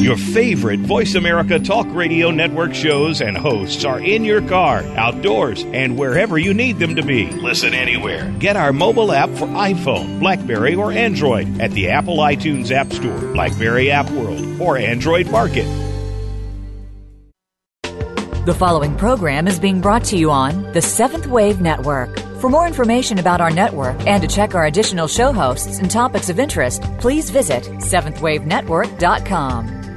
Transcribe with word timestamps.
Your 0.00 0.16
favorite 0.16 0.80
Voice 0.80 1.14
America 1.16 1.58
Talk 1.58 1.86
Radio 1.90 2.30
Network 2.30 2.72
shows 2.72 3.20
and 3.20 3.36
hosts 3.36 3.84
are 3.84 3.98
in 3.98 4.22
your 4.22 4.40
car, 4.40 4.84
outdoors, 4.96 5.64
and 5.72 5.98
wherever 5.98 6.38
you 6.38 6.54
need 6.54 6.78
them 6.78 6.94
to 6.94 7.02
be. 7.02 7.28
Listen 7.32 7.74
anywhere. 7.74 8.32
Get 8.38 8.56
our 8.56 8.72
mobile 8.72 9.10
app 9.10 9.28
for 9.30 9.48
iPhone, 9.48 10.20
Blackberry, 10.20 10.76
or 10.76 10.92
Android 10.92 11.60
at 11.60 11.72
the 11.72 11.90
Apple 11.90 12.18
iTunes 12.18 12.70
App 12.70 12.92
Store, 12.92 13.18
Blackberry 13.32 13.90
App 13.90 14.08
World, 14.12 14.60
or 14.60 14.78
Android 14.78 15.32
Market. 15.32 15.66
The 18.46 18.54
following 18.56 18.96
program 18.96 19.48
is 19.48 19.58
being 19.58 19.80
brought 19.80 20.04
to 20.04 20.16
you 20.16 20.30
on 20.30 20.72
the 20.74 20.80
Seventh 20.80 21.26
Wave 21.26 21.60
Network. 21.60 22.16
For 22.40 22.48
more 22.48 22.68
information 22.68 23.18
about 23.18 23.40
our 23.40 23.50
network 23.50 24.06
and 24.06 24.22
to 24.22 24.28
check 24.28 24.54
our 24.54 24.66
additional 24.66 25.08
show 25.08 25.32
hosts 25.32 25.80
and 25.80 25.90
topics 25.90 26.30
of 26.30 26.38
interest, 26.38 26.82
please 27.00 27.30
visit 27.30 27.64
SeventhWaveNetwork.com. 27.64 29.77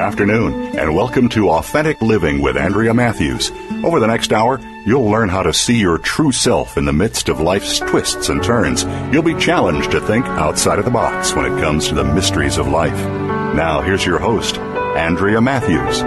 Afternoon, 0.00 0.78
and 0.78 0.96
welcome 0.96 1.28
to 1.28 1.50
Authentic 1.50 2.00
Living 2.00 2.40
with 2.40 2.56
Andrea 2.56 2.94
Matthews. 2.94 3.52
Over 3.84 4.00
the 4.00 4.06
next 4.06 4.32
hour, 4.32 4.58
you'll 4.86 5.10
learn 5.10 5.28
how 5.28 5.42
to 5.42 5.52
see 5.52 5.78
your 5.78 5.98
true 5.98 6.32
self 6.32 6.78
in 6.78 6.86
the 6.86 6.92
midst 6.92 7.28
of 7.28 7.40
life's 7.40 7.78
twists 7.78 8.30
and 8.30 8.42
turns. 8.42 8.84
You'll 9.12 9.22
be 9.22 9.34
challenged 9.34 9.90
to 9.90 10.00
think 10.00 10.24
outside 10.24 10.78
of 10.78 10.86
the 10.86 10.90
box 10.90 11.34
when 11.34 11.44
it 11.44 11.60
comes 11.60 11.88
to 11.88 11.94
the 11.94 12.04
mysteries 12.04 12.56
of 12.56 12.66
life. 12.66 12.96
Now, 13.54 13.82
here's 13.82 14.04
your 14.04 14.18
host, 14.18 14.56
Andrea 14.58 15.40
Matthews. 15.40 16.00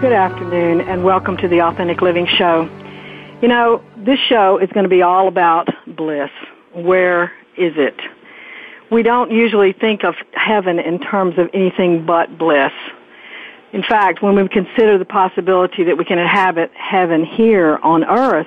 Good 0.00 0.12
afternoon, 0.12 0.80
and 0.80 1.04
welcome 1.04 1.36
to 1.36 1.46
the 1.46 1.62
Authentic 1.62 2.02
Living 2.02 2.26
Show. 2.36 2.68
You 3.40 3.48
know, 3.48 3.80
this 3.96 4.18
show 4.28 4.58
is 4.58 4.68
going 4.70 4.84
to 4.84 4.90
be 4.90 5.02
all 5.02 5.28
about 5.28 5.68
bliss. 5.86 6.30
Where 6.74 7.32
is 7.56 7.74
it? 7.76 7.94
We 8.90 9.02
don't 9.02 9.30
usually 9.30 9.72
think 9.72 10.04
of 10.04 10.14
heaven 10.32 10.78
in 10.78 11.00
terms 11.00 11.38
of 11.38 11.48
anything 11.52 12.06
but 12.06 12.38
bliss. 12.38 12.72
In 13.72 13.82
fact, 13.82 14.22
when 14.22 14.36
we 14.36 14.48
consider 14.48 14.96
the 14.96 15.04
possibility 15.04 15.84
that 15.84 15.98
we 15.98 16.04
can 16.04 16.18
inhabit 16.18 16.70
heaven 16.74 17.24
here 17.24 17.78
on 17.82 18.04
earth, 18.04 18.46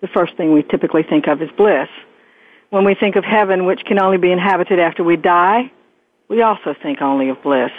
the 0.00 0.08
first 0.08 0.36
thing 0.36 0.52
we 0.52 0.62
typically 0.62 1.02
think 1.02 1.26
of 1.26 1.40
is 1.40 1.50
bliss. 1.56 1.88
When 2.70 2.84
we 2.84 2.94
think 2.94 3.16
of 3.16 3.24
heaven, 3.24 3.64
which 3.66 3.84
can 3.86 3.98
only 4.00 4.18
be 4.18 4.30
inhabited 4.30 4.78
after 4.78 5.02
we 5.02 5.16
die, 5.16 5.72
we 6.28 6.42
also 6.42 6.74
think 6.82 7.00
only 7.00 7.30
of 7.30 7.42
bliss, 7.42 7.70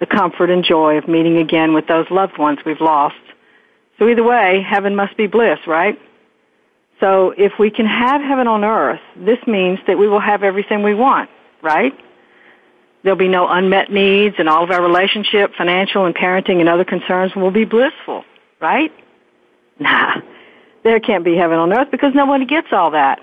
the 0.00 0.06
comfort 0.06 0.50
and 0.50 0.64
joy 0.64 0.98
of 0.98 1.06
meeting 1.06 1.36
again 1.38 1.72
with 1.72 1.86
those 1.86 2.06
loved 2.10 2.38
ones 2.38 2.58
we've 2.66 2.80
lost. 2.80 3.14
So 3.98 4.08
either 4.08 4.24
way, 4.24 4.64
heaven 4.68 4.96
must 4.96 5.16
be 5.16 5.26
bliss, 5.28 5.60
right? 5.66 5.98
So 7.00 7.32
if 7.36 7.52
we 7.58 7.70
can 7.70 7.86
have 7.86 8.20
heaven 8.20 8.48
on 8.48 8.64
earth, 8.64 9.00
this 9.16 9.38
means 9.46 9.78
that 9.86 9.98
we 9.98 10.08
will 10.08 10.20
have 10.20 10.42
everything 10.42 10.82
we 10.82 10.94
want, 10.94 11.30
right? 11.64 11.92
There'll 13.02 13.18
be 13.18 13.28
no 13.28 13.48
unmet 13.48 13.90
needs 13.90 14.36
and 14.38 14.48
all 14.48 14.64
of 14.64 14.70
our 14.70 14.82
relationship, 14.82 15.52
financial 15.58 16.06
and 16.06 16.14
parenting 16.14 16.60
and 16.60 16.68
other 16.68 16.84
concerns 16.84 17.34
will 17.34 17.50
be 17.50 17.64
blissful, 17.64 18.24
right? 18.60 18.92
Nah, 19.78 20.20
there 20.84 21.00
can't 21.00 21.24
be 21.24 21.36
heaven 21.36 21.58
on 21.58 21.72
earth 21.72 21.88
because 21.90 22.12
nobody 22.14 22.46
gets 22.46 22.68
all 22.70 22.92
that. 22.92 23.20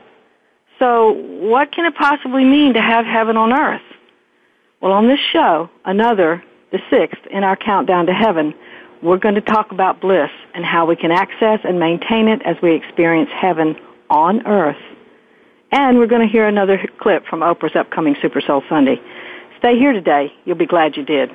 So 0.80 1.12
what 1.12 1.72
can 1.72 1.86
it 1.86 1.96
possibly 1.96 2.44
mean 2.44 2.74
to 2.74 2.82
have 2.82 3.06
heaven 3.06 3.38
on 3.38 3.54
earth? 3.54 3.82
Well, 4.82 4.92
on 4.92 5.08
this 5.08 5.20
show, 5.32 5.70
another, 5.86 6.44
the 6.72 6.80
sixth 6.90 7.22
in 7.30 7.44
our 7.44 7.56
countdown 7.56 8.08
to 8.08 8.14
heaven, 8.14 8.54
we're 9.02 9.18
going 9.18 9.36
to 9.36 9.42
talk 9.42 9.72
about 9.72 10.02
bliss 10.02 10.30
and 10.54 10.66
how 10.66 10.86
we 10.86 10.96
can 10.96 11.12
access 11.12 11.60
and 11.64 11.80
maintain 11.80 12.28
it 12.28 12.42
as 12.46 12.56
we 12.62 12.76
experience 12.76 13.30
heaven 13.34 13.76
on 14.10 14.46
earth. 14.46 14.78
And 15.72 15.98
we're 15.98 16.08
going 16.08 16.26
to 16.26 16.32
hear 16.32 16.48
another 16.48 16.80
clip 17.00 17.26
from 17.26 17.40
Oprah's 17.40 17.76
upcoming 17.76 18.16
Super 18.22 18.42
Soul 18.42 18.64
Sunday. 18.68 19.00
Stay 19.60 19.78
here 19.78 19.94
today. 19.94 20.34
You'll 20.46 20.58
be 20.58 20.66
glad 20.66 20.98
you 20.98 21.06
did. 21.06 21.32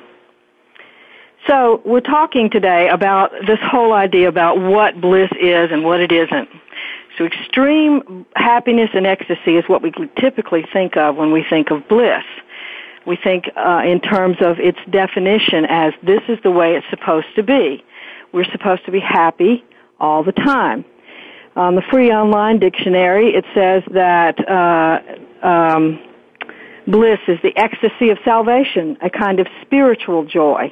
So 1.47 1.81
we're 1.85 2.01
talking 2.01 2.49
today 2.49 2.89
about 2.89 3.31
this 3.45 3.59
whole 3.61 3.93
idea 3.93 4.27
about 4.27 4.59
what 4.59 4.99
bliss 4.99 5.31
is 5.39 5.71
and 5.71 5.83
what 5.83 6.01
it 6.01 6.11
isn't. 6.11 6.49
So 7.17 7.25
extreme 7.25 8.25
happiness 8.35 8.89
and 8.93 9.07
ecstasy 9.07 9.55
is 9.55 9.63
what 9.67 9.81
we 9.81 9.91
typically 10.19 10.65
think 10.71 10.97
of 10.97 11.15
when 11.15 11.31
we 11.31 11.43
think 11.49 11.71
of 11.71 11.87
bliss 11.87 12.23
we 13.07 13.15
think 13.15 13.45
uh, 13.55 13.81
in 13.85 14.01
terms 14.01 14.35
of 14.41 14.59
its 14.59 14.77
definition 14.89 15.65
as 15.69 15.93
this 16.03 16.21
is 16.27 16.37
the 16.43 16.51
way 16.51 16.75
it's 16.75 16.85
supposed 16.89 17.27
to 17.37 17.41
be. 17.41 17.83
We're 18.33 18.51
supposed 18.51 18.85
to 18.85 18.91
be 18.91 18.99
happy 18.99 19.63
all 19.99 20.23
the 20.23 20.33
time. 20.33 20.83
On 21.57 21.73
the 21.73 21.81
free 21.89 22.11
online 22.11 22.59
dictionary, 22.59 23.33
it 23.33 23.43
says 23.55 23.81
that 23.91 24.37
uh, 24.47 25.45
um, 25.45 25.99
bliss 26.85 27.17
is 27.27 27.39
the 27.41 27.51
ecstasy 27.57 28.11
of 28.11 28.19
salvation, 28.23 28.95
a 29.01 29.09
kind 29.09 29.39
of 29.39 29.47
spiritual 29.63 30.23
joy. 30.23 30.71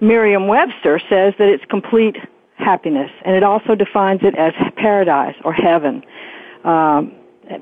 Merriam-Webster 0.00 0.98
says 1.08 1.34
that 1.38 1.48
it's 1.48 1.64
complete 1.70 2.16
happiness, 2.56 3.10
and 3.24 3.36
it 3.36 3.44
also 3.44 3.76
defines 3.76 4.18
it 4.24 4.34
as 4.34 4.52
paradise 4.76 5.36
or 5.44 5.52
heaven. 5.52 6.02
Um, 6.64 7.12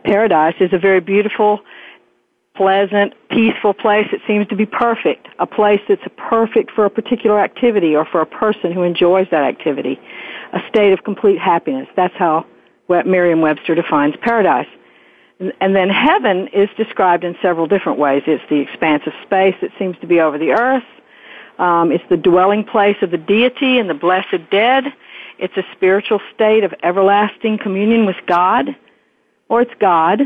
paradise 0.05 0.55
is 0.59 0.71
a 0.73 0.79
very 0.79 1.01
beautiful 1.01 1.61
pleasant, 2.59 3.15
peaceful 3.31 3.73
place 3.73 4.07
that 4.11 4.21
seems 4.27 4.47
to 4.49 4.57
be 4.57 4.67
perfect, 4.67 5.29
a 5.39 5.47
place 5.47 5.81
that's 5.89 6.03
perfect 6.17 6.73
for 6.73 6.85
a 6.85 6.91
particular 6.91 7.39
activity 7.39 7.95
or 7.95 8.05
for 8.05 8.21
a 8.21 8.27
person 8.27 8.73
who 8.73 8.83
enjoys 8.83 9.29
that 9.31 9.45
activity, 9.45 9.99
a 10.53 10.61
state 10.69 10.93
of 10.93 11.05
complete 11.05 11.39
happiness. 11.39 11.89
That's 11.97 12.15
how 12.17 12.47
Merriam-Webster 12.89 13.75
defines 13.75 14.15
paradise. 14.21 14.69
And 15.61 15.77
then 15.77 15.89
heaven 15.89 16.49
is 16.49 16.69
described 16.77 17.23
in 17.23 17.37
several 17.41 17.67
different 17.67 17.99
ways. 17.99 18.23
It's 18.27 18.43
the 18.51 18.57
expanse 18.57 19.05
of 19.07 19.13
space 19.25 19.55
that 19.61 19.71
seems 19.79 19.97
to 20.01 20.07
be 20.07 20.21
over 20.21 20.37
the 20.37 20.51
earth. 20.51 20.85
Um, 21.59 21.93
it's 21.93 22.05
the 22.09 22.17
dwelling 22.17 22.65
place 22.65 22.97
of 23.03 23.11
the 23.11 23.19
deity 23.19 23.79
and 23.79 23.89
the 23.89 23.95
blessed 23.95 24.51
dead. 24.51 24.85
It's 25.39 25.57
a 25.57 25.65
spiritual 25.73 26.21
state 26.35 26.65
of 26.65 26.75
everlasting 26.83 27.59
communion 27.59 28.07
with 28.07 28.17
God, 28.27 28.75
or 29.49 29.63
it's 29.63 29.75
God, 29.79 30.23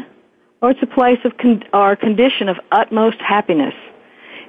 or 0.63 0.71
it's 0.71 0.83
a 0.83 0.87
place 0.87 1.19
of 1.25 1.37
con- 1.37 1.65
or 1.75 1.97
condition 1.97 2.49
of 2.49 2.59
utmost 2.71 3.19
happiness. 3.19 3.75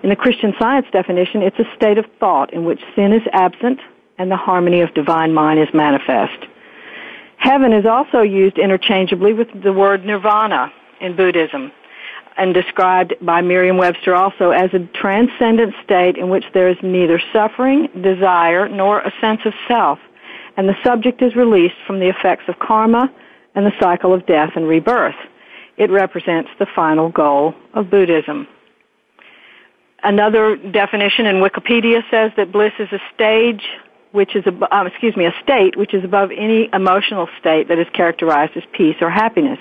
In 0.03 0.09
the 0.09 0.16
Christian 0.16 0.53
Science 0.59 0.85
definition, 0.91 1.41
it's 1.41 1.59
a 1.59 1.75
state 1.75 1.97
of 1.97 2.05
thought 2.19 2.53
in 2.53 2.63
which 2.63 2.79
sin 2.95 3.11
is 3.11 3.23
absent 3.31 3.79
and 4.18 4.31
the 4.31 4.38
harmony 4.38 4.81
of 4.81 4.94
divine 4.94 5.34
mind 5.34 5.59
is 5.59 5.68
manifest. 5.74 6.46
Heaven 7.38 7.74
is 7.74 7.85
also 7.85 8.22
used 8.22 8.57
interchangeably 8.57 9.34
with 9.34 9.47
the 9.63 9.74
word 9.74 10.06
nirvana 10.06 10.72
in 11.01 11.16
Buddhism 11.16 11.72
and 12.38 12.53
described 12.53 13.13
by 13.22 13.41
Merriam-Webster 13.41 14.16
also 14.16 14.52
as 14.52 14.73
a 14.73 14.79
transcendent 15.00 15.73
state 15.84 16.18
in 16.18 16.29
which 16.29 16.46
there 16.53 16.69
is 16.69 16.78
neither 16.81 17.22
suffering, 17.31 17.88
desire, 18.02 18.68
nor 18.68 19.02
a 19.02 19.13
sense 19.22 19.41
of 19.46 19.53
self, 19.68 20.00
and 20.57 20.68
the 20.68 20.75
subject 20.84 21.22
is 21.22 21.35
released 21.35 21.75
from 21.85 22.00
the 22.00 22.09
effects 22.09 22.44
of 22.47 22.57
karma 22.59 23.12
and 23.56 23.66
the 23.66 23.73
cycle 23.79 24.13
of 24.13 24.25
death 24.25 24.52
and 24.56 24.68
rebirth. 24.68 25.16
It 25.78 25.91
represents 25.91 26.50
the 26.59 26.68
final 26.75 27.09
goal 27.09 27.53
of 27.73 27.90
Buddhism. 27.90 28.47
Another 30.03 30.55
definition 30.55 31.26
in 31.26 31.37
Wikipedia 31.37 32.02
says 32.11 32.32
that 32.37 32.52
bliss 32.52 32.73
is 32.79 32.90
a 32.91 32.99
stage 33.14 33.64
which 34.13 34.35
is, 34.35 34.45
uh, 34.45 34.83
excuse 34.85 35.17
me, 35.17 35.25
a 35.25 35.33
state 35.43 35.75
which 35.75 35.93
is 35.93 36.03
above 36.03 36.29
any 36.31 36.69
emotional 36.71 37.27
state 37.39 37.67
that 37.67 37.79
is 37.79 37.87
characterized 37.93 38.55
as 38.55 38.63
peace 38.71 38.95
or 39.01 39.09
happiness. 39.09 39.59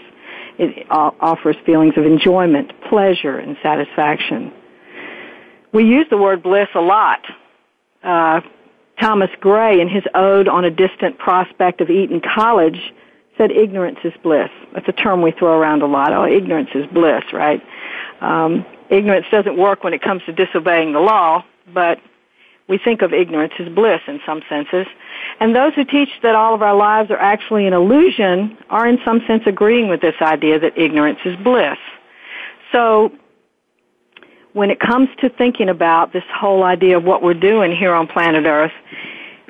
It 0.59 0.87
offers 0.91 1.57
feelings 1.65 1.95
of 1.97 2.05
enjoyment, 2.05 2.71
pleasure, 2.89 3.39
and 3.39 3.57
satisfaction. 3.63 4.53
We 5.73 5.85
use 5.85 6.07
the 6.11 6.19
word 6.19 6.43
bliss 6.43 6.69
a 6.75 6.83
lot. 6.83 7.21
Uh, 8.05 8.43
Thomas 9.01 9.31
Gray, 9.41 9.81
in 9.81 9.89
his 9.89 10.05
ode 10.15 10.49
on 10.49 10.67
a 10.67 10.71
distant 10.71 11.19
prospect 11.19 11.81
of 11.81 11.89
Eton 11.89 12.21
College, 12.21 12.79
said 13.39 13.51
ignorance 13.51 13.99
is 14.05 14.13
bliss. 14.23 14.51
That's 14.75 14.87
a 14.87 14.93
term 14.93 15.23
we 15.23 15.33
throw 15.33 15.59
around 15.59 15.81
a 15.81 15.87
lot. 15.87 16.13
Oh, 16.13 16.27
ignorance 16.27 16.69
is 16.75 16.85
bliss, 16.93 17.25
right? 17.33 17.63
Um, 18.21 18.67
ignorance 18.91 19.25
doesn't 19.31 19.57
work 19.57 19.83
when 19.83 19.95
it 19.95 20.03
comes 20.03 20.21
to 20.27 20.33
disobeying 20.33 20.93
the 20.93 21.01
law, 21.01 21.43
but 21.73 21.99
we 22.73 22.79
think 22.79 23.03
of 23.03 23.13
ignorance 23.13 23.53
as 23.59 23.69
bliss 23.69 24.01
in 24.07 24.19
some 24.25 24.41
senses. 24.49 24.87
And 25.41 25.55
those 25.55 25.75
who 25.75 25.85
teach 25.85 26.09
that 26.23 26.35
all 26.35 26.55
of 26.55 26.63
our 26.63 26.75
lives 26.75 27.11
are 27.11 27.19
actually 27.19 27.67
an 27.67 27.75
illusion 27.75 28.57
are 28.71 28.89
in 28.89 28.99
some 29.05 29.21
sense 29.27 29.43
agreeing 29.45 29.89
with 29.89 30.01
this 30.01 30.15
idea 30.23 30.59
that 30.59 30.79
ignorance 30.79 31.19
is 31.27 31.37
bliss. 31.45 31.77
So 32.73 33.13
when 34.55 34.71
it 34.71 34.81
comes 34.81 35.11
to 35.21 35.29
thinking 35.29 35.69
about 35.69 36.15
this 36.15 36.25
whole 36.35 36.63
idea 36.63 36.97
of 36.97 37.05
what 37.05 37.23
we're 37.23 37.35
doing 37.35 37.77
here 37.77 37.93
on 37.93 38.07
planet 38.07 38.47
Earth, 38.47 38.73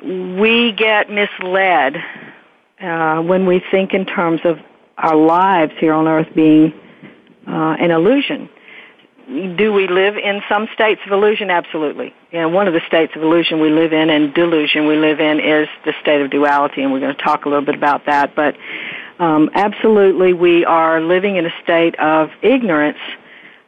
we 0.03 0.73
get 0.73 1.09
misled 1.09 1.95
uh, 2.81 3.21
when 3.21 3.45
we 3.45 3.63
think 3.71 3.93
in 3.93 4.05
terms 4.05 4.41
of 4.43 4.57
our 4.97 5.15
lives 5.15 5.71
here 5.79 5.93
on 5.93 6.09
Earth 6.09 6.27
being 6.35 6.73
uh, 7.47 7.77
an 7.79 7.89
illusion. 7.89 8.49
Do 9.27 9.71
we 9.71 9.87
live 9.87 10.17
in 10.17 10.41
some 10.49 10.67
states 10.73 10.99
of 11.05 11.13
illusion? 11.13 11.49
Absolutely. 11.49 12.13
And 12.33 12.53
one 12.53 12.67
of 12.67 12.73
the 12.73 12.81
states 12.87 13.13
of 13.15 13.21
illusion 13.21 13.61
we 13.61 13.69
live 13.69 13.93
in 13.93 14.09
and 14.09 14.33
delusion 14.33 14.85
we 14.85 14.97
live 14.97 15.21
in 15.21 15.39
is 15.39 15.69
the 15.85 15.93
state 16.01 16.21
of 16.21 16.29
duality, 16.29 16.83
and 16.83 16.91
we're 16.91 16.99
going 16.99 17.15
to 17.15 17.23
talk 17.23 17.45
a 17.45 17.49
little 17.49 17.65
bit 17.65 17.75
about 17.75 18.05
that. 18.05 18.35
But 18.35 18.57
um, 19.19 19.49
absolutely, 19.53 20.33
we 20.33 20.65
are 20.65 20.99
living 20.99 21.37
in 21.37 21.45
a 21.45 21.53
state 21.63 21.97
of 21.99 22.31
ignorance 22.41 22.97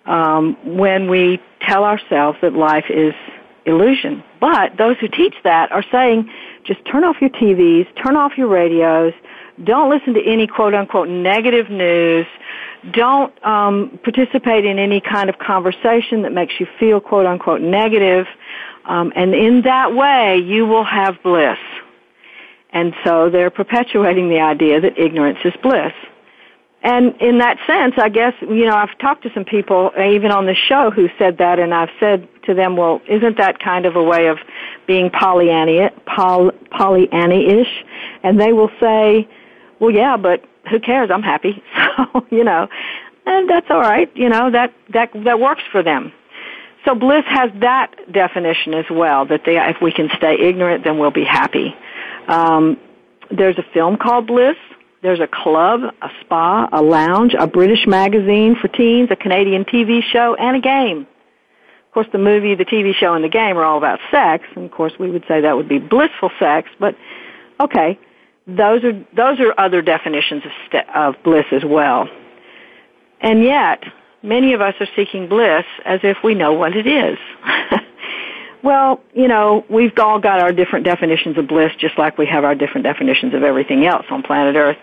um, 0.06 0.58
when 0.78 1.10
we 1.10 1.42
tell 1.62 1.86
ourselves 1.86 2.38
that 2.42 2.54
life 2.54 2.86
is 2.90 3.14
illusion. 3.66 4.24
But 4.42 4.78
those 4.78 4.98
who 5.00 5.08
teach 5.08 5.36
that 5.44 5.72
are 5.72 5.84
saying, 5.92 6.30
just 6.66 6.84
turn 6.86 7.04
off 7.04 7.18
your 7.22 7.30
TVs, 7.30 7.88
turn 8.04 8.18
off 8.18 8.38
your 8.38 8.48
radios, 8.48 9.14
don't 9.64 9.90
listen 9.90 10.14
to 10.14 10.24
any 10.26 10.48
quote 10.48 10.74
unquote 10.74 11.08
negative 11.08 11.70
news, 11.70 12.26
don't 12.92 13.34
um, 13.46 14.00
participate 14.04 14.66
in 14.66 14.78
any 14.78 15.02
kind 15.02 15.30
of 15.30 15.40
conversation 15.40 16.22
that 16.24 16.34
makes 16.34 16.54
you 16.60 16.68
feel 16.80 17.00
quote 17.00 17.26
unquote 17.26 17.62
negative, 17.62 18.28
um, 18.86 19.12
and 19.16 19.34
in 19.34 19.62
that 19.62 19.96
way 19.96 20.38
you 20.38 20.66
will 20.66 20.84
have 20.84 21.22
bliss. 21.24 21.58
And 22.72 22.94
so 23.06 23.30
they're 23.30 23.50
perpetuating 23.50 24.28
the 24.28 24.42
idea 24.42 24.82
that 24.82 24.98
ignorance 25.00 25.40
is 25.46 25.54
bliss. 25.64 25.94
And 26.86 27.20
in 27.20 27.40
that 27.40 27.58
sense, 27.66 27.96
I 27.98 28.10
guess, 28.10 28.34
you 28.42 28.66
know, 28.68 28.76
I've 28.76 28.96
talked 29.00 29.24
to 29.24 29.32
some 29.34 29.44
people, 29.44 29.92
even 29.98 30.30
on 30.30 30.46
the 30.46 30.54
show, 30.54 30.92
who 30.92 31.10
said 31.18 31.40
that, 31.40 31.58
and 31.58 31.74
I've 31.74 31.90
said 32.00 32.28
to 32.44 32.54
them, 32.54 32.78
well, 32.78 33.02
isn't 33.10 33.38
that 33.38 33.58
kind 33.58 33.88
of 33.88 33.96
a 33.96 34.04
way 34.04 34.28
of 34.28 34.38
being 34.86 35.10
Pollyanna, 35.10 35.90
Poll, 36.06 36.52
Pollyanna-ish? 36.70 37.84
And 38.22 38.40
they 38.40 38.54
will 38.54 38.70
say, 38.80 39.28
well, 39.80 39.92
yeah, 39.92 40.18
but 40.18 40.44
who 40.70 40.80
cares? 40.80 41.10
I'm 41.12 41.24
happy. 41.24 41.64
So, 41.98 42.26
you 42.30 42.44
know, 42.44 42.68
and 43.26 43.50
that's 43.50 43.68
all 43.70 43.80
right. 43.80 44.12
You 44.18 44.28
know, 44.28 44.52
that, 44.52 44.74
that, 44.90 45.12
that 45.24 45.40
works 45.40 45.64
for 45.72 45.82
them. 45.82 46.12
So 46.84 46.94
bliss 46.94 47.24
has 47.28 47.50
that 47.62 47.96
definition 48.12 48.74
as 48.74 48.86
well, 48.92 49.26
that 49.28 49.44
they, 49.46 49.58
if 49.58 49.78
we 49.82 49.94
can 49.94 50.10
stay 50.18 50.38
ignorant, 50.38 50.84
then 50.84 51.00
we'll 51.00 51.12
be 51.12 51.24
happy. 51.24 51.74
Um, 52.28 52.78
there's 53.32 53.58
a 53.58 53.66
film 53.74 53.98
called 53.98 54.28
Bliss 54.28 54.58
there's 55.06 55.20
a 55.20 55.28
club, 55.28 55.82
a 56.02 56.10
spa, 56.22 56.68
a 56.74 56.82
lounge, 56.82 57.36
a 57.38 57.46
British 57.46 57.86
magazine 57.86 58.56
for 58.60 58.68
teens, 58.68 59.10
a 59.12 59.16
Canadian 59.16 59.64
TV 59.64 60.02
show, 60.02 60.34
and 60.34 60.58
a 60.58 60.60
game. 60.60 61.02
Of 61.02 61.94
course, 61.94 62.08
the 62.12 62.18
movie, 62.18 62.56
the 62.56 62.66
TV 62.66 62.92
show, 62.96 63.14
and 63.14 63.24
the 63.24 63.30
game 63.30 63.56
are 63.56 63.64
all 63.64 63.78
about 63.78 64.00
sex, 64.10 64.46
and 64.56 64.66
of 64.66 64.72
course, 64.72 64.94
we 65.00 65.12
would 65.12 65.24
say 65.28 65.42
that 65.42 65.56
would 65.56 65.70
be 65.70 65.78
blissful 65.78 66.32
sex. 66.40 66.70
But 66.80 66.96
okay, 67.60 68.00
those 68.48 68.84
are 68.84 68.94
those 69.16 69.40
are 69.40 69.54
other 69.58 69.82
definitions 69.82 70.44
of 70.46 70.52
st- 70.68 70.90
of 70.96 71.16
bliss 71.24 71.46
as 71.52 71.64
well. 71.66 72.08
And 73.22 73.44
yet, 73.44 73.84
many 74.22 74.54
of 74.54 74.62
us 74.62 74.76
are 74.80 74.88
seeking 74.96 75.28
bliss 75.28 75.66
as 75.84 76.00
if 76.04 76.18
we 76.24 76.36
know 76.36 76.54
what 76.54 76.76
it 76.76 76.86
is. 76.86 77.18
Well, 78.66 79.00
you 79.14 79.28
know, 79.28 79.64
we've 79.70 79.92
all 80.00 80.20
got 80.20 80.40
our 80.40 80.52
different 80.52 80.86
definitions 80.86 81.38
of 81.38 81.48
bliss 81.48 81.72
just 81.78 82.00
like 82.00 82.18
we 82.18 82.26
have 82.26 82.44
our 82.44 82.56
different 82.56 82.84
definitions 82.84 83.36
of 83.36 83.44
everything 83.44 83.86
else 83.86 84.08
on 84.10 84.24
planet 84.24 84.56
Earth. 84.56 84.78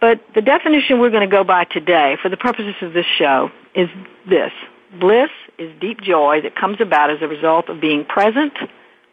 But 0.00 0.20
the 0.36 0.40
definition 0.40 1.00
we're 1.00 1.10
going 1.10 1.28
to 1.28 1.36
go 1.36 1.42
by 1.42 1.64
today 1.64 2.16
for 2.22 2.28
the 2.28 2.36
purposes 2.36 2.76
of 2.82 2.92
this 2.92 3.06
show 3.18 3.50
is 3.74 3.88
this. 4.30 4.52
Bliss 5.00 5.30
is 5.58 5.72
deep 5.80 6.02
joy 6.02 6.40
that 6.42 6.54
comes 6.54 6.76
about 6.80 7.10
as 7.10 7.18
a 7.20 7.26
result 7.26 7.68
of 7.68 7.80
being 7.80 8.04
present 8.04 8.52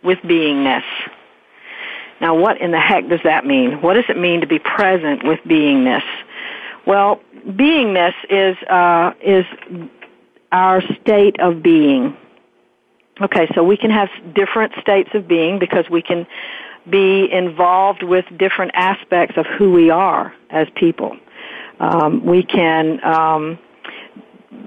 with 0.03 0.19
beingness. 0.19 0.83
Now, 2.21 2.35
what 2.35 2.61
in 2.61 2.71
the 2.71 2.79
heck 2.79 3.09
does 3.09 3.19
that 3.23 3.45
mean? 3.45 3.81
What 3.81 3.95
does 3.95 4.05
it 4.07 4.17
mean 4.17 4.41
to 4.41 4.47
be 4.47 4.59
present 4.59 5.25
with 5.25 5.39
beingness? 5.39 6.03
Well, 6.85 7.19
beingness 7.47 8.13
is 8.29 8.55
uh, 8.69 9.13
is 9.21 9.45
our 10.51 10.81
state 11.01 11.39
of 11.39 11.63
being. 11.63 12.15
Okay, 13.19 13.47
so 13.55 13.63
we 13.63 13.75
can 13.75 13.89
have 13.89 14.09
different 14.35 14.73
states 14.81 15.09
of 15.13 15.27
being 15.27 15.59
because 15.59 15.89
we 15.89 16.01
can 16.01 16.27
be 16.89 17.31
involved 17.31 18.03
with 18.03 18.25
different 18.37 18.71
aspects 18.75 19.37
of 19.37 19.45
who 19.57 19.71
we 19.71 19.89
are 19.89 20.33
as 20.49 20.67
people. 20.75 21.17
Um, 21.79 22.25
we 22.25 22.43
can 22.43 23.03
um, 23.03 23.59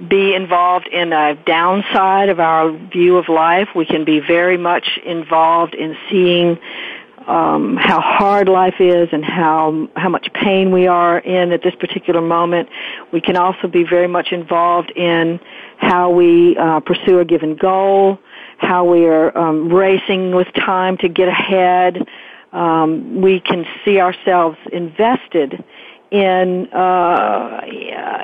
be 0.09 0.35
involved 0.35 0.89
in 0.89 1.13
a 1.13 1.35
downside 1.47 2.29
of 2.29 2.41
our 2.41 2.71
view 2.89 3.17
of 3.17 3.29
life. 3.29 3.69
We 3.75 3.87
can 3.87 4.05
be 4.05 4.21
very 4.21 4.57
much 4.57 4.99
involved 5.05 5.75
in 5.75 5.97
seeing 6.11 6.59
um, 7.27 7.77
how 7.77 8.01
hard 8.01 8.49
life 8.49 8.81
is 8.81 9.09
and 9.13 9.25
how 9.25 9.89
how 9.97 10.09
much 10.09 10.29
pain 10.35 10.73
we 10.73 10.87
are 10.87 11.19
in 11.19 11.53
at 11.53 11.63
this 11.63 11.75
particular 11.75 12.21
moment. 12.21 12.69
We 13.13 13.21
can 13.21 13.37
also 13.37 13.69
be 13.69 13.85
very 13.85 14.09
much 14.09 14.33
involved 14.33 14.91
in 14.97 15.41
how 15.79 16.11
we 16.11 16.57
uh, 16.57 16.81
pursue 16.81 17.21
a 17.21 17.25
given 17.25 17.57
goal 17.57 18.19
how 18.59 18.85
we 18.85 19.07
are 19.07 19.37
um, 19.37 19.73
racing 19.73 20.35
with 20.35 20.49
time 20.55 20.97
to 20.99 21.09
get 21.09 21.29
ahead. 21.29 22.07
Um, 22.53 23.21
we 23.21 23.41
can 23.41 23.67
see 23.85 24.01
ourselves 24.01 24.59
invested 24.73 25.65
in 26.11 26.69
uh, 26.73 27.61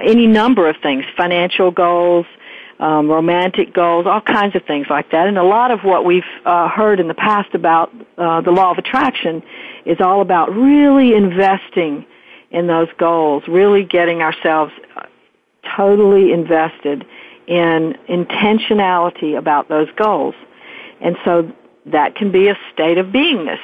any 0.05 0.27
number 0.27 0.69
of 0.69 0.77
things, 0.83 1.05
financial 1.17 1.71
goals, 1.71 2.27
um, 2.81 3.09
romantic 3.09 3.75
goals, 3.75 4.07
all 4.07 4.23
kinds 4.23 4.57
of 4.57 4.65
things 4.65 4.87
like 4.89 5.11
that. 5.11 5.29
And 5.29 5.37
a 5.37 5.45
lot 5.45 5.71
of 5.71 5.81
what 5.81 6.05
we've 6.05 6.23
uh, 6.47 6.69
heard 6.69 6.99
in 6.99 7.09
the 7.09 7.15
past 7.15 7.55
about 7.55 7.93
uh, 8.17 8.41
the 8.41 8.51
law 8.51 8.71
of 8.71 8.79
attraction 8.79 9.43
is 9.85 9.99
all 10.01 10.23
about 10.23 10.53
really 10.55 11.15
investing 11.15 12.07
in 12.51 12.67
those 12.67 12.89
goals, 12.99 13.45
really 13.47 13.85
getting 13.85 14.23
ourselves 14.23 14.73
totally 15.77 16.33
invested 16.33 17.07
in 17.47 17.97
intentionality 18.09 19.37
about 19.37 19.69
those 19.69 19.89
goals. 19.97 20.35
And 21.03 21.17
so 21.25 21.53
that 21.87 22.15
can 22.15 22.33
be 22.33 22.49
a 22.49 22.57
state 22.73 22.97
of 22.97 23.09
beingness. 23.09 23.61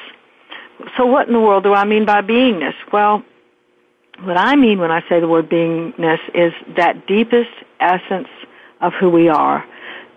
So 0.95 1.07
what 1.07 1.27
in 1.27 1.33
the 1.33 1.39
world 1.39 1.63
do 1.63 1.73
I 1.73 1.85
mean 1.85 2.05
by 2.05 2.21
beingness? 2.21 2.75
Well, 2.93 3.23
what 4.21 4.37
I 4.37 4.55
mean 4.55 4.79
when 4.79 4.91
I 4.91 5.01
say 5.09 5.19
the 5.19 5.27
word 5.27 5.49
beingness 5.49 6.19
is 6.35 6.53
that 6.75 7.07
deepest 7.07 7.49
essence 7.79 8.27
of 8.81 8.93
who 8.93 9.09
we 9.09 9.29
are, 9.29 9.65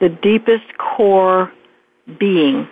the 0.00 0.08
deepest 0.08 0.76
core 0.78 1.52
being 2.18 2.68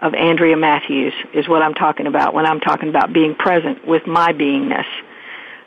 of 0.00 0.14
Andrea 0.14 0.56
Matthews 0.56 1.14
is 1.32 1.48
what 1.48 1.62
I'm 1.62 1.74
talking 1.74 2.06
about 2.06 2.34
when 2.34 2.44
I'm 2.44 2.60
talking 2.60 2.88
about 2.88 3.12
being 3.12 3.34
present 3.34 3.86
with 3.86 4.06
my 4.06 4.32
beingness. 4.32 4.86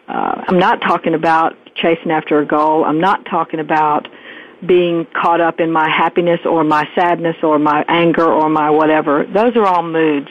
Uh, 0.08 0.44
I'm 0.48 0.60
not 0.60 0.82
talking 0.82 1.14
about 1.14 1.56
chasing 1.76 2.12
after 2.12 2.40
a 2.40 2.46
goal. 2.46 2.84
I'm 2.84 3.00
not 3.00 3.26
talking 3.26 3.60
about 3.60 4.08
being 4.66 5.06
caught 5.14 5.42
up 5.42 5.60
in 5.60 5.72
my 5.72 5.90
happiness 5.90 6.40
or 6.46 6.64
my 6.64 6.88
sadness 6.96 7.38
or 7.44 7.60
my 7.60 7.86
anger 7.88 8.26
or 8.26 8.50
my 8.50 8.70
whatever. 8.70 9.26
Those 9.26 9.56
are 9.56 9.66
all 9.66 9.84
moods. 9.84 10.30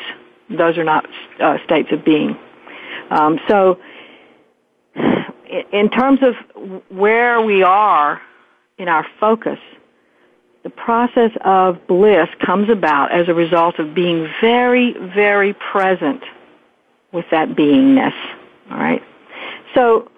Those 0.50 0.76
are 0.76 0.84
not 0.84 1.06
uh, 1.40 1.58
states 1.64 1.88
of 1.92 2.04
being. 2.04 2.36
Um, 3.10 3.38
so, 3.48 3.78
in 5.72 5.90
terms 5.90 6.20
of 6.22 6.34
where 6.88 7.40
we 7.40 7.62
are 7.62 8.20
in 8.78 8.88
our 8.88 9.06
focus, 9.20 9.58
the 10.62 10.70
process 10.70 11.30
of 11.44 11.86
bliss 11.86 12.28
comes 12.44 12.70
about 12.70 13.12
as 13.12 13.28
a 13.28 13.34
result 13.34 13.78
of 13.78 13.94
being 13.94 14.28
very, 14.40 14.94
very 15.14 15.54
present 15.54 16.22
with 17.12 17.26
that 17.30 17.50
beingness. 17.50 18.14
All 18.70 18.78
right. 18.78 19.02
So, 19.74 20.10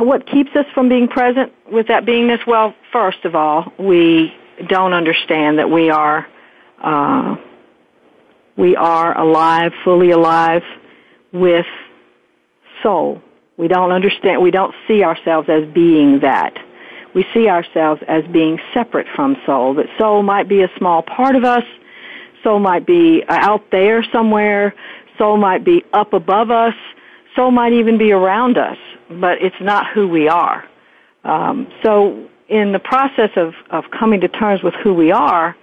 what 0.00 0.26
keeps 0.26 0.50
us 0.56 0.66
from 0.74 0.88
being 0.88 1.06
present 1.06 1.52
with 1.70 1.88
that 1.88 2.04
beingness? 2.04 2.46
Well, 2.46 2.74
first 2.92 3.24
of 3.24 3.34
all, 3.34 3.72
we 3.78 4.32
don't 4.68 4.94
understand 4.94 5.58
that 5.58 5.70
we 5.70 5.90
are 5.90 6.26
uh, 6.82 7.36
we 8.56 8.76
are 8.76 9.18
alive, 9.18 9.72
fully 9.84 10.10
alive 10.10 10.62
with 11.32 11.66
soul. 12.82 13.22
We 13.56 13.68
don't 13.68 13.92
understand. 13.92 14.42
We 14.42 14.50
don't 14.50 14.74
see 14.88 15.04
ourselves 15.04 15.48
as 15.48 15.72
being 15.72 16.20
that. 16.20 16.54
We 17.14 17.26
see 17.34 17.48
ourselves 17.48 18.02
as 18.08 18.24
being 18.32 18.58
separate 18.72 19.06
from 19.14 19.36
soul. 19.44 19.74
That 19.74 19.86
soul 19.98 20.22
might 20.22 20.48
be 20.48 20.62
a 20.62 20.70
small 20.78 21.02
part 21.02 21.36
of 21.36 21.44
us. 21.44 21.64
Soul 22.42 22.58
might 22.58 22.86
be 22.86 23.22
out 23.28 23.70
there 23.70 24.04
somewhere. 24.12 24.74
Soul 25.18 25.36
might 25.36 25.64
be 25.64 25.84
up 25.92 26.12
above 26.12 26.50
us. 26.50 26.74
Soul 27.36 27.50
might 27.50 27.72
even 27.72 27.98
be 27.98 28.12
around 28.12 28.58
us 28.58 28.78
but 29.20 29.42
it's 29.42 29.60
not 29.60 29.86
who 29.92 30.08
we 30.08 30.28
are. 30.28 30.64
Um, 31.24 31.68
so 31.82 32.28
in 32.48 32.72
the 32.72 32.78
process 32.78 33.30
of, 33.36 33.54
of 33.70 33.84
coming 33.90 34.20
to 34.20 34.28
terms 34.28 34.62
with 34.62 34.74
who 34.74 34.94
we 34.94 35.12
are, 35.12 35.56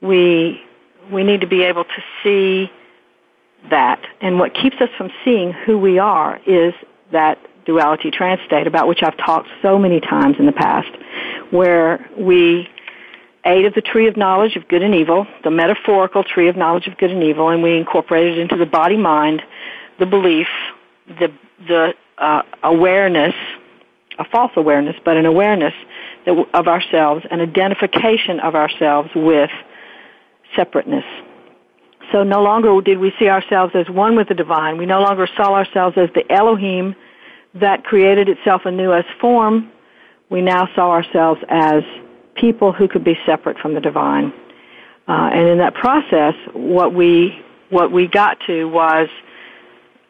we 0.00 0.60
we 1.12 1.22
need 1.22 1.42
to 1.42 1.46
be 1.46 1.62
able 1.62 1.84
to 1.84 2.02
see 2.22 2.70
that. 3.68 4.00
And 4.22 4.38
what 4.38 4.54
keeps 4.54 4.76
us 4.80 4.88
from 4.96 5.10
seeing 5.22 5.52
who 5.52 5.78
we 5.78 5.98
are 5.98 6.40
is 6.46 6.72
that 7.12 7.38
duality 7.64 8.10
trance 8.10 8.40
state 8.46 8.66
about 8.66 8.88
which 8.88 9.02
I've 9.02 9.16
talked 9.16 9.48
so 9.62 9.78
many 9.78 10.00
times 10.00 10.36
in 10.38 10.46
the 10.46 10.52
past, 10.52 10.90
where 11.50 12.08
we 12.18 12.68
ate 13.46 13.66
of 13.66 13.74
the 13.74 13.82
tree 13.82 14.08
of 14.08 14.16
knowledge 14.16 14.56
of 14.56 14.66
good 14.68 14.82
and 14.82 14.94
evil, 14.94 15.26
the 15.42 15.50
metaphorical 15.50 16.24
tree 16.24 16.48
of 16.48 16.56
knowledge 16.56 16.86
of 16.86 16.96
good 16.96 17.10
and 17.10 17.22
evil, 17.22 17.48
and 17.48 17.62
we 17.62 17.76
incorporated 17.76 18.38
into 18.38 18.56
the 18.56 18.66
body 18.66 18.96
mind, 18.96 19.42
the 19.98 20.06
belief, 20.06 20.48
the, 21.06 21.32
the 21.68 21.94
uh, 22.18 22.42
awareness, 22.62 23.34
a 24.18 24.24
false 24.24 24.52
awareness, 24.56 24.96
but 25.04 25.16
an 25.16 25.26
awareness 25.26 25.74
that, 26.24 26.46
of 26.54 26.68
ourselves, 26.68 27.24
an 27.30 27.40
identification 27.40 28.40
of 28.40 28.54
ourselves 28.54 29.10
with 29.14 29.50
separateness. 30.56 31.04
So 32.12 32.22
no 32.22 32.42
longer 32.42 32.80
did 32.80 32.98
we 32.98 33.12
see 33.18 33.28
ourselves 33.28 33.74
as 33.74 33.88
one 33.88 34.16
with 34.16 34.28
the 34.28 34.34
divine. 34.34 34.78
We 34.78 34.86
no 34.86 35.00
longer 35.00 35.26
saw 35.36 35.54
ourselves 35.54 35.96
as 35.98 36.10
the 36.14 36.30
Elohim 36.30 36.94
that 37.54 37.84
created 37.84 38.28
itself 38.28 38.62
anew 38.64 38.92
as 38.92 39.04
form. 39.20 39.70
We 40.30 40.42
now 40.42 40.68
saw 40.74 40.90
ourselves 40.90 41.40
as 41.48 41.82
people 42.34 42.72
who 42.72 42.88
could 42.88 43.04
be 43.04 43.16
separate 43.24 43.58
from 43.58 43.74
the 43.74 43.80
divine. 43.80 44.32
Uh, 45.06 45.30
and 45.32 45.48
in 45.48 45.58
that 45.58 45.74
process, 45.74 46.34
what 46.52 46.94
we 46.94 47.38
what 47.70 47.90
we 47.90 48.06
got 48.06 48.38
to 48.46 48.64
was 48.66 49.08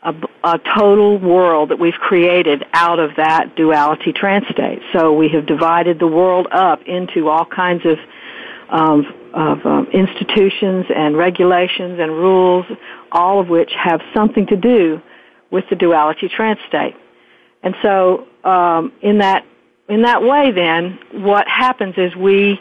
a, 0.03 0.15
a, 0.43 0.59
total 0.59 1.19
world 1.19 1.71
that 1.71 1.79
we've 1.79 1.95
created 1.95 2.65
out 2.75 2.99
of 2.99 3.17
that 3.17 3.57
duality 3.57 4.13
trance 4.13 4.45
state. 4.51 4.81
So 4.93 5.15
we 5.15 5.31
have 5.31 5.47
divided 5.47 5.99
the 5.99 6.07
world 6.07 6.47
up 6.51 6.83
into 6.83 7.29
all 7.29 7.47
kinds 7.47 7.87
of 7.87 7.99
um, 8.69 9.07
of 9.33 9.67
um, 9.67 9.89
institutions 9.93 10.87
and 10.95 11.17
regulations 11.17 11.99
and 11.99 12.13
rules, 12.13 12.67
all 13.11 13.41
of 13.41 13.49
which 13.49 13.73
have 13.73 14.01
something 14.15 14.47
to 14.47 14.57
do 14.57 15.01
with 15.51 15.65
the 15.71 15.77
duality 15.77 16.29
trance 16.29 16.61
state. 16.69 16.95
And 17.64 17.75
so, 17.83 18.26
um, 18.44 18.92
in 19.02 19.18
that 19.18 19.44
in 19.88 20.02
that 20.02 20.23
way, 20.23 20.52
then 20.52 20.99
what 21.12 21.49
happens 21.49 21.94
is 21.97 22.14
we 22.14 22.61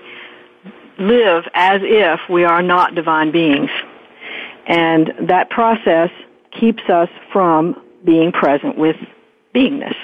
live 0.98 1.44
as 1.54 1.82
if 1.84 2.20
we 2.30 2.44
are 2.44 2.64
not 2.64 2.96
divine 2.96 3.32
beings, 3.32 3.70
and 4.66 5.14
that 5.28 5.50
process 5.50 6.10
keeps 6.60 6.84
us 6.90 7.10
from 7.32 7.80
being 8.04 8.32
present 8.32 8.78
with 8.78 8.96
beingness. 9.54 9.96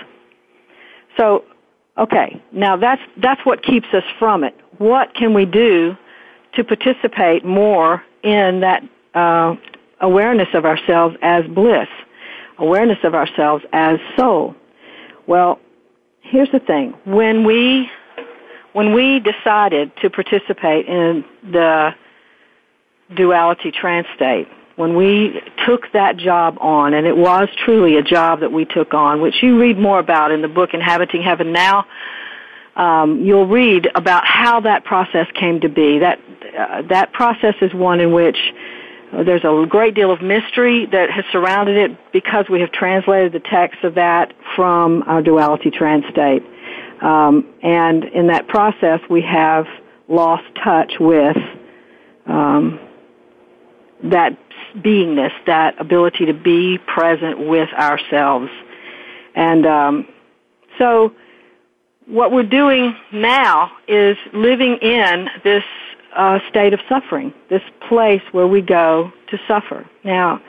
So, 1.18 1.46
okay, 1.98 2.42
now 2.52 2.78
that's 2.78 3.02
that's 3.18 3.44
what 3.46 3.64
keeps 3.64 3.88
us 3.94 4.04
from 4.20 4.44
it. 4.44 4.56
What 4.78 5.16
can 5.16 5.34
we 5.34 5.46
do 5.46 5.98
to 6.56 6.64
participate 6.64 7.46
more 7.46 8.04
in 8.24 8.60
that 8.62 8.84
uh, 9.14 9.56
awareness 10.02 10.50
of 10.54 10.66
ourselves 10.66 11.16
as 11.22 11.46
bliss, 11.48 11.88
awareness 12.58 12.98
of 13.04 13.16
ourselves 13.16 13.64
as 13.74 14.00
soul. 14.18 14.56
Well, 15.30 15.60
here's 16.22 16.50
the 16.52 16.60
thing: 16.60 16.96
when 17.06 17.46
we 17.46 17.88
when 18.74 18.94
we 18.94 19.20
decided 19.20 19.92
to 20.02 20.10
participate 20.10 20.88
in 20.88 21.24
the 21.44 21.92
duality 23.16 23.72
trance 23.72 24.08
state, 24.16 24.48
when 24.76 24.96
we 24.96 25.40
took 25.68 25.92
that 25.94 26.18
job 26.18 26.58
on, 26.60 26.96
and 26.96 27.06
it 27.06 27.16
was 27.16 27.48
truly 27.64 27.98
a 27.98 28.02
job 28.02 28.40
that 28.40 28.52
we 28.52 28.66
took 28.66 28.96
on, 28.96 29.22
which 29.22 29.44
you 29.44 29.60
read 29.60 29.78
more 29.78 30.00
about 30.00 30.32
in 30.32 30.42
the 30.42 30.48
book 30.48 30.74
Inhabiting 30.74 31.22
Heaven 31.22 31.54
Now, 31.54 31.86
um, 32.76 33.24
you'll 33.24 33.46
read 33.46 33.88
about 33.94 34.26
how 34.26 34.62
that 34.62 34.84
process 34.84 35.28
came 35.36 35.62
to 35.62 35.70
be. 35.70 36.00
That 36.00 36.20
uh, 36.58 36.82
that 36.90 37.14
process 37.14 37.54
is 37.62 37.72
one 37.72 38.00
in 38.00 38.14
which 38.14 38.38
there's 39.12 39.44
a 39.44 39.66
great 39.68 39.96
deal 39.96 40.12
of 40.12 40.22
mystery 40.22 40.86
that 40.92 41.10
has 41.10 41.26
surrounded 41.32 41.78
it 41.78 41.98
because 42.12 42.46
we 42.50 42.62
have 42.62 42.72
translated 42.72 43.32
the 43.32 43.40
text 43.40 43.84
of 43.84 43.96
that 43.96 44.34
from 44.56 45.04
our 45.08 45.22
duality 45.22 45.72
trance 45.72 46.06
state. 46.12 46.44
Um, 47.02 47.48
and 47.64 48.04
in 48.04 48.28
that 48.28 48.48
process, 48.48 49.00
we 49.10 49.22
have 49.22 49.66
lost 50.08 50.44
touch 50.64 50.94
with 51.00 51.38
um, 52.26 52.80
that 54.04 54.38
beingness, 54.78 55.32
that 55.46 55.80
ability 55.80 56.26
to 56.26 56.34
be 56.34 56.78
present 56.78 57.48
with 57.48 57.70
ourselves. 57.74 58.50
And 59.34 59.66
um, 59.66 60.08
so 60.78 61.14
what 62.06 62.32
we're 62.32 62.44
doing 62.44 62.96
now 63.12 63.72
is 63.88 64.18
living 64.34 64.78
in 64.82 65.28
this 65.44 65.64
uh, 66.16 66.40
state 66.50 66.74
of 66.74 66.80
suffering, 66.90 67.34
this 67.50 67.62
place 67.88 68.22
where 68.32 68.48
we 68.48 68.62
go 68.62 69.12
to 69.30 69.38
suffer. 69.48 69.88
Now, 70.04 70.42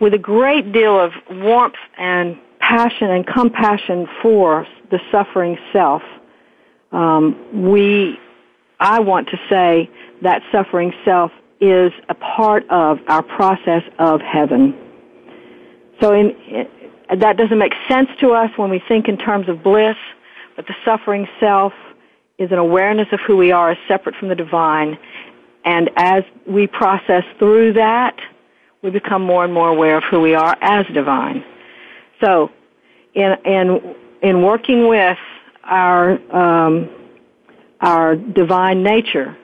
with 0.00 0.14
a 0.14 0.18
great 0.18 0.72
deal 0.72 0.98
of 0.98 1.12
warmth 1.30 1.74
and 1.98 2.38
passion 2.58 3.10
and 3.10 3.26
compassion 3.26 4.08
for 4.22 4.66
the 4.90 4.98
suffering 5.10 5.58
self, 5.72 6.02
um, 6.92 7.70
we, 7.70 8.18
I 8.80 9.00
want 9.00 9.28
to 9.28 9.38
say 9.48 9.90
that 10.22 10.42
suffering 10.50 10.92
self 11.04 11.30
is 11.60 11.92
a 12.08 12.14
part 12.14 12.68
of 12.70 12.98
our 13.08 13.22
process 13.22 13.82
of 13.98 14.20
heaven. 14.20 14.74
So 16.00 16.14
in, 16.14 16.66
that 17.14 17.36
doesn't 17.36 17.58
make 17.58 17.74
sense 17.88 18.08
to 18.20 18.30
us 18.30 18.50
when 18.56 18.70
we 18.70 18.82
think 18.88 19.08
in 19.08 19.18
terms 19.18 19.48
of 19.48 19.62
bliss, 19.62 19.96
but 20.56 20.66
the 20.66 20.74
suffering 20.84 21.28
self 21.38 21.72
is 22.40 22.50
an 22.50 22.58
awareness 22.58 23.06
of 23.12 23.20
who 23.20 23.36
we 23.36 23.52
are 23.52 23.70
as 23.70 23.78
separate 23.86 24.16
from 24.16 24.28
the 24.28 24.34
divine. 24.34 24.98
And 25.64 25.90
as 25.96 26.24
we 26.46 26.66
process 26.66 27.22
through 27.38 27.74
that, 27.74 28.18
we 28.82 28.90
become 28.90 29.22
more 29.22 29.44
and 29.44 29.52
more 29.52 29.68
aware 29.68 29.98
of 29.98 30.04
who 30.10 30.20
we 30.20 30.34
are 30.34 30.56
as 30.62 30.86
divine. 30.86 31.44
So, 32.24 32.50
in 33.14 33.36
in 33.44 33.94
in 34.22 34.42
working 34.42 34.88
with 34.88 35.18
our 35.64 36.12
um, 36.34 36.88
our 37.82 38.16
divine 38.16 38.82
nature, 38.82 39.36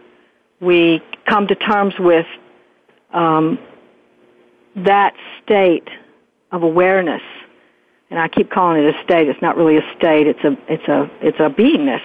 we 0.61 1.03
come 1.27 1.47
to 1.49 1.55
terms 1.55 1.95
with 1.99 2.27
um, 3.13 3.59
that 4.75 5.15
state 5.45 5.89
of 6.51 6.63
awareness 6.63 7.23
and 8.11 8.21
I 8.21 8.29
keep 8.29 8.51
calling 8.51 8.83
it 8.83 8.95
a 8.95 9.03
state. 9.03 9.29
It's 9.29 9.43
not 9.43 9.57
really 9.57 9.77
a 9.77 9.95
state. 9.99 10.27
It's 10.27 10.45
a 10.45 10.57
it's 10.69 10.89
a 10.89 11.11
it's 11.21 11.39
a 11.41 11.51
beingness. 11.51 12.03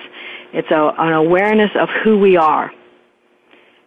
It's 0.53 0.69
a, 0.71 0.93
an 0.97 1.13
awareness 1.13 1.71
of 1.79 1.89
who 2.03 2.17
we 2.19 2.37
are. 2.37 2.71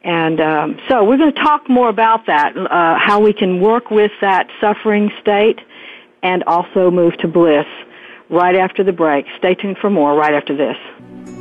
And 0.02 0.40
um, 0.40 0.78
so 0.88 1.04
we're 1.04 1.16
going 1.16 1.32
to 1.32 1.42
talk 1.42 1.68
more 1.68 1.88
about 1.88 2.26
that, 2.26 2.56
uh, 2.56 2.98
how 2.98 3.20
we 3.20 3.32
can 3.32 3.60
work 3.60 3.90
with 3.90 4.12
that 4.20 4.48
suffering 4.60 5.10
state, 5.20 5.58
and 6.22 6.44
also 6.44 6.90
move 6.90 7.16
to 7.18 7.28
bliss 7.28 7.66
right 8.28 8.56
after 8.56 8.84
the 8.84 8.92
break. 8.92 9.26
Stay 9.38 9.54
tuned 9.54 9.78
for 9.78 9.90
more 9.90 10.14
right 10.14 10.34
after 10.34 10.56
this. 10.56 11.33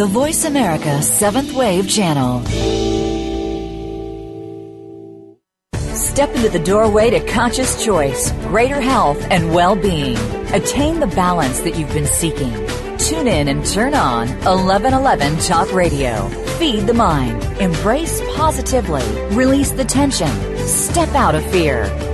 The 0.00 0.06
Voice 0.06 0.46
America 0.46 1.02
Seventh 1.02 1.52
Wave 1.52 1.86
Channel. 1.86 2.42
Step 5.94 6.34
into 6.34 6.48
the 6.48 6.62
doorway 6.64 7.10
to 7.10 7.20
conscious 7.26 7.84
choice, 7.84 8.32
greater 8.48 8.80
health, 8.80 9.22
and 9.30 9.52
well 9.52 9.76
being. 9.76 10.16
Attain 10.54 11.00
the 11.00 11.06
balance 11.08 11.60
that 11.60 11.76
you've 11.76 11.92
been 11.92 12.06
seeking. 12.06 12.50
Tune 12.96 13.28
in 13.28 13.48
and 13.48 13.62
turn 13.66 13.92
on 13.92 14.28
1111 14.46 15.36
Talk 15.40 15.70
Radio. 15.74 16.26
Feed 16.58 16.86
the 16.86 16.94
mind. 16.94 17.42
Embrace 17.60 18.22
positively. 18.34 19.04
Release 19.36 19.72
the 19.72 19.84
tension. 19.84 20.34
Step 20.66 21.10
out 21.10 21.34
of 21.34 21.44
fear 21.50 21.84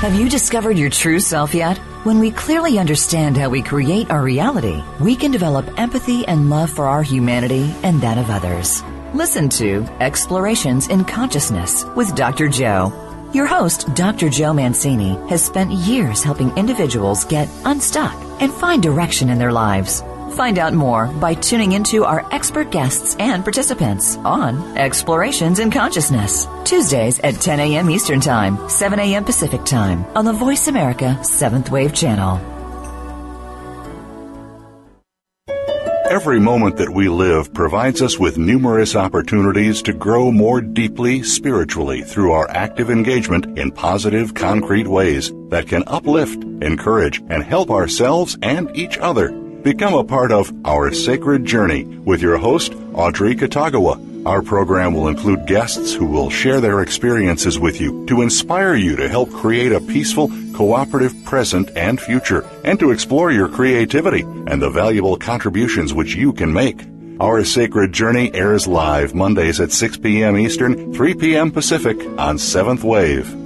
Have 0.00 0.14
you 0.14 0.28
discovered 0.28 0.76
your 0.78 0.90
true 0.90 1.18
self 1.18 1.54
yet? 1.54 1.78
When 2.04 2.18
we 2.18 2.30
clearly 2.30 2.78
understand 2.78 3.34
how 3.36 3.48
we 3.48 3.62
create 3.62 4.10
our 4.10 4.22
reality, 4.22 4.84
we 5.00 5.16
can 5.16 5.30
develop 5.30 5.66
empathy 5.78 6.28
and 6.28 6.50
love 6.50 6.70
for 6.70 6.86
our 6.86 7.02
humanity 7.02 7.74
and 7.82 8.00
that 8.02 8.18
of 8.18 8.28
others. 8.28 8.82
Listen 9.14 9.48
to 9.48 9.84
Explorations 10.00 10.88
in 10.88 11.04
Consciousness 11.04 11.86
with 11.96 12.14
Dr. 12.14 12.46
Joe. 12.46 12.92
Your 13.32 13.46
host, 13.46 13.92
Dr. 13.94 14.28
Joe 14.28 14.52
Mancini, 14.52 15.14
has 15.30 15.42
spent 15.42 15.72
years 15.72 16.22
helping 16.22 16.56
individuals 16.58 17.24
get 17.24 17.48
unstuck 17.64 18.14
and 18.40 18.52
find 18.52 18.82
direction 18.82 19.30
in 19.30 19.38
their 19.38 19.52
lives. 19.52 20.02
Find 20.36 20.58
out 20.58 20.74
more 20.74 21.06
by 21.06 21.32
tuning 21.32 21.72
into 21.72 22.04
our 22.04 22.22
expert 22.30 22.70
guests 22.70 23.16
and 23.18 23.42
participants 23.42 24.18
on 24.18 24.76
Explorations 24.76 25.60
in 25.60 25.70
Consciousness. 25.70 26.46
Tuesdays 26.62 27.18
at 27.20 27.40
10 27.40 27.58
a.m. 27.58 27.88
Eastern 27.88 28.20
Time, 28.20 28.68
7 28.68 29.00
a.m. 29.00 29.24
Pacific 29.24 29.64
Time 29.64 30.04
on 30.14 30.26
the 30.26 30.34
Voice 30.34 30.68
America 30.68 31.16
7th 31.22 31.70
Wave 31.70 31.94
Channel. 31.94 32.36
Every 36.10 36.38
moment 36.38 36.76
that 36.76 36.90
we 36.90 37.08
live 37.08 37.54
provides 37.54 38.02
us 38.02 38.18
with 38.18 38.36
numerous 38.36 38.94
opportunities 38.94 39.80
to 39.82 39.94
grow 39.94 40.30
more 40.30 40.60
deeply 40.60 41.22
spiritually 41.22 42.02
through 42.02 42.32
our 42.32 42.50
active 42.50 42.90
engagement 42.90 43.58
in 43.58 43.70
positive, 43.72 44.34
concrete 44.34 44.86
ways 44.86 45.32
that 45.48 45.66
can 45.66 45.82
uplift, 45.86 46.44
encourage, 46.60 47.22
and 47.30 47.42
help 47.42 47.70
ourselves 47.70 48.36
and 48.42 48.70
each 48.76 48.98
other. 48.98 49.45
Become 49.66 49.94
a 49.94 50.04
part 50.04 50.30
of 50.30 50.52
Our 50.64 50.92
Sacred 50.92 51.44
Journey 51.44 51.86
with 51.86 52.22
your 52.22 52.36
host, 52.36 52.72
Audrey 52.94 53.34
Kitagawa. 53.34 54.24
Our 54.24 54.40
program 54.40 54.94
will 54.94 55.08
include 55.08 55.48
guests 55.48 55.92
who 55.92 56.06
will 56.06 56.30
share 56.30 56.60
their 56.60 56.82
experiences 56.82 57.58
with 57.58 57.80
you 57.80 58.06
to 58.06 58.22
inspire 58.22 58.76
you 58.76 58.94
to 58.94 59.08
help 59.08 59.28
create 59.32 59.72
a 59.72 59.80
peaceful, 59.80 60.30
cooperative 60.54 61.16
present 61.24 61.72
and 61.74 62.00
future, 62.00 62.48
and 62.62 62.78
to 62.78 62.92
explore 62.92 63.32
your 63.32 63.48
creativity 63.48 64.20
and 64.20 64.62
the 64.62 64.70
valuable 64.70 65.16
contributions 65.16 65.92
which 65.92 66.14
you 66.14 66.32
can 66.32 66.52
make. 66.52 66.86
Our 67.18 67.44
Sacred 67.44 67.92
Journey 67.92 68.32
airs 68.34 68.68
live 68.68 69.16
Mondays 69.16 69.58
at 69.58 69.72
6 69.72 69.96
p.m. 69.96 70.38
Eastern, 70.38 70.94
3 70.94 71.14
p.m. 71.14 71.50
Pacific 71.50 71.98
on 72.18 72.36
7th 72.36 72.84
Wave. 72.84 73.45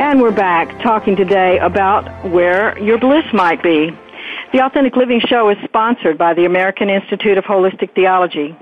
And 0.00 0.22
we're 0.22 0.32
back 0.32 0.82
talking 0.82 1.16
today 1.16 1.58
about 1.58 2.30
where 2.30 2.78
your 2.78 2.98
bliss 2.98 3.26
might 3.34 3.62
be. 3.62 3.90
The 4.54 4.64
Authentic 4.64 4.96
Living 4.96 5.20
Show 5.28 5.50
is 5.50 5.58
sponsored 5.64 6.16
by 6.16 6.32
the 6.32 6.46
American 6.46 6.88
Institute 6.88 7.36
of 7.36 7.44
Holistic 7.44 7.94
Theology. 7.94 8.56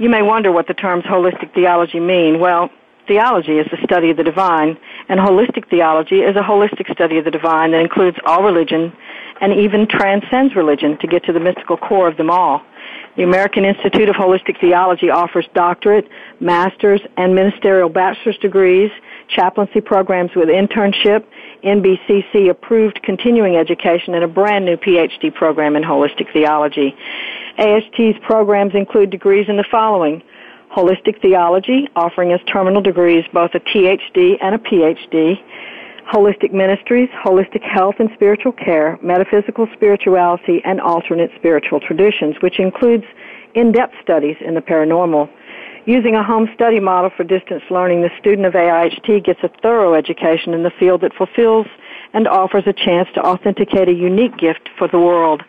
You 0.00 0.08
may 0.08 0.22
wonder 0.22 0.50
what 0.50 0.66
the 0.66 0.72
terms 0.72 1.04
holistic 1.04 1.52
theology 1.52 2.00
mean. 2.00 2.40
Well, 2.40 2.70
theology 3.06 3.58
is 3.58 3.66
the 3.70 3.76
study 3.84 4.08
of 4.08 4.16
the 4.16 4.24
divine, 4.24 4.78
and 5.10 5.20
holistic 5.20 5.68
theology 5.68 6.20
is 6.20 6.36
a 6.36 6.40
holistic 6.40 6.90
study 6.90 7.18
of 7.18 7.26
the 7.26 7.30
divine 7.30 7.72
that 7.72 7.82
includes 7.82 8.16
all 8.24 8.42
religion 8.42 8.94
and 9.42 9.52
even 9.52 9.86
transcends 9.86 10.56
religion 10.56 10.96
to 11.00 11.06
get 11.06 11.22
to 11.24 11.34
the 11.34 11.40
mystical 11.40 11.76
core 11.76 12.08
of 12.08 12.16
them 12.16 12.30
all. 12.30 12.62
The 13.16 13.24
American 13.24 13.66
Institute 13.66 14.08
of 14.08 14.16
Holistic 14.16 14.58
Theology 14.58 15.10
offers 15.10 15.46
doctorate, 15.52 16.08
master's, 16.40 17.02
and 17.18 17.34
ministerial 17.34 17.90
bachelor's 17.90 18.38
degrees, 18.38 18.90
chaplaincy 19.28 19.82
programs 19.82 20.30
with 20.34 20.48
internship, 20.48 21.26
NBCC 21.62 22.48
approved 22.48 23.02
continuing 23.02 23.56
education, 23.56 24.14
and 24.14 24.24
a 24.24 24.28
brand 24.28 24.64
new 24.64 24.78
PhD 24.78 25.34
program 25.34 25.76
in 25.76 25.82
holistic 25.82 26.32
theology. 26.32 26.96
AST's 27.58 28.18
programs 28.22 28.74
include 28.74 29.10
degrees 29.10 29.46
in 29.48 29.56
the 29.56 29.64
following. 29.70 30.22
Holistic 30.74 31.20
Theology, 31.20 31.88
offering 31.96 32.32
us 32.32 32.40
terminal 32.50 32.80
degrees, 32.80 33.24
both 33.32 33.50
a 33.54 33.60
THD 33.60 34.36
and 34.40 34.54
a 34.54 34.58
PhD. 34.58 35.36
Holistic 36.12 36.52
Ministries, 36.52 37.08
Holistic 37.24 37.62
Health 37.62 37.96
and 37.98 38.10
Spiritual 38.14 38.52
Care, 38.52 38.98
Metaphysical 39.02 39.68
Spirituality, 39.74 40.60
and 40.64 40.80
Alternate 40.80 41.30
Spiritual 41.36 41.80
Traditions, 41.80 42.36
which 42.40 42.58
includes 42.58 43.04
in-depth 43.54 43.94
studies 44.02 44.36
in 44.40 44.54
the 44.54 44.60
paranormal. 44.60 45.28
Using 45.86 46.14
a 46.14 46.22
home 46.22 46.48
study 46.54 46.78
model 46.78 47.10
for 47.16 47.24
distance 47.24 47.62
learning, 47.70 48.02
the 48.02 48.10
student 48.18 48.46
of 48.46 48.54
AIHT 48.54 49.24
gets 49.24 49.40
a 49.42 49.50
thorough 49.62 49.94
education 49.94 50.52
in 50.52 50.62
the 50.62 50.70
field 50.78 51.00
that 51.02 51.14
fulfills 51.14 51.66
and 52.12 52.28
offers 52.28 52.64
a 52.66 52.72
chance 52.72 53.08
to 53.14 53.20
authenticate 53.20 53.88
a 53.88 53.94
unique 53.94 54.36
gift 54.36 54.68
for 54.78 54.88
the 54.88 54.98
world. 54.98 55.42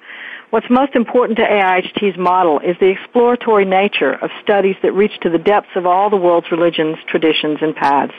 What's 0.51 0.69
most 0.69 0.95
important 0.95 1.37
to 1.39 1.45
AIHT's 1.45 2.17
model 2.17 2.59
is 2.59 2.75
the 2.81 2.89
exploratory 2.89 3.63
nature 3.63 4.15
of 4.21 4.29
studies 4.43 4.75
that 4.83 4.91
reach 4.91 5.17
to 5.21 5.29
the 5.29 5.37
depths 5.37 5.77
of 5.77 5.85
all 5.85 6.09
the 6.09 6.17
world's 6.17 6.51
religions, 6.51 6.97
traditions, 7.07 7.59
and 7.61 7.73
paths. 7.73 8.11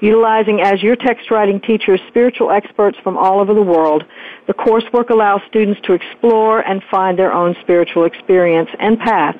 Utilizing 0.00 0.60
as 0.62 0.82
your 0.82 0.96
text 0.96 1.30
writing 1.30 1.60
teachers 1.60 2.00
spiritual 2.08 2.50
experts 2.50 2.98
from 3.04 3.16
all 3.16 3.38
over 3.38 3.54
the 3.54 3.62
world, 3.62 4.02
the 4.48 4.52
coursework 4.52 5.10
allows 5.10 5.42
students 5.48 5.80
to 5.84 5.92
explore 5.92 6.58
and 6.58 6.82
find 6.90 7.16
their 7.16 7.32
own 7.32 7.54
spiritual 7.60 8.04
experience 8.04 8.70
and 8.80 8.98
path, 8.98 9.36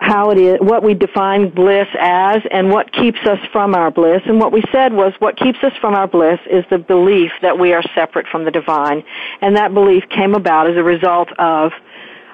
how 0.00 0.30
it 0.30 0.38
is, 0.38 0.58
what 0.60 0.82
we 0.82 0.94
define 0.94 1.50
bliss 1.50 1.88
as, 1.98 2.40
and 2.52 2.70
what 2.70 2.92
keeps 2.92 3.18
us 3.26 3.38
from 3.52 3.74
our 3.74 3.90
bliss. 3.90 4.22
And 4.26 4.38
what 4.38 4.52
we 4.52 4.62
said 4.70 4.92
was 4.92 5.12
what 5.18 5.36
keeps 5.36 5.58
us 5.62 5.72
from 5.80 5.94
our 5.94 6.06
bliss 6.06 6.38
is 6.50 6.64
the 6.70 6.78
belief 6.78 7.32
that 7.42 7.58
we 7.58 7.72
are 7.72 7.82
separate 7.94 8.26
from 8.28 8.44
the 8.44 8.50
divine. 8.50 9.02
And 9.40 9.56
that 9.56 9.74
belief 9.74 10.04
came 10.08 10.34
about 10.34 10.70
as 10.70 10.76
a 10.76 10.82
result 10.82 11.30
of 11.38 11.72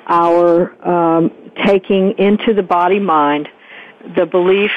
our 0.07 0.75
um, 0.87 1.33
taking 1.65 2.19
into 2.19 2.53
the 2.53 2.63
body 2.63 2.99
mind 2.99 3.49
the 4.17 4.27
belief, 4.27 4.71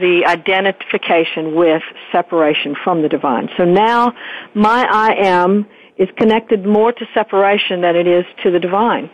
the 0.00 0.26
identification 0.26 1.54
with 1.54 1.82
separation 2.12 2.76
from 2.84 3.00
the 3.00 3.08
divine. 3.08 3.48
So 3.56 3.64
now 3.64 4.12
my 4.54 4.86
I 4.90 5.14
am 5.14 5.66
is 5.98 6.08
connected 6.16 6.66
more 6.66 6.92
to 6.92 7.06
separation 7.14 7.80
than 7.80 7.96
it 7.96 8.06
is 8.06 8.24
to 8.42 8.50
the 8.50 8.60
divine 8.60 9.10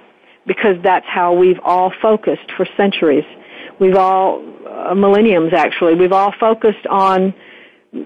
because 0.47 0.77
that's 0.83 1.07
how 1.07 1.33
we've 1.33 1.61
all 1.65 1.93
focused 2.03 2.51
for 2.57 2.67
centuries. 2.77 3.25
We've 3.79 3.95
all, 3.95 4.43
uh, 4.69 4.95
millenniums 4.95 5.53
actually, 5.53 5.95
we've 5.95 6.13
all 6.13 6.35
focused 6.39 6.87
on 6.89 7.35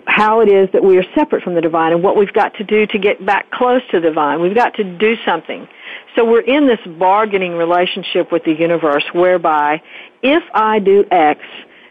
how 0.07 0.41
it 0.41 0.49
is 0.49 0.69
that 0.73 0.83
we 0.83 0.99
are 0.99 1.05
separate 1.15 1.45
from 1.45 1.55
the 1.55 1.61
divine 1.61 1.93
and 1.93 2.03
what 2.03 2.17
we've 2.17 2.33
got 2.33 2.55
to 2.55 2.65
do 2.65 2.87
to 2.87 2.99
get 2.99 3.25
back 3.25 3.51
close 3.53 3.83
to 3.93 4.01
the 4.01 4.09
divine. 4.09 4.41
We've 4.41 4.55
got 4.55 4.75
to 4.75 4.85
do 4.85 5.17
something. 5.25 5.69
So 6.17 6.25
we're 6.25 6.41
in 6.41 6.67
this 6.67 6.81
bargaining 6.99 7.53
relationship 7.53 8.33
with 8.33 8.45
the 8.45 8.53
universe 8.53 9.05
whereby 9.12 9.81
if 10.23 10.43
I 10.53 10.81
do 10.81 11.05
X, 11.11 11.41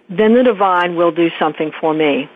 then 0.09 0.33
the 0.33 0.43
divine 0.43 0.95
will 0.95 1.11
do 1.11 1.29
something 1.39 1.71
for 1.79 1.93
me. 1.93 2.29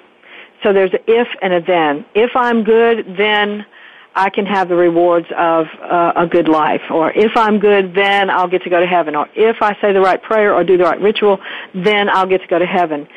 So 0.64 0.72
there's 0.72 0.94
an 0.94 1.00
if 1.08 1.28
and 1.42 1.54
a 1.54 1.62
then. 1.62 2.06
If 2.16 2.36
I'm 2.36 2.64
good, 2.64 3.16
then 3.18 3.66
I 4.16 4.30
can 4.30 4.46
have 4.46 4.68
the 4.70 4.76
rewards 4.76 5.28
of 5.38 5.68
uh, 5.82 6.14
a 6.16 6.28
good 6.28 6.48
life. 6.50 6.82
Or 6.92 7.12
if 7.12 7.32
I'm 7.36 7.60
good, 7.60 7.94
then 7.94 8.30
I'll 8.30 8.50
get 8.50 8.64
to 8.64 8.70
go 8.70 8.80
to 8.80 8.88
heaven. 8.88 9.16
Or 9.16 9.28
if 9.36 9.62
I 9.62 9.80
say 9.82 9.94
the 9.94 10.02
right 10.02 10.22
prayer 10.22 10.54
or 10.54 10.64
do 10.64 10.78
the 10.78 10.84
right 10.84 11.00
ritual, 11.00 11.40
then 11.74 12.10
I'll 12.10 12.28
get 12.28 12.42
to 12.42 12.48
go 12.48 12.60
to 12.60 12.66
heaven. 12.66 13.08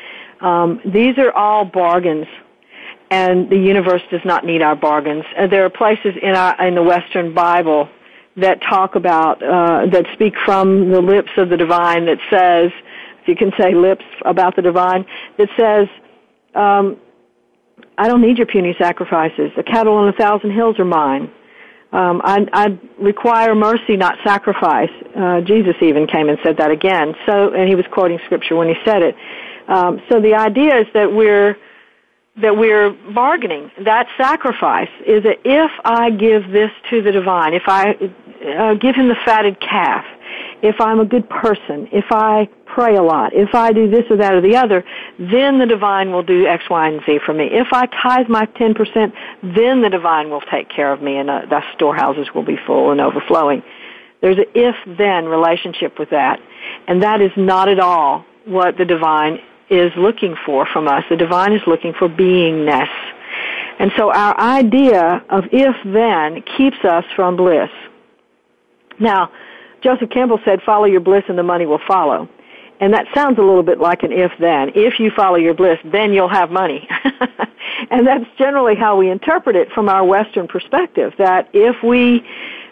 Um, 0.41 0.79
these 0.85 1.17
are 1.17 1.31
all 1.31 1.65
bargains. 1.65 2.27
and 3.11 3.49
the 3.49 3.57
universe 3.57 4.01
does 4.09 4.21
not 4.25 4.45
need 4.45 4.61
our 4.61 4.75
bargains. 4.75 5.23
Uh, 5.37 5.47
there 5.47 5.63
are 5.65 5.69
places 5.69 6.15
in 6.21 6.35
our 6.35 6.67
in 6.67 6.73
the 6.75 6.81
Western 6.83 7.33
Bible 7.33 7.87
that 8.37 8.61
talk 8.61 8.95
about 8.95 9.41
uh, 9.43 9.85
that 9.91 10.05
speak 10.13 10.33
from 10.45 10.89
the 10.89 11.01
lips 11.01 11.29
of 11.37 11.49
the 11.49 11.57
divine 11.57 12.05
that 12.05 12.17
says, 12.29 12.71
if 13.21 13.27
you 13.27 13.35
can 13.35 13.51
say 13.59 13.75
lips 13.75 14.05
about 14.25 14.55
the 14.55 14.61
divine, 14.61 15.05
that 15.37 15.49
says. 15.57 15.87
Um, 16.55 16.97
I 17.97 18.07
don't 18.07 18.21
need 18.21 18.37
your 18.37 18.47
puny 18.47 18.75
sacrifices. 18.79 19.51
The 19.55 19.63
cattle 19.63 19.93
on 19.95 20.07
a 20.07 20.13
thousand 20.13 20.51
hills 20.51 20.79
are 20.79 20.85
mine. 20.85 21.31
Um, 21.91 22.21
I, 22.23 22.47
I 22.53 22.79
require 22.99 23.53
mercy, 23.53 23.97
not 23.97 24.17
sacrifice. 24.23 24.89
Uh, 25.15 25.41
Jesus 25.41 25.75
even 25.81 26.07
came 26.07 26.27
and 26.27 26.39
said 26.43 26.57
that 26.57 26.71
again. 26.71 27.13
So, 27.27 27.53
and 27.53 27.69
he 27.69 27.75
was 27.75 27.85
quoting 27.91 28.19
scripture 28.25 28.55
when 28.55 28.67
he 28.67 28.75
said 28.83 29.03
it. 29.03 29.15
Um, 29.67 30.01
so 30.09 30.19
the 30.19 30.33
idea 30.33 30.81
is 30.81 30.87
that 30.93 31.13
we're 31.13 31.55
that 32.41 32.57
we're 32.57 32.89
bargaining. 33.13 33.69
That 33.85 34.07
sacrifice 34.17 34.89
is 35.05 35.21
that 35.23 35.37
if 35.45 35.69
I 35.85 36.09
give 36.09 36.49
this 36.49 36.71
to 36.89 37.03
the 37.03 37.11
divine, 37.11 37.53
if 37.53 37.67
I 37.67 37.91
uh, 37.91 38.73
give 38.73 38.95
him 38.95 39.07
the 39.07 39.17
fatted 39.23 39.59
calf, 39.59 40.03
if 40.63 40.79
I'm 40.79 41.01
a 41.01 41.05
good 41.05 41.29
person, 41.29 41.89
if 41.91 42.05
I 42.09 42.47
pray 42.65 42.95
a 42.95 43.03
lot, 43.03 43.33
if 43.33 43.53
I 43.53 43.73
do 43.73 43.89
this 43.89 44.05
or 44.09 44.15
that 44.15 44.33
or 44.33 44.39
the 44.39 44.55
other, 44.55 44.83
then 45.19 45.59
the 45.59 45.65
divine 45.65 46.13
will 46.13 46.23
do 46.23 46.47
X, 46.47 46.63
Y, 46.69 46.87
and 46.87 47.01
Z 47.05 47.19
for 47.25 47.33
me. 47.33 47.49
If 47.51 47.67
I 47.73 47.85
tithe 47.87 48.29
my 48.29 48.45
10%, 48.45 49.13
then 49.43 49.81
the 49.81 49.89
divine 49.89 50.29
will 50.29 50.41
take 50.41 50.69
care 50.69 50.93
of 50.93 51.01
me 51.01 51.17
and 51.17 51.29
uh, 51.29 51.61
storehouses 51.75 52.27
will 52.33 52.45
be 52.45 52.57
full 52.65 52.91
and 52.91 53.01
overflowing. 53.01 53.61
There's 54.21 54.37
an 54.37 54.45
if-then 54.55 55.25
relationship 55.25 55.99
with 55.99 56.11
that. 56.11 56.39
And 56.87 57.03
that 57.03 57.19
is 57.19 57.31
not 57.35 57.67
at 57.67 57.79
all 57.79 58.25
what 58.45 58.77
the 58.77 58.85
divine 58.85 59.39
is 59.69 59.91
looking 59.97 60.35
for 60.45 60.65
from 60.71 60.87
us. 60.87 61.03
The 61.09 61.17
divine 61.17 61.51
is 61.51 61.61
looking 61.67 61.93
for 61.93 62.07
beingness. 62.07 62.87
And 63.79 63.91
so 63.97 64.13
our 64.13 64.39
idea 64.39 65.25
of 65.29 65.43
if-then 65.51 66.43
keeps 66.57 66.77
us 66.85 67.03
from 67.17 67.35
bliss. 67.35 67.69
Now, 68.97 69.29
Joseph 69.83 70.09
Campbell 70.09 70.39
said, 70.45 70.61
follow 70.65 70.85
your 70.85 71.01
bliss 71.01 71.23
and 71.27 71.37
the 71.37 71.43
money 71.43 71.65
will 71.65 71.81
follow. 71.87 72.29
And 72.79 72.93
that 72.93 73.05
sounds 73.13 73.37
a 73.37 73.41
little 73.41 73.63
bit 73.63 73.79
like 73.79 74.03
an 74.03 74.11
if 74.11 74.31
then. 74.39 74.71
If 74.75 74.99
you 74.99 75.11
follow 75.15 75.37
your 75.37 75.53
bliss, 75.53 75.77
then 75.85 76.11
you'll 76.11 76.29
have 76.29 76.49
money. 76.49 76.87
and 77.91 78.05
that's 78.05 78.25
generally 78.37 78.75
how 78.75 78.97
we 78.97 79.09
interpret 79.09 79.55
it 79.55 79.71
from 79.71 79.87
our 79.89 80.03
Western 80.03 80.47
perspective, 80.47 81.13
that 81.17 81.49
if 81.53 81.75
we 81.83 82.25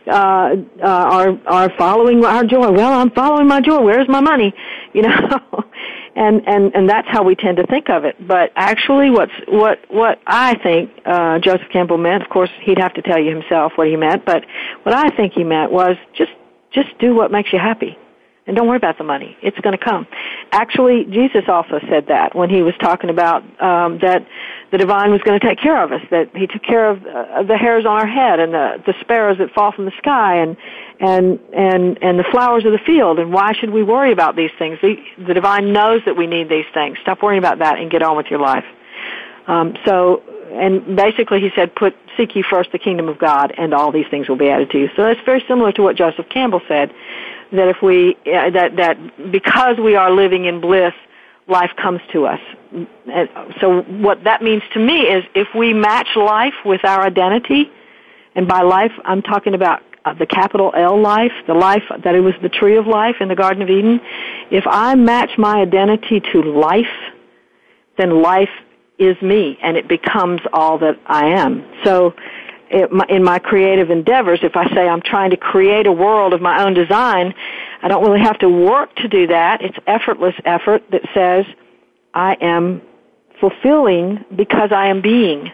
uh, 0.07 0.55
uh, 0.81 0.85
are 0.87 1.39
are 1.45 1.71
following 1.77 2.25
our 2.25 2.43
joy. 2.43 2.71
Well, 2.71 2.91
I'm 2.91 3.11
following 3.11 3.47
my 3.47 3.61
joy. 3.61 3.81
Where's 3.81 4.07
my 4.07 4.21
money? 4.21 4.53
You 4.93 5.03
know, 5.03 5.39
and 6.17 6.45
and 6.45 6.75
and 6.75 6.89
that's 6.89 7.07
how 7.07 7.23
we 7.23 7.33
tend 7.33 7.55
to 7.57 7.67
think 7.67 7.89
of 7.89 8.03
it. 8.03 8.27
But 8.27 8.51
actually, 8.57 9.09
what's 9.09 9.31
what 9.47 9.79
what 9.89 10.19
I 10.27 10.55
think 10.55 10.91
uh, 11.05 11.39
Joseph 11.39 11.69
Campbell 11.71 11.97
meant. 11.97 12.21
Of 12.23 12.29
course, 12.29 12.49
he'd 12.63 12.77
have 12.77 12.93
to 12.95 13.01
tell 13.01 13.17
you 13.17 13.33
himself 13.33 13.71
what 13.77 13.87
he 13.87 13.95
meant. 13.95 14.25
But 14.25 14.43
what 14.83 14.93
I 14.93 15.15
think 15.15 15.31
he 15.31 15.45
meant 15.45 15.71
was 15.71 15.95
just 16.13 16.31
just 16.71 16.89
do 16.99 17.15
what 17.15 17.31
makes 17.31 17.51
you 17.53 17.59
happy. 17.59 17.97
And 18.47 18.57
don't 18.57 18.67
worry 18.67 18.77
about 18.77 18.97
the 18.97 19.03
money. 19.03 19.37
It's 19.43 19.59
going 19.59 19.77
to 19.77 19.83
come. 19.83 20.07
Actually, 20.51 21.05
Jesus 21.05 21.43
also 21.47 21.79
said 21.87 22.07
that 22.07 22.35
when 22.35 22.49
he 22.49 22.63
was 22.63 22.73
talking 22.79 23.11
about 23.11 23.43
um, 23.61 23.99
that 23.99 24.25
the 24.71 24.79
divine 24.79 25.11
was 25.11 25.21
going 25.21 25.39
to 25.39 25.47
take 25.47 25.59
care 25.59 25.81
of 25.83 25.91
us, 25.91 26.01
that 26.09 26.35
he 26.35 26.47
took 26.47 26.63
care 26.63 26.89
of 26.89 27.05
uh, 27.05 27.43
the 27.43 27.55
hairs 27.55 27.85
on 27.85 27.99
our 27.99 28.07
head 28.07 28.39
and 28.39 28.51
the, 28.51 28.81
the 28.87 28.95
sparrows 28.99 29.37
that 29.37 29.51
fall 29.51 29.71
from 29.71 29.85
the 29.85 29.91
sky 29.99 30.37
and, 30.37 30.57
and, 30.99 31.39
and, 31.53 31.99
and 32.01 32.17
the 32.17 32.25
flowers 32.31 32.65
of 32.65 32.71
the 32.71 32.79
field. 32.83 33.19
And 33.19 33.31
why 33.31 33.53
should 33.53 33.69
we 33.69 33.83
worry 33.83 34.11
about 34.11 34.35
these 34.35 34.51
things? 34.57 34.79
The, 34.81 34.95
the 35.19 35.35
divine 35.35 35.71
knows 35.71 36.01
that 36.05 36.17
we 36.17 36.25
need 36.25 36.49
these 36.49 36.65
things. 36.73 36.97
Stop 37.01 37.21
worrying 37.21 37.39
about 37.39 37.59
that 37.59 37.77
and 37.77 37.91
get 37.91 38.01
on 38.01 38.17
with 38.17 38.27
your 38.31 38.39
life. 38.39 38.65
Um, 39.45 39.75
so, 39.85 40.23
and 40.51 40.95
basically 40.95 41.41
he 41.41 41.51
said, 41.55 41.75
put, 41.75 41.95
seek 42.17 42.35
ye 42.35 42.43
first 42.49 42.71
the 42.71 42.79
kingdom 42.79 43.09
of 43.09 43.17
God 43.17 43.53
and 43.57 43.73
all 43.73 43.91
these 43.91 44.07
things 44.09 44.29
will 44.29 44.37
be 44.37 44.49
added 44.49 44.69
to 44.71 44.79
you. 44.79 44.89
So 44.95 45.03
that's 45.03 45.19
very 45.25 45.43
similar 45.47 45.71
to 45.73 45.81
what 45.81 45.95
Joseph 45.95 46.27
Campbell 46.29 46.61
said 46.67 46.93
that 47.51 47.67
if 47.67 47.81
we 47.81 48.15
uh, 48.25 48.49
that 48.51 48.75
that 48.77 49.31
because 49.31 49.77
we 49.77 49.95
are 49.95 50.11
living 50.11 50.45
in 50.45 50.61
bliss 50.61 50.93
life 51.47 51.71
comes 51.75 51.99
to 52.13 52.25
us 52.25 52.39
and 53.11 53.27
so 53.59 53.81
what 53.81 54.23
that 54.23 54.41
means 54.41 54.63
to 54.73 54.79
me 54.79 55.01
is 55.01 55.25
if 55.35 55.47
we 55.53 55.73
match 55.73 56.07
life 56.15 56.53
with 56.63 56.85
our 56.85 57.01
identity 57.01 57.69
and 58.35 58.47
by 58.47 58.61
life 58.61 58.93
i'm 59.03 59.21
talking 59.21 59.53
about 59.53 59.81
uh, 60.05 60.13
the 60.15 60.25
capital 60.25 60.71
L 60.75 60.99
life, 60.99 61.31
the 61.45 61.53
life 61.53 61.83
that 62.03 62.15
it 62.15 62.21
was 62.21 62.33
the 62.41 62.49
tree 62.49 62.75
of 62.75 62.87
life 62.87 63.17
in 63.19 63.27
the 63.27 63.35
Garden 63.35 63.61
of 63.61 63.69
Eden, 63.69 64.01
if 64.49 64.63
I 64.65 64.95
match 64.95 65.37
my 65.37 65.61
identity 65.61 66.19
to 66.31 66.41
life, 66.41 66.89
then 67.97 68.21
life 68.21 68.49
is 69.01 69.19
me 69.21 69.57
and 69.61 69.75
it 69.75 69.87
becomes 69.87 70.41
all 70.53 70.77
that 70.77 70.99
I 71.07 71.27
am. 71.29 71.65
So 71.83 72.13
in 72.69 73.23
my 73.23 73.39
creative 73.39 73.89
endeavors, 73.89 74.39
if 74.43 74.55
I 74.55 74.69
say 74.73 74.87
I'm 74.87 75.01
trying 75.01 75.31
to 75.31 75.37
create 75.37 75.87
a 75.87 75.91
world 75.91 76.33
of 76.33 76.41
my 76.41 76.63
own 76.63 76.73
design, 76.73 77.33
I 77.81 77.87
don't 77.87 78.03
really 78.03 78.21
have 78.21 78.37
to 78.39 78.49
work 78.49 78.95
to 78.97 79.07
do 79.07 79.27
that. 79.27 79.61
It's 79.61 79.77
effortless 79.87 80.35
effort 80.45 80.83
that 80.91 81.01
says 81.13 81.45
I 82.13 82.37
am 82.39 82.81
fulfilling 83.39 84.23
because 84.35 84.71
I 84.71 84.87
am 84.87 85.01
being 85.01 85.51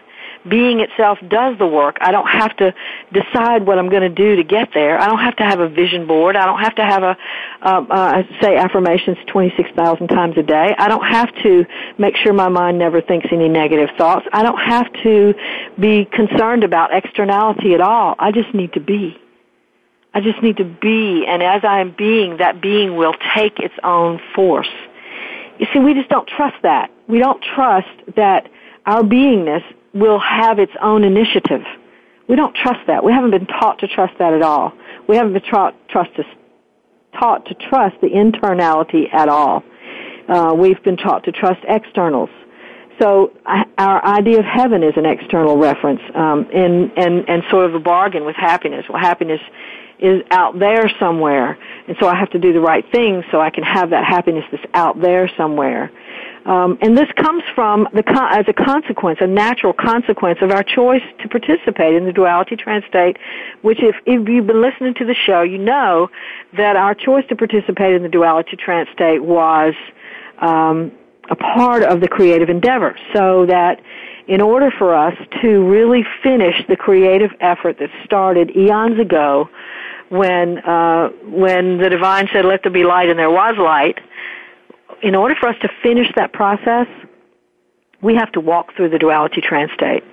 being 0.48 0.80
itself 0.80 1.18
does 1.28 1.58
the 1.58 1.66
work. 1.66 1.96
I 2.00 2.12
don't 2.12 2.26
have 2.26 2.56
to 2.58 2.74
decide 3.12 3.66
what 3.66 3.78
I'm 3.78 3.88
going 3.88 4.02
to 4.02 4.08
do 4.08 4.36
to 4.36 4.44
get 4.44 4.68
there. 4.74 5.00
I 5.00 5.06
don't 5.06 5.18
have 5.18 5.36
to 5.36 5.44
have 5.44 5.60
a 5.60 5.68
vision 5.68 6.06
board. 6.06 6.36
I 6.36 6.44
don't 6.44 6.60
have 6.60 6.74
to 6.76 6.84
have 6.84 7.02
a, 7.02 7.16
uh, 7.62 7.84
uh, 7.90 8.22
say 8.40 8.56
affirmations 8.56 9.18
26,000 9.26 10.08
times 10.08 10.36
a 10.36 10.42
day. 10.42 10.74
I 10.78 10.88
don't 10.88 11.04
have 11.04 11.34
to 11.42 11.64
make 11.98 12.16
sure 12.16 12.32
my 12.32 12.48
mind 12.48 12.78
never 12.78 13.00
thinks 13.00 13.26
any 13.32 13.48
negative 13.48 13.88
thoughts. 13.96 14.26
I 14.32 14.42
don't 14.42 14.58
have 14.58 14.92
to 15.02 15.34
be 15.78 16.04
concerned 16.04 16.64
about 16.64 16.94
externality 16.94 17.74
at 17.74 17.80
all. 17.80 18.14
I 18.18 18.32
just 18.32 18.54
need 18.54 18.72
to 18.74 18.80
be. 18.80 19.16
I 20.14 20.20
just 20.20 20.42
need 20.42 20.56
to 20.56 20.64
be, 20.64 21.26
and 21.28 21.42
as 21.42 21.62
I 21.64 21.80
am 21.80 21.94
being, 21.96 22.38
that 22.38 22.62
being 22.62 22.96
will 22.96 23.14
take 23.36 23.58
its 23.58 23.74
own 23.84 24.20
force. 24.34 24.70
You 25.58 25.66
see, 25.72 25.80
we 25.80 25.94
just 25.94 26.08
don't 26.08 26.26
trust 26.26 26.56
that. 26.62 26.90
We 27.08 27.18
don't 27.18 27.42
trust 27.42 27.88
that 28.16 28.48
our 28.86 29.02
beingness 29.02 29.62
will 29.94 30.18
have 30.18 30.58
its 30.58 30.72
own 30.80 31.04
initiative. 31.04 31.62
We 32.28 32.36
don't 32.36 32.54
trust 32.54 32.80
that. 32.86 33.02
We 33.02 33.12
haven't 33.12 33.30
been 33.30 33.46
taught 33.46 33.78
to 33.80 33.88
trust 33.88 34.14
that 34.18 34.34
at 34.34 34.42
all. 34.42 34.72
We 35.08 35.16
haven't 35.16 35.32
been 35.32 35.42
taught, 35.42 35.74
trust 35.88 36.14
to, 36.16 36.24
taught 37.18 37.46
to 37.46 37.54
trust 37.54 37.96
the 38.00 38.08
internality 38.08 39.12
at 39.12 39.28
all. 39.28 39.62
Uh, 40.28 40.54
we've 40.54 40.82
been 40.82 40.98
taught 40.98 41.24
to 41.24 41.32
trust 41.32 41.60
externals. 41.66 42.28
So 43.00 43.32
our 43.78 44.04
idea 44.04 44.40
of 44.40 44.44
heaven 44.44 44.82
is 44.82 44.92
an 44.96 45.06
external 45.06 45.56
reference, 45.56 46.00
um, 46.14 46.48
and, 46.52 46.90
and, 46.96 47.28
and 47.28 47.42
sort 47.48 47.66
of 47.66 47.74
a 47.74 47.78
bargain 47.78 48.24
with 48.24 48.34
happiness. 48.34 48.84
Well, 48.88 48.98
happiness 48.98 49.40
is 50.00 50.22
out 50.30 50.58
there 50.58 50.90
somewhere, 50.98 51.56
and 51.86 51.96
so 52.00 52.08
I 52.08 52.16
have 52.16 52.30
to 52.30 52.38
do 52.38 52.52
the 52.52 52.60
right 52.60 52.84
thing 52.92 53.22
so 53.30 53.40
I 53.40 53.50
can 53.50 53.62
have 53.62 53.90
that 53.90 54.04
happiness 54.04 54.44
that's 54.50 54.64
out 54.74 55.00
there 55.00 55.30
somewhere. 55.36 55.92
Um, 56.46 56.78
and 56.80 56.96
this 56.96 57.08
comes 57.16 57.42
from 57.54 57.88
the 57.92 58.02
as 58.30 58.44
a 58.48 58.52
consequence, 58.52 59.18
a 59.20 59.26
natural 59.26 59.72
consequence 59.72 60.38
of 60.40 60.50
our 60.50 60.62
choice 60.62 61.02
to 61.20 61.28
participate 61.28 61.94
in 61.94 62.04
the 62.04 62.12
duality 62.12 62.56
trance 62.56 62.84
state. 62.88 63.16
Which, 63.62 63.78
if, 63.82 63.96
if 64.06 64.28
you've 64.28 64.46
been 64.46 64.62
listening 64.62 64.94
to 64.94 65.04
the 65.04 65.14
show, 65.14 65.42
you 65.42 65.58
know 65.58 66.10
that 66.56 66.76
our 66.76 66.94
choice 66.94 67.24
to 67.28 67.36
participate 67.36 67.94
in 67.94 68.02
the 68.02 68.08
duality 68.08 68.56
trance 68.56 68.88
state 68.94 69.22
was 69.22 69.74
um, 70.40 70.92
a 71.30 71.36
part 71.36 71.82
of 71.82 72.00
the 72.00 72.08
creative 72.08 72.48
endeavor. 72.48 72.96
So 73.14 73.46
that 73.46 73.80
in 74.26 74.40
order 74.40 74.70
for 74.70 74.94
us 74.94 75.14
to 75.42 75.64
really 75.68 76.04
finish 76.22 76.54
the 76.68 76.76
creative 76.76 77.30
effort 77.40 77.78
that 77.78 77.90
started 78.04 78.54
eons 78.56 79.00
ago, 79.00 79.48
when 80.10 80.58
uh, 80.58 81.08
when 81.24 81.78
the 81.78 81.90
divine 81.90 82.28
said, 82.32 82.44
"Let 82.44 82.62
there 82.62 82.72
be 82.72 82.84
light," 82.84 83.10
and 83.10 83.18
there 83.18 83.30
was 83.30 83.56
light 83.58 83.98
in 85.02 85.14
order 85.14 85.34
for 85.38 85.48
us 85.48 85.56
to 85.62 85.68
finish 85.82 86.06
that 86.16 86.32
process, 86.32 86.86
we 88.00 88.14
have 88.14 88.30
to 88.32 88.40
walk 88.40 88.74
through 88.76 88.90
the 88.90 88.98
duality 88.98 89.40
trance 89.40 89.72
state. 89.72 90.04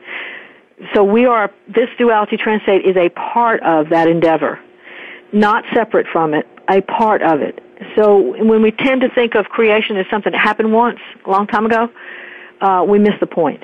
So 0.93 1.03
we 1.03 1.25
are, 1.25 1.51
this 1.67 1.89
duality 1.97 2.37
trance 2.37 2.63
state 2.63 2.85
is 2.85 2.97
a 2.97 3.09
part 3.09 3.61
of 3.63 3.89
that 3.89 4.07
endeavor, 4.07 4.59
not 5.31 5.63
separate 5.73 6.07
from 6.11 6.33
it, 6.33 6.47
a 6.69 6.81
part 6.81 7.21
of 7.21 7.41
it. 7.41 7.61
So 7.95 8.35
when 8.43 8.61
we 8.61 8.71
tend 8.71 9.01
to 9.01 9.09
think 9.09 9.35
of 9.35 9.45
creation 9.45 9.97
as 9.97 10.05
something 10.09 10.31
that 10.31 10.41
happened 10.41 10.73
once, 10.73 10.99
a 11.25 11.29
long 11.29 11.47
time 11.47 11.65
ago, 11.65 11.89
uh, 12.61 12.85
we 12.87 12.99
miss 12.99 13.13
the 13.19 13.27
point. 13.27 13.63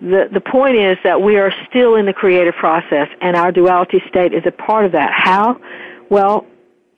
The, 0.00 0.28
the 0.32 0.40
point 0.40 0.76
is 0.76 0.96
that 1.02 1.20
we 1.20 1.36
are 1.36 1.52
still 1.68 1.96
in 1.96 2.06
the 2.06 2.12
creative 2.12 2.54
process 2.54 3.08
and 3.20 3.36
our 3.36 3.50
duality 3.50 4.00
state 4.08 4.32
is 4.32 4.44
a 4.46 4.52
part 4.52 4.84
of 4.84 4.92
that. 4.92 5.10
How? 5.12 5.60
Well, 6.08 6.46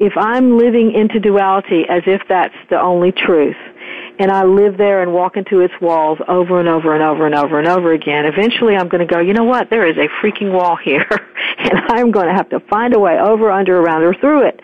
if 0.01 0.17
I'm 0.17 0.57
living 0.57 0.93
into 0.93 1.21
duality 1.21 1.85
as 1.89 2.03
if 2.07 2.23
that's 2.29 2.55
the 2.71 2.81
only 2.81 3.13
truth, 3.13 3.57
and 4.19 4.31
I 4.31 4.45
live 4.45 4.79
there 4.79 5.03
and 5.03 5.13
walk 5.13 5.37
into 5.37 5.61
its 5.61 5.75
walls 5.81 6.19
over 6.27 6.59
and 6.59 6.69
over 6.69 6.95
and 6.95 7.03
over 7.03 7.27
and 7.27 7.35
over 7.35 7.59
and 7.59 7.69
over 7.69 7.93
again, 7.93 8.25
eventually 8.25 8.77
I'm 8.77 8.89
going 8.89 9.07
to 9.07 9.13
go, 9.13 9.21
you 9.21 9.35
know 9.35 9.45
what, 9.45 9.69
there 9.69 9.87
is 9.87 9.97
a 9.99 10.09
freaking 10.23 10.53
wall 10.53 10.77
here, 10.77 11.07
and 11.59 11.79
I'm 11.89 12.11
going 12.11 12.27
to 12.27 12.35
have 12.35 12.49
to 12.49 12.61
find 12.61 12.95
a 12.95 12.99
way 12.99 13.19
over, 13.21 13.51
under, 13.51 13.79
around, 13.79 14.03
or 14.03 14.15
through 14.15 14.49
it. 14.49 14.61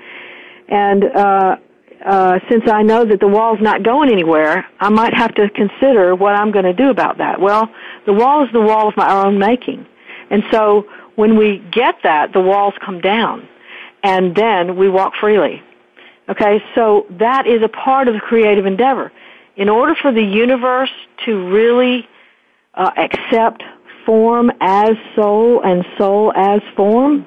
And, 0.68 1.05
uh, 1.05 1.57
uh, 2.05 2.38
since 2.49 2.62
I 2.70 2.83
know 2.83 3.05
that 3.05 3.20
the 3.20 3.27
wall's 3.27 3.59
not 3.61 3.83
going 3.83 4.12
anywhere, 4.12 4.66
I 4.79 4.90
might 4.90 5.14
have 5.14 5.35
to 5.35 5.49
consider 5.51 6.14
what 6.14 6.37
I'm 6.37 6.53
going 6.53 6.66
to 6.66 6.75
do 6.75 6.90
about 6.90 7.18
that. 7.18 7.40
Well, 7.40 7.68
The 8.05 8.12
wall 8.12 8.44
is 8.44 8.53
the 8.53 8.61
wall 8.61 8.88
of 8.88 8.96
my 8.96 9.25
own 9.25 9.38
making. 9.38 9.87
And 10.31 10.44
so 10.53 10.87
when 11.16 11.37
we 11.37 11.59
get 11.72 11.96
that, 12.05 12.33
the 12.33 12.40
walls 12.40 12.75
come 12.85 13.01
down. 13.01 13.49
And 14.07 14.37
then 14.37 14.77
we 14.77 14.88
walk 14.88 15.14
freely. 15.21 15.61
Okay, 16.29 16.62
so 16.77 17.07
that 17.19 17.49
is 17.49 17.61
a 17.62 17.69
part 17.69 18.07
of 18.07 18.14
the 18.14 18.21
creative 18.21 18.64
endeavor. 18.64 19.11
In 19.57 19.69
order 19.69 19.97
for 20.01 20.12
the 20.12 20.23
universe 20.23 20.92
to 21.25 21.49
really 21.49 22.07
uh, 22.75 22.92
accept 22.97 23.64
form 24.05 24.53
as 24.61 24.92
soul 25.16 25.61
and 25.64 25.85
soul 25.99 26.33
as 26.37 26.61
form, 26.77 27.27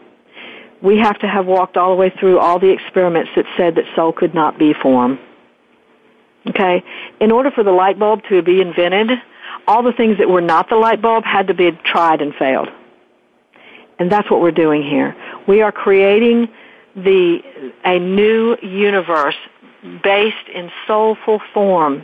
we 0.82 1.00
have 1.00 1.20
to 1.20 1.28
have 1.28 1.46
walked 1.46 1.76
all 1.76 1.90
the 1.90 1.98
way 1.98 2.14
through 2.18 2.40
all 2.40 2.60
the 2.60 2.70
experiments 2.70 3.32
that 3.36 3.46
said 3.58 3.76
that 3.76 3.84
soul 3.94 4.14
could 4.14 4.34
not 4.34 4.58
be 4.58 4.74
form. 4.82 5.20
Okay? 6.48 6.82
In 7.20 7.34
order 7.34 7.52
for 7.52 7.66
the 7.66 7.74
light 7.74 8.00
bulb 8.00 8.22
to 8.30 8.42
be 8.42 8.62
invented, 8.62 9.10
all 9.68 9.84
the 9.84 9.92
things 9.92 10.18
that 10.20 10.30
were 10.30 10.40
not 10.40 10.70
the 10.70 10.78
light 10.78 11.02
bulb 11.02 11.26
had 11.26 11.48
to 11.48 11.54
be 11.54 11.72
tried 11.84 12.22
and 12.22 12.34
failed. 12.36 12.70
And 14.00 14.10
that's 14.10 14.32
what 14.32 14.40
we're 14.40 14.52
doing 14.52 14.82
here. 14.82 15.14
We 15.46 15.62
are 15.62 15.74
creating 15.74 16.48
the 16.96 17.40
a 17.86 18.00
new 18.00 18.58
universe 18.62 19.38
based 20.04 20.50
in 20.54 20.72
soulful 20.88 21.42
form 21.54 22.04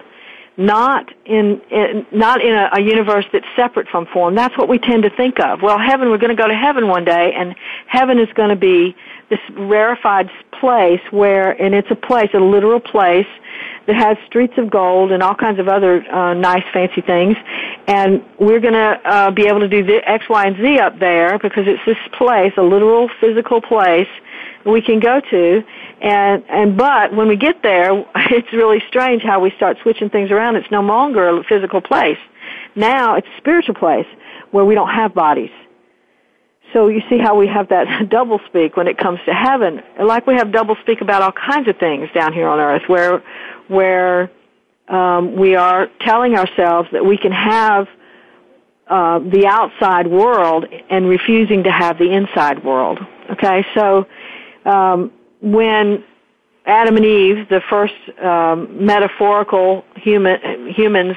not 0.58 1.14
in, 1.26 1.62
in 1.70 2.06
not 2.12 2.42
in 2.42 2.54
a, 2.54 2.70
a, 2.74 2.80
universe 2.80 3.26
that's 3.34 3.46
separate 3.56 3.88
from 3.90 4.06
form. 4.06 4.36
That's 4.36 4.58
what 4.58 4.70
we 4.70 4.80
tend 4.80 5.04
to 5.04 5.10
think 5.10 5.40
of. 5.40 5.62
Well, 5.62 5.78
heaven, 5.78 6.10
we're 6.10 6.18
going 6.18 6.36
to 6.36 6.42
go 6.42 6.48
to 6.48 6.56
heaven 6.56 6.88
one 6.88 7.04
day, 7.04 7.34
and 7.34 7.56
heaven 7.88 8.20
is 8.20 8.30
going 8.36 8.50
to 8.50 8.56
be 8.56 8.96
this 9.30 9.40
rarefied 9.52 10.30
place 10.60 11.02
where, 11.12 11.52
and 11.62 11.76
it's 11.76 11.92
a 11.92 11.96
place, 11.96 12.30
a 12.34 12.40
literal 12.40 12.80
place 12.80 13.28
that 13.88 13.96
has 13.96 14.18
streets 14.26 14.54
of 14.58 14.70
gold 14.70 15.12
and 15.12 15.22
all 15.22 15.36
kinds 15.36 15.60
of 15.60 15.68
other 15.68 16.02
uh, 16.10 16.34
nice, 16.34 16.64
fancy 16.72 17.02
things, 17.02 17.36
and 17.88 18.24
we're 18.40 18.62
going 18.62 18.74
to 18.74 19.00
uh, 19.04 19.32
be 19.32 19.48
able 19.48 19.60
to 19.60 19.68
do 19.68 19.84
the 19.84 20.08
X, 20.10 20.30
Y, 20.30 20.46
and 20.46 20.56
Z 20.58 20.80
up 20.80 21.00
there 21.00 21.38
because 21.38 21.66
it's 21.68 21.84
this 21.86 21.98
place, 22.14 22.54
a 22.58 22.64
literal 22.64 23.10
physical 23.20 23.62
place 23.62 24.08
we 24.66 24.82
can 24.82 25.00
go 25.00 25.22
to. 25.22 25.64
And 26.02 26.44
and 26.50 26.78
but 26.78 27.16
when 27.16 27.28
we 27.28 27.36
get 27.36 27.62
there 27.64 27.92
it's 28.16 28.52
really 28.54 28.82
strange 28.88 29.22
how 29.24 29.40
we 29.40 29.52
start 29.52 29.78
switching 29.82 30.10
things 30.10 30.32
around. 30.32 30.56
It's 30.56 30.72
no 30.72 30.82
longer 30.82 31.28
a 31.30 31.44
physical 31.44 31.82
place. 31.82 32.18
Now 32.76 33.16
it's 33.16 33.28
a 33.28 33.38
spiritual 33.38 33.76
place 33.76 34.08
where 34.52 34.66
we 34.66 34.76
don't 34.76 34.90
have 34.90 35.14
bodies. 35.14 35.52
So 36.74 36.88
you 36.88 37.02
see 37.10 37.18
how 37.18 37.38
we 37.38 37.48
have 37.48 37.70
that 37.70 38.10
double 38.10 38.40
speak 38.48 38.76
when 38.76 38.88
it 38.88 38.98
comes 38.98 39.20
to 39.26 39.34
heaven. 39.34 39.82
Like 40.02 40.28
we 40.28 40.36
have 40.36 40.52
double 40.52 40.76
speak 40.82 41.02
about 41.02 41.22
all 41.22 41.32
kinds 41.32 41.68
of 41.70 41.78
things 41.78 42.10
down 42.14 42.34
here 42.34 42.48
on 42.48 42.60
earth 42.60 42.84
where 42.88 43.24
where 43.68 44.32
um, 44.88 45.36
we 45.36 45.56
are 45.56 45.88
telling 46.02 46.36
ourselves 46.36 46.90
that 46.92 47.04
we 47.06 47.18
can 47.18 47.32
have 47.32 47.88
uh, 48.88 49.20
the 49.20 49.48
outside 49.48 50.08
world 50.08 50.66
and 50.90 51.08
refusing 51.08 51.64
to 51.64 51.72
have 51.72 51.98
the 51.98 52.12
inside 52.12 52.64
world. 52.64 53.00
Okay? 53.32 53.66
So 53.74 54.06
um, 54.66 55.12
when 55.42 56.04
Adam 56.66 56.98
and 56.98 57.06
Eve, 57.06 57.50
the 57.50 57.62
first 57.70 57.94
um, 58.22 58.86
metaphorical 58.86 59.86
human 59.96 60.74
humans, 60.74 61.16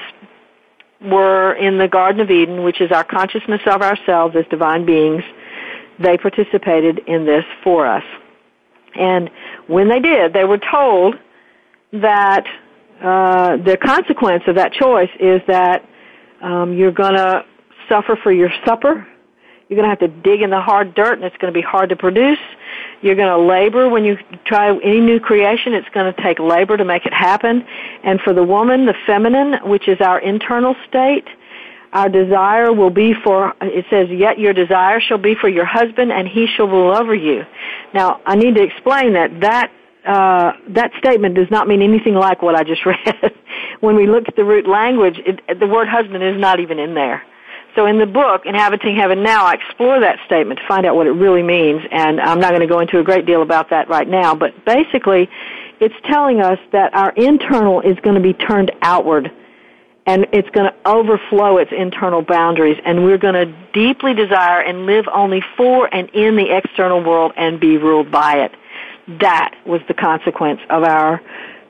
were 1.00 1.54
in 1.54 1.78
the 1.78 1.88
Garden 1.88 2.20
of 2.20 2.30
Eden, 2.30 2.62
which 2.62 2.80
is 2.80 2.90
our 2.90 3.04
consciousness 3.04 3.60
of 3.66 3.82
ourselves 3.82 4.34
as 4.36 4.44
divine 4.50 4.84
beings, 4.84 5.22
they 5.98 6.16
participated 6.18 7.00
in 7.06 7.24
this 7.24 7.44
for 7.62 7.86
us. 7.86 8.04
And 8.94 9.30
when 9.66 9.88
they 9.88 10.00
did, 10.00 10.32
they 10.32 10.44
were 10.44 10.58
told 10.58 11.14
that 11.92 12.44
uh, 13.00 13.56
the 13.58 13.76
consequence 13.76 14.42
of 14.46 14.56
that 14.56 14.72
choice 14.72 15.10
is 15.20 15.40
that 15.46 15.88
um, 16.42 16.72
you're 16.72 16.92
going 16.92 17.14
to 17.14 17.44
suffer 17.88 18.18
for 18.22 18.32
your 18.32 18.50
supper. 18.64 19.06
You're 19.68 19.76
going 19.76 19.84
to 19.84 19.88
have 19.88 20.00
to 20.00 20.08
dig 20.08 20.42
in 20.42 20.50
the 20.50 20.60
hard 20.60 20.94
dirt, 20.94 21.14
and 21.14 21.24
it's 21.24 21.36
going 21.36 21.52
to 21.52 21.56
be 21.58 21.64
hard 21.64 21.90
to 21.90 21.96
produce. 21.96 22.38
You're 23.00 23.14
going 23.14 23.28
to 23.28 23.38
labor 23.38 23.88
when 23.88 24.04
you 24.04 24.16
try 24.44 24.70
any 24.70 25.00
new 25.00 25.20
creation. 25.20 25.72
It's 25.72 25.88
going 25.90 26.12
to 26.12 26.22
take 26.22 26.38
labor 26.38 26.76
to 26.76 26.84
make 26.84 27.06
it 27.06 27.12
happen. 27.12 27.64
And 28.02 28.20
for 28.20 28.32
the 28.32 28.42
woman, 28.42 28.86
the 28.86 28.94
feminine, 29.06 29.68
which 29.68 29.88
is 29.88 30.00
our 30.00 30.18
internal 30.18 30.74
state, 30.88 31.26
our 31.92 32.08
desire 32.08 32.72
will 32.72 32.90
be 32.90 33.14
for, 33.24 33.54
it 33.62 33.86
says, 33.88 34.08
yet 34.10 34.38
your 34.38 34.52
desire 34.52 35.00
shall 35.00 35.18
be 35.18 35.34
for 35.34 35.48
your 35.48 35.64
husband 35.64 36.12
and 36.12 36.28
he 36.28 36.46
shall 36.46 36.68
rule 36.68 36.94
over 36.94 37.14
you. 37.14 37.44
Now, 37.94 38.20
I 38.26 38.34
need 38.34 38.56
to 38.56 38.62
explain 38.62 39.14
that 39.14 39.40
that, 39.40 39.72
uh, 40.06 40.52
that 40.70 40.90
statement 40.98 41.34
does 41.34 41.50
not 41.50 41.66
mean 41.66 41.82
anything 41.82 42.14
like 42.14 42.42
what 42.42 42.54
I 42.54 42.64
just 42.64 42.84
read. 42.86 43.32
when 43.80 43.96
we 43.96 44.06
look 44.06 44.28
at 44.28 44.36
the 44.36 44.44
root 44.44 44.68
language, 44.68 45.18
it, 45.24 45.40
the 45.58 45.66
word 45.66 45.88
husband 45.88 46.22
is 46.22 46.38
not 46.38 46.60
even 46.60 46.78
in 46.78 46.94
there. 46.94 47.22
So 47.78 47.86
in 47.86 47.98
the 47.98 48.06
book, 48.06 48.44
Inhabiting 48.44 48.96
Heaven 48.96 49.22
Now, 49.22 49.44
I 49.44 49.54
explore 49.54 50.00
that 50.00 50.18
statement 50.26 50.58
to 50.58 50.66
find 50.66 50.84
out 50.84 50.96
what 50.96 51.06
it 51.06 51.12
really 51.12 51.44
means, 51.44 51.80
and 51.92 52.20
I'm 52.20 52.40
not 52.40 52.48
going 52.48 52.62
to 52.62 52.66
go 52.66 52.80
into 52.80 52.98
a 52.98 53.04
great 53.04 53.24
deal 53.24 53.40
about 53.40 53.70
that 53.70 53.88
right 53.88 54.08
now, 54.08 54.34
but 54.34 54.64
basically, 54.64 55.30
it's 55.78 55.94
telling 56.04 56.40
us 56.40 56.58
that 56.72 56.92
our 56.92 57.10
internal 57.10 57.80
is 57.80 57.96
going 58.00 58.16
to 58.16 58.20
be 58.20 58.32
turned 58.32 58.72
outward 58.82 59.30
and 60.06 60.26
it's 60.32 60.48
going 60.50 60.68
to 60.68 60.90
overflow 60.90 61.58
its 61.58 61.70
internal 61.70 62.20
boundaries 62.20 62.80
and 62.84 63.04
we're 63.04 63.16
going 63.16 63.34
to 63.34 63.46
deeply 63.72 64.12
desire 64.12 64.60
and 64.60 64.86
live 64.86 65.04
only 65.14 65.40
for 65.56 65.88
and 65.94 66.08
in 66.10 66.34
the 66.34 66.50
external 66.56 67.00
world 67.00 67.30
and 67.36 67.60
be 67.60 67.76
ruled 67.76 68.10
by 68.10 68.40
it. 68.40 68.52
That 69.20 69.54
was 69.64 69.82
the 69.86 69.94
consequence 69.94 70.60
of 70.68 70.82
our 70.82 71.22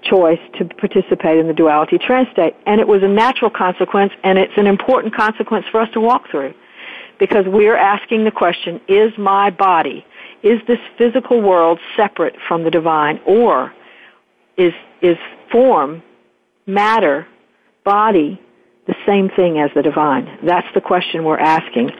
choice 0.09 0.41
to 0.59 0.65
participate 0.65 1.39
in 1.39 1.47
the 1.47 1.53
duality 1.53 1.99
trance 1.99 2.29
state. 2.33 2.55
And 2.67 2.81
it 2.81 2.89
was 2.89 3.03
a 3.03 3.09
natural 3.09 3.51
consequence, 3.51 4.13
and 4.23 4.39
it's 4.39 4.53
an 4.57 4.67
important 4.67 5.15
consequence 5.15 5.67
for 5.71 5.81
us 5.81 5.89
to 5.93 6.01
walk 6.01 6.31
through. 6.31 6.55
Because 7.19 7.45
we're 7.47 7.77
asking 7.77 8.25
the 8.25 8.31
question, 8.31 8.81
is 8.89 9.13
my 9.19 9.51
body, 9.51 10.05
is 10.43 10.61
this 10.69 10.79
physical 10.97 11.41
world 11.43 11.81
separate 11.97 12.37
from 12.47 12.63
the 12.63 12.71
divine? 12.71 13.21
Or 13.27 13.73
is, 14.57 14.73
is 15.03 15.17
form, 15.51 16.03
matter, 16.67 17.27
body, 17.85 18.41
the 18.87 18.95
same 19.05 19.31
thing 19.31 19.59
as 19.59 19.71
the 19.75 19.83
divine? 19.83 20.39
That's 20.45 20.67
the 20.75 20.81
question 20.81 21.25
we're 21.25 21.39
asking. 21.39 21.91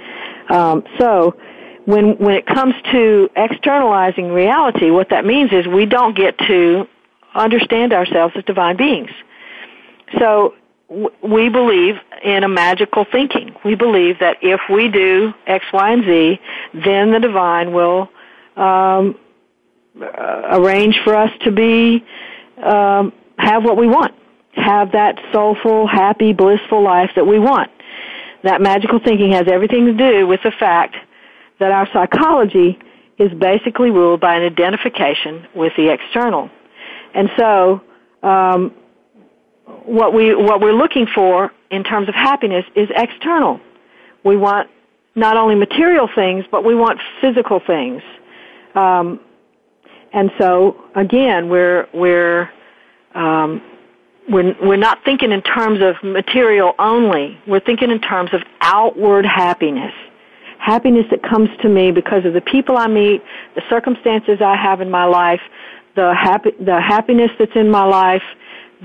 Um, 0.49 0.85
so, 0.99 1.37
when, 1.85 2.19
when 2.19 2.35
it 2.35 2.45
comes 2.45 2.75
to 2.93 3.31
externalizing 3.35 4.31
reality, 4.31 4.91
what 4.91 5.09
that 5.09 5.25
means 5.25 5.53
is 5.53 5.67
we 5.67 5.87
don't 5.87 6.15
get 6.15 6.37
to 6.47 6.87
understand 7.39 7.93
ourselves 7.93 8.35
as 8.37 8.45
divine 8.45 8.77
beings. 8.77 9.11
So 10.19 10.55
we 11.23 11.49
believe 11.49 11.97
in 12.25 12.45
a 12.45 12.49
magical 12.49 13.05
thinking. 13.11 13.55
We 13.65 13.75
believe 13.75 14.21
that 14.21 14.39
if 14.43 14.61
we 14.71 14.89
do 14.89 15.33
X, 15.47 15.65
Y, 15.73 15.93
and 15.93 16.05
Z, 16.05 16.41
then 16.73 17.13
the 17.13 17.21
divine 17.21 17.73
will 17.73 18.09
um, 18.57 19.19
uh, 20.01 20.43
arrange 20.51 20.99
for 21.05 21.15
us 21.15 21.31
to 21.43 21.51
be 21.51 22.05
um, 22.63 23.13
have 23.39 23.65
what 23.65 23.77
we 23.77 23.87
want, 23.87 24.15
have 24.53 24.93
that 24.93 25.19
soulful, 25.33 25.87
happy, 25.87 26.33
blissful 26.33 26.83
life 26.83 27.11
that 27.17 27.27
we 27.27 27.39
want. 27.39 27.71
That 28.43 28.61
magical 28.61 29.01
thinking 29.05 29.33
has 29.33 29.47
everything 29.49 29.87
to 29.87 29.93
do 29.93 30.27
with 30.27 30.41
the 30.43 30.53
fact 30.53 30.97
that 31.59 31.73
our 31.73 31.89
psychology 31.93 32.79
is 33.19 33.33
basically 33.35 33.91
ruled 33.91 34.21
by 34.21 34.37
an 34.37 34.45
identification 34.45 35.47
with 35.55 35.73
the 35.77 35.93
external. 35.93 36.51
And 37.19 37.29
so, 37.37 37.81
um, 38.23 38.73
what 39.85 40.15
we 40.15 40.37
what 40.37 40.61
we're 40.61 40.73
looking 40.73 41.09
for 41.13 41.51
in 41.69 41.83
terms 41.83 42.09
of 42.09 42.15
happiness 42.15 42.65
is 42.77 42.89
external. 42.95 43.59
We 44.25 44.37
want 44.37 44.71
not 45.17 45.37
only 45.37 45.57
material 45.57 46.09
things, 46.15 46.45
but 46.49 46.65
we 46.65 46.77
want 46.77 47.01
physical 47.21 47.59
things. 47.59 48.03
Um, 48.77 49.19
and 50.13 50.31
so, 50.39 50.77
again, 50.95 51.49
we're 51.49 51.89
we're 51.93 52.51
um, 53.17 53.63
we're 54.29 54.55
we're 54.63 54.77
not 54.77 55.05
thinking 55.05 55.33
in 55.33 55.43
terms 55.43 55.81
of 55.83 55.97
material 56.05 56.77
only. 56.79 57.37
We're 57.49 57.59
thinking 57.59 57.91
in 57.91 58.01
terms 58.01 58.33
of 58.33 58.43
outward 58.61 59.27
happiness, 59.27 59.93
happiness 60.61 61.07
that 61.11 61.25
comes 61.25 61.49
to 61.63 61.69
me 61.69 61.91
because 61.91 62.25
of 62.25 62.33
the 62.33 62.43
people 62.43 62.77
I 62.77 62.87
meet, 62.87 63.25
the 63.57 63.63
circumstances 63.69 64.41
I 64.41 64.55
have 64.55 64.81
in 64.81 64.89
my 64.89 65.05
life, 65.05 65.41
the 65.99 66.15
happy 66.15 66.53
the 66.61 66.81
happiness 66.81 67.31
that's 67.39 67.57
in 67.57 67.69
my 67.71 67.85
life, 67.85 68.23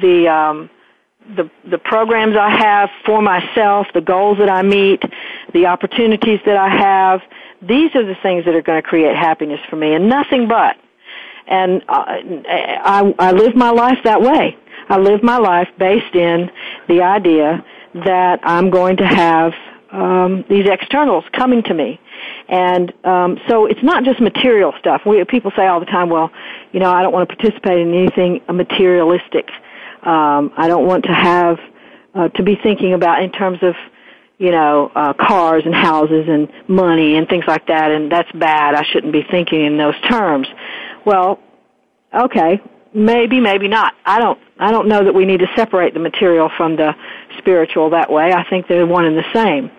the 0.01 0.27
um, 0.27 0.69
the 1.35 1.49
the 1.69 1.77
programs 1.77 2.35
I 2.35 2.49
have 2.49 2.89
for 3.05 3.21
myself, 3.21 3.85
the 3.93 4.01
goals 4.01 4.39
that 4.39 4.49
I 4.49 4.63
meet, 4.63 5.01
the 5.53 5.67
opportunities 5.67 6.39
that 6.47 6.57
I 6.57 6.69
have. 6.69 7.21
These 7.61 7.95
are 7.95 8.03
the 8.03 8.17
things 8.23 8.45
that 8.45 8.55
are 8.55 8.61
going 8.61 8.81
to 8.81 8.87
create 8.87 9.15
happiness 9.15 9.61
for 9.69 9.75
me, 9.75 9.93
and 9.93 10.09
nothing 10.09 10.47
but. 10.47 10.75
And 11.45 11.83
uh, 11.87 12.03
I, 12.97 13.13
I 13.19 13.31
live 13.31 13.55
my 13.55 13.69
life 13.69 13.99
that 14.03 14.21
way. 14.21 14.57
I 14.89 14.97
live 14.97 15.21
my 15.23 15.37
life 15.37 15.69
based 15.77 16.15
in 16.15 16.49
the 16.87 17.01
idea 17.01 17.63
that 18.05 18.39
I'm 18.43 18.69
going 18.69 18.97
to 18.97 19.05
have 19.05 19.53
um, 19.91 20.43
these 20.49 20.65
externals 20.67 21.25
coming 21.31 21.61
to 21.63 21.73
me. 21.73 21.99
And 22.49 22.93
um, 23.05 23.39
so 23.47 23.65
it's 23.65 23.81
not 23.83 24.03
just 24.03 24.19
material 24.19 24.73
stuff. 24.79 25.01
We, 25.05 25.23
people 25.25 25.51
say 25.55 25.65
all 25.67 25.79
the 25.79 25.85
time, 25.85 26.09
well, 26.09 26.31
you 26.71 26.79
know, 26.79 26.91
I 26.91 27.01
don't 27.01 27.13
want 27.13 27.29
to 27.29 27.35
participate 27.35 27.79
in 27.79 27.93
anything 27.93 28.41
materialistic. 28.51 29.49
Um, 30.03 30.51
I 30.57 30.67
don't 30.67 30.85
want 30.85 31.05
to 31.05 31.13
have 31.13 31.59
uh, 32.13 32.27
to 32.29 32.43
be 32.43 32.55
thinking 32.61 32.93
about 32.93 33.23
in 33.23 33.31
terms 33.31 33.59
of 33.61 33.75
you 34.43 34.51
know, 34.51 34.91
uh, 34.95 35.13
cars 35.13 35.63
and 35.65 35.73
houses 35.73 36.25
and 36.27 36.49
money 36.67 37.15
and 37.15 37.29
things 37.29 37.45
like 37.47 37.67
that, 37.67 37.91
and 37.91 38.11
that's 38.11 38.31
bad. 38.33 38.75
I 38.75 38.83
shouldn't 38.83 39.13
be 39.13 39.23
thinking 39.23 39.63
in 39.63 39.77
those 39.77 39.99
terms. 40.01 40.47
Well, 41.05 41.39
okay, 42.13 42.59
maybe, 42.93 43.39
maybe 43.39 43.67
not. 43.67 43.93
I 44.05 44.19
don't, 44.19 44.39
I 44.59 44.71
don't 44.71 44.87
know 44.87 45.03
that 45.03 45.13
we 45.13 45.25
need 45.25 45.39
to 45.39 45.47
separate 45.55 45.93
the 45.93 45.99
material 45.99 46.49
from 46.57 46.75
the 46.75 46.93
spiritual 47.37 47.91
that 47.91 48.11
way. 48.11 48.33
I 48.33 48.43
think 48.49 48.67
they're 48.67 48.85
one 48.85 49.05
and 49.05 49.17
the 49.17 49.33
same. 49.33 49.71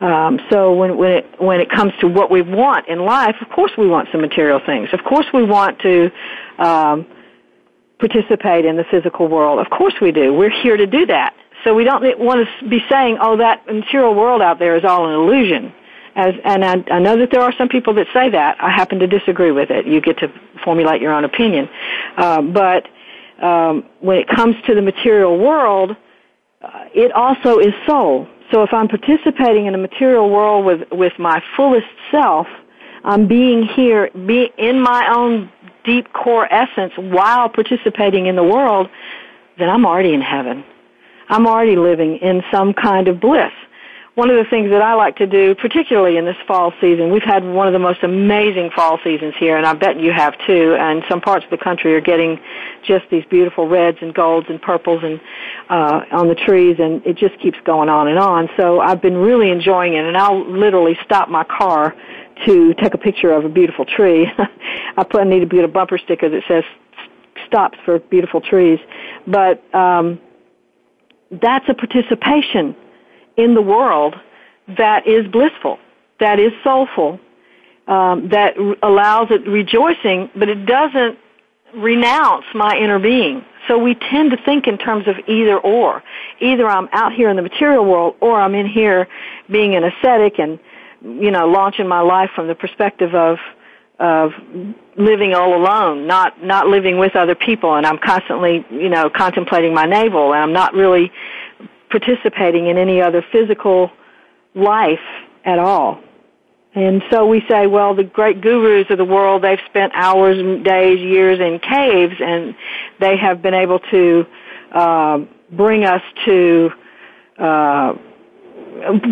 Um, 0.00 0.40
so 0.50 0.72
when 0.72 0.96
when 0.96 1.10
it 1.10 1.26
when 1.38 1.60
it 1.60 1.68
comes 1.70 1.92
to 2.00 2.08
what 2.08 2.30
we 2.30 2.40
want 2.40 2.88
in 2.88 3.00
life, 3.00 3.36
of 3.42 3.48
course 3.50 3.72
we 3.76 3.86
want 3.86 4.08
some 4.10 4.22
material 4.22 4.60
things. 4.64 4.88
Of 4.92 5.04
course 5.04 5.26
we 5.32 5.42
want 5.44 5.78
to 5.80 6.10
um, 6.58 7.06
participate 7.98 8.64
in 8.64 8.76
the 8.76 8.84
physical 8.90 9.28
world. 9.28 9.58
Of 9.58 9.70
course 9.70 9.94
we 10.00 10.10
do. 10.10 10.32
We're 10.32 10.62
here 10.62 10.76
to 10.76 10.86
do 10.86 11.04
that. 11.06 11.34
So 11.64 11.74
we 11.74 11.84
don't 11.84 12.02
want 12.18 12.48
to 12.60 12.68
be 12.68 12.80
saying, 12.88 13.18
"Oh, 13.20 13.36
that 13.36 13.66
material 13.66 14.14
world 14.14 14.40
out 14.40 14.58
there 14.58 14.74
is 14.76 14.84
all 14.84 15.06
an 15.06 15.14
illusion." 15.14 15.74
As, 16.16 16.34
and 16.44 16.64
I, 16.64 16.84
I 16.90 16.98
know 16.98 17.16
that 17.18 17.30
there 17.30 17.42
are 17.42 17.52
some 17.56 17.68
people 17.68 17.94
that 17.94 18.06
say 18.12 18.30
that. 18.30 18.56
I 18.60 18.70
happen 18.70 18.98
to 19.00 19.06
disagree 19.06 19.52
with 19.52 19.70
it. 19.70 19.86
You 19.86 20.00
get 20.00 20.18
to 20.18 20.32
formulate 20.64 21.00
your 21.00 21.12
own 21.12 21.24
opinion. 21.24 21.68
Uh, 22.16 22.42
but 22.42 22.88
um, 23.42 23.84
when 24.00 24.16
it 24.18 24.28
comes 24.28 24.56
to 24.66 24.74
the 24.74 24.82
material 24.82 25.38
world, 25.38 25.96
uh, 26.62 26.84
it 26.94 27.12
also 27.12 27.58
is 27.58 27.72
soul. 27.86 28.26
So 28.50 28.62
if 28.62 28.72
I'm 28.72 28.88
participating 28.88 29.66
in 29.66 29.74
a 29.74 29.78
material 29.78 30.28
world 30.28 30.64
with, 30.64 30.80
with 30.90 31.12
my 31.18 31.42
fullest 31.56 31.86
self, 32.10 32.46
I'm 33.04 33.28
being 33.28 33.62
here, 33.62 34.10
be 34.26 34.50
in 34.58 34.80
my 34.80 35.12
own 35.14 35.50
deep 35.84 36.12
core 36.12 36.52
essence 36.52 36.92
while 36.96 37.48
participating 37.48 38.26
in 38.26 38.36
the 38.36 38.44
world, 38.44 38.88
then 39.58 39.70
I'm 39.70 39.86
already 39.86 40.12
in 40.12 40.20
heaven. 40.20 40.64
I'm 41.28 41.46
already 41.46 41.76
living 41.76 42.16
in 42.16 42.42
some 42.50 42.74
kind 42.74 43.08
of 43.08 43.20
bliss. 43.20 43.52
One 44.16 44.28
of 44.28 44.36
the 44.36 44.50
things 44.50 44.70
that 44.70 44.82
I 44.82 44.94
like 44.94 45.16
to 45.16 45.26
do, 45.26 45.54
particularly 45.54 46.16
in 46.16 46.24
this 46.24 46.36
fall 46.46 46.72
season, 46.80 47.12
we've 47.12 47.22
had 47.22 47.44
one 47.44 47.68
of 47.68 47.72
the 47.72 47.78
most 47.78 48.02
amazing 48.02 48.70
fall 48.74 48.98
seasons 49.04 49.34
here, 49.38 49.56
and 49.56 49.64
I 49.64 49.72
bet 49.72 50.00
you 50.00 50.12
have 50.12 50.34
too. 50.48 50.74
And 50.78 51.04
some 51.08 51.20
parts 51.20 51.44
of 51.44 51.50
the 51.50 51.62
country 51.62 51.94
are 51.94 52.00
getting 52.00 52.40
just 52.84 53.04
these 53.10 53.24
beautiful 53.30 53.68
reds 53.68 53.98
and 54.00 54.12
golds 54.12 54.48
and 54.50 54.60
purples 54.60 55.04
and 55.04 55.20
uh, 55.68 56.00
on 56.10 56.26
the 56.26 56.34
trees, 56.34 56.76
and 56.80 57.06
it 57.06 57.18
just 57.18 57.38
keeps 57.40 57.56
going 57.64 57.88
on 57.88 58.08
and 58.08 58.18
on. 58.18 58.48
So 58.56 58.80
I've 58.80 59.00
been 59.00 59.16
really 59.16 59.48
enjoying 59.50 59.94
it, 59.94 60.04
and 60.04 60.16
I'll 60.16 60.44
literally 60.44 60.98
stop 61.04 61.28
my 61.28 61.44
car 61.44 61.94
to 62.46 62.74
take 62.74 62.94
a 62.94 62.98
picture 62.98 63.32
of 63.32 63.44
a 63.44 63.48
beautiful 63.48 63.84
tree. 63.84 64.26
I 64.96 65.04
put 65.04 65.20
I 65.20 65.24
need 65.24 65.40
to 65.40 65.46
get 65.46 65.64
a 65.64 65.68
bumper 65.68 65.98
sticker 65.98 66.28
that 66.28 66.42
says 66.48 66.64
"Stops 67.46 67.78
for 67.84 68.00
beautiful 68.00 68.40
trees," 68.40 68.80
but 69.28 69.62
um, 69.72 70.18
that's 71.30 71.66
a 71.68 71.74
participation 71.74 72.74
in 73.36 73.54
the 73.54 73.62
world 73.62 74.14
that 74.76 75.06
is 75.06 75.26
blissful, 75.26 75.78
that 76.18 76.38
is 76.38 76.52
soulful, 76.62 77.18
um, 77.86 78.28
that 78.28 78.56
r- 78.58 78.76
allows 78.82 79.30
it 79.30 79.46
rejoicing, 79.46 80.30
but 80.36 80.48
it 80.48 80.66
doesn't 80.66 81.18
renounce 81.74 82.44
my 82.54 82.76
inner 82.76 82.98
being. 82.98 83.44
So 83.68 83.78
we 83.78 83.94
tend 83.94 84.30
to 84.32 84.36
think 84.36 84.66
in 84.66 84.78
terms 84.78 85.06
of 85.06 85.16
either 85.28 85.58
or. 85.58 86.02
Either 86.40 86.66
I'm 86.66 86.88
out 86.92 87.12
here 87.12 87.28
in 87.28 87.36
the 87.36 87.42
material 87.42 87.84
world 87.84 88.16
or 88.20 88.40
I'm 88.40 88.54
in 88.54 88.66
here 88.66 89.06
being 89.50 89.74
an 89.74 89.84
ascetic 89.84 90.38
and, 90.38 90.58
you 91.02 91.30
know, 91.30 91.46
launching 91.46 91.86
my 91.86 92.00
life 92.00 92.30
from 92.34 92.48
the 92.48 92.54
perspective 92.54 93.14
of, 93.14 93.38
of 93.98 94.32
living 94.96 95.34
all 95.34 95.54
alone, 95.54 96.06
not, 96.06 96.42
not 96.42 96.66
living 96.68 96.98
with 96.98 97.14
other 97.14 97.34
people 97.34 97.74
and 97.74 97.86
I'm 97.86 97.98
constantly, 97.98 98.64
you 98.70 98.88
know, 98.88 99.10
contemplating 99.10 99.74
my 99.74 99.86
navel 99.86 100.32
and 100.32 100.42
I'm 100.42 100.52
not 100.52 100.74
really 100.74 101.12
participating 101.90 102.68
in 102.68 102.78
any 102.78 103.00
other 103.00 103.24
physical 103.32 103.90
life 104.54 104.98
at 105.44 105.58
all. 105.58 106.00
And 106.74 107.02
so 107.10 107.26
we 107.26 107.42
say, 107.48 107.66
well, 107.66 107.94
the 107.94 108.04
great 108.04 108.40
gurus 108.40 108.86
of 108.90 108.98
the 108.98 109.04
world, 109.04 109.42
they've 109.42 109.58
spent 109.66 109.92
hours, 109.94 110.36
days, 110.64 111.00
years 111.00 111.40
in 111.40 111.58
caves, 111.58 112.14
and 112.20 112.54
they 113.00 113.16
have 113.16 113.42
been 113.42 113.54
able 113.54 113.80
to 113.90 114.24
uh, 114.72 115.18
bring 115.50 115.84
us 115.84 116.02
to 116.26 116.70
uh, 117.38 117.94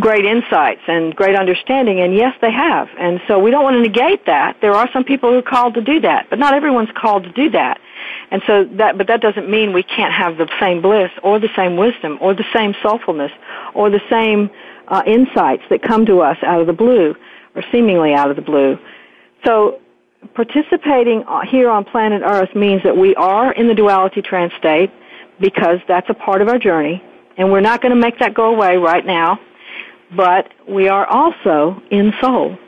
great 0.01 0.25
insights 0.25 0.83
and 0.87 1.17
great 1.17 1.35
understanding. 1.35 2.01
And 2.01 2.15
yes, 2.15 2.35
they 2.41 2.53
have. 2.53 2.89
And 2.97 3.21
so 3.27 3.41
we 3.41 3.51
don't 3.51 3.65
want 3.65 3.75
to 3.75 3.83
negate 3.83 4.27
that. 4.27 4.59
There 4.61 4.75
are 4.75 4.89
some 4.93 5.03
people 5.03 5.31
who 5.31 5.39
are 5.39 5.43
called 5.43 5.75
to 5.75 5.83
do 5.83 6.01
that, 6.03 6.31
but 6.31 6.39
not 6.39 6.55
everyone's 6.55 6.91
called 6.97 7.25
to 7.25 7.33
do 7.33 7.51
that. 7.51 7.81
And 8.31 8.43
so 8.47 8.65
that, 8.77 8.99
but 8.99 9.07
that 9.07 9.21
doesn't 9.21 9.49
mean 9.49 9.73
we 9.73 9.83
can't 9.83 10.13
have 10.13 10.37
the 10.37 10.49
same 10.61 10.83
bliss 10.83 11.11
or 11.23 11.39
the 11.39 11.49
same 11.57 11.77
wisdom 11.77 12.19
or 12.21 12.35
the 12.35 12.45
same 12.55 12.75
soulfulness 12.75 13.31
or 13.75 13.91
the 13.91 14.03
same 14.11 14.51
uh, 14.89 15.03
insights 15.07 15.63
that 15.71 15.83
come 15.83 16.05
to 16.07 16.21
us 16.21 16.37
out 16.43 16.61
of 16.61 16.67
the 16.67 16.73
blue 16.73 17.15
or 17.55 17.63
seemingly 17.73 18.13
out 18.13 18.31
of 18.31 18.37
the 18.37 18.43
blue. 18.43 18.79
So 19.45 19.81
participating 20.35 21.25
here 21.49 21.71
on 21.71 21.85
planet 21.85 22.23
Earth 22.25 22.55
means 22.55 22.83
that 22.83 22.97
we 22.97 23.15
are 23.15 23.53
in 23.53 23.67
the 23.67 23.75
duality 23.75 24.21
trance 24.21 24.53
state 24.59 24.91
because 25.41 25.79
that's 25.89 26.11
a 26.11 26.15
part 26.15 26.43
of 26.43 26.49
our 26.49 26.59
journey 26.59 27.03
and 27.39 27.53
we're 27.53 27.61
not 27.61 27.81
going 27.81 27.95
to 27.95 28.01
make 28.01 28.19
that 28.19 28.35
go 28.35 28.53
away 28.53 28.77
right 28.77 29.07
now, 29.07 29.39
but 30.15 30.53
we 30.69 30.89
are 30.89 31.07
also 31.07 31.81
in 31.91 32.13
soul. 32.21 32.59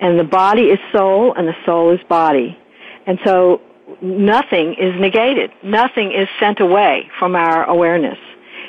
And 0.00 0.18
the 0.18 0.24
body 0.24 0.62
is 0.62 0.78
soul 0.90 1.34
and 1.34 1.46
the 1.46 1.54
soul 1.66 1.92
is 1.92 2.00
body. 2.08 2.58
And 3.06 3.18
so 3.24 3.60
nothing 4.02 4.74
is 4.74 4.98
negated. 5.00 5.50
Nothing 5.62 6.12
is 6.12 6.28
sent 6.38 6.60
away 6.60 7.10
from 7.18 7.34
our 7.34 7.64
awareness. 7.64 8.18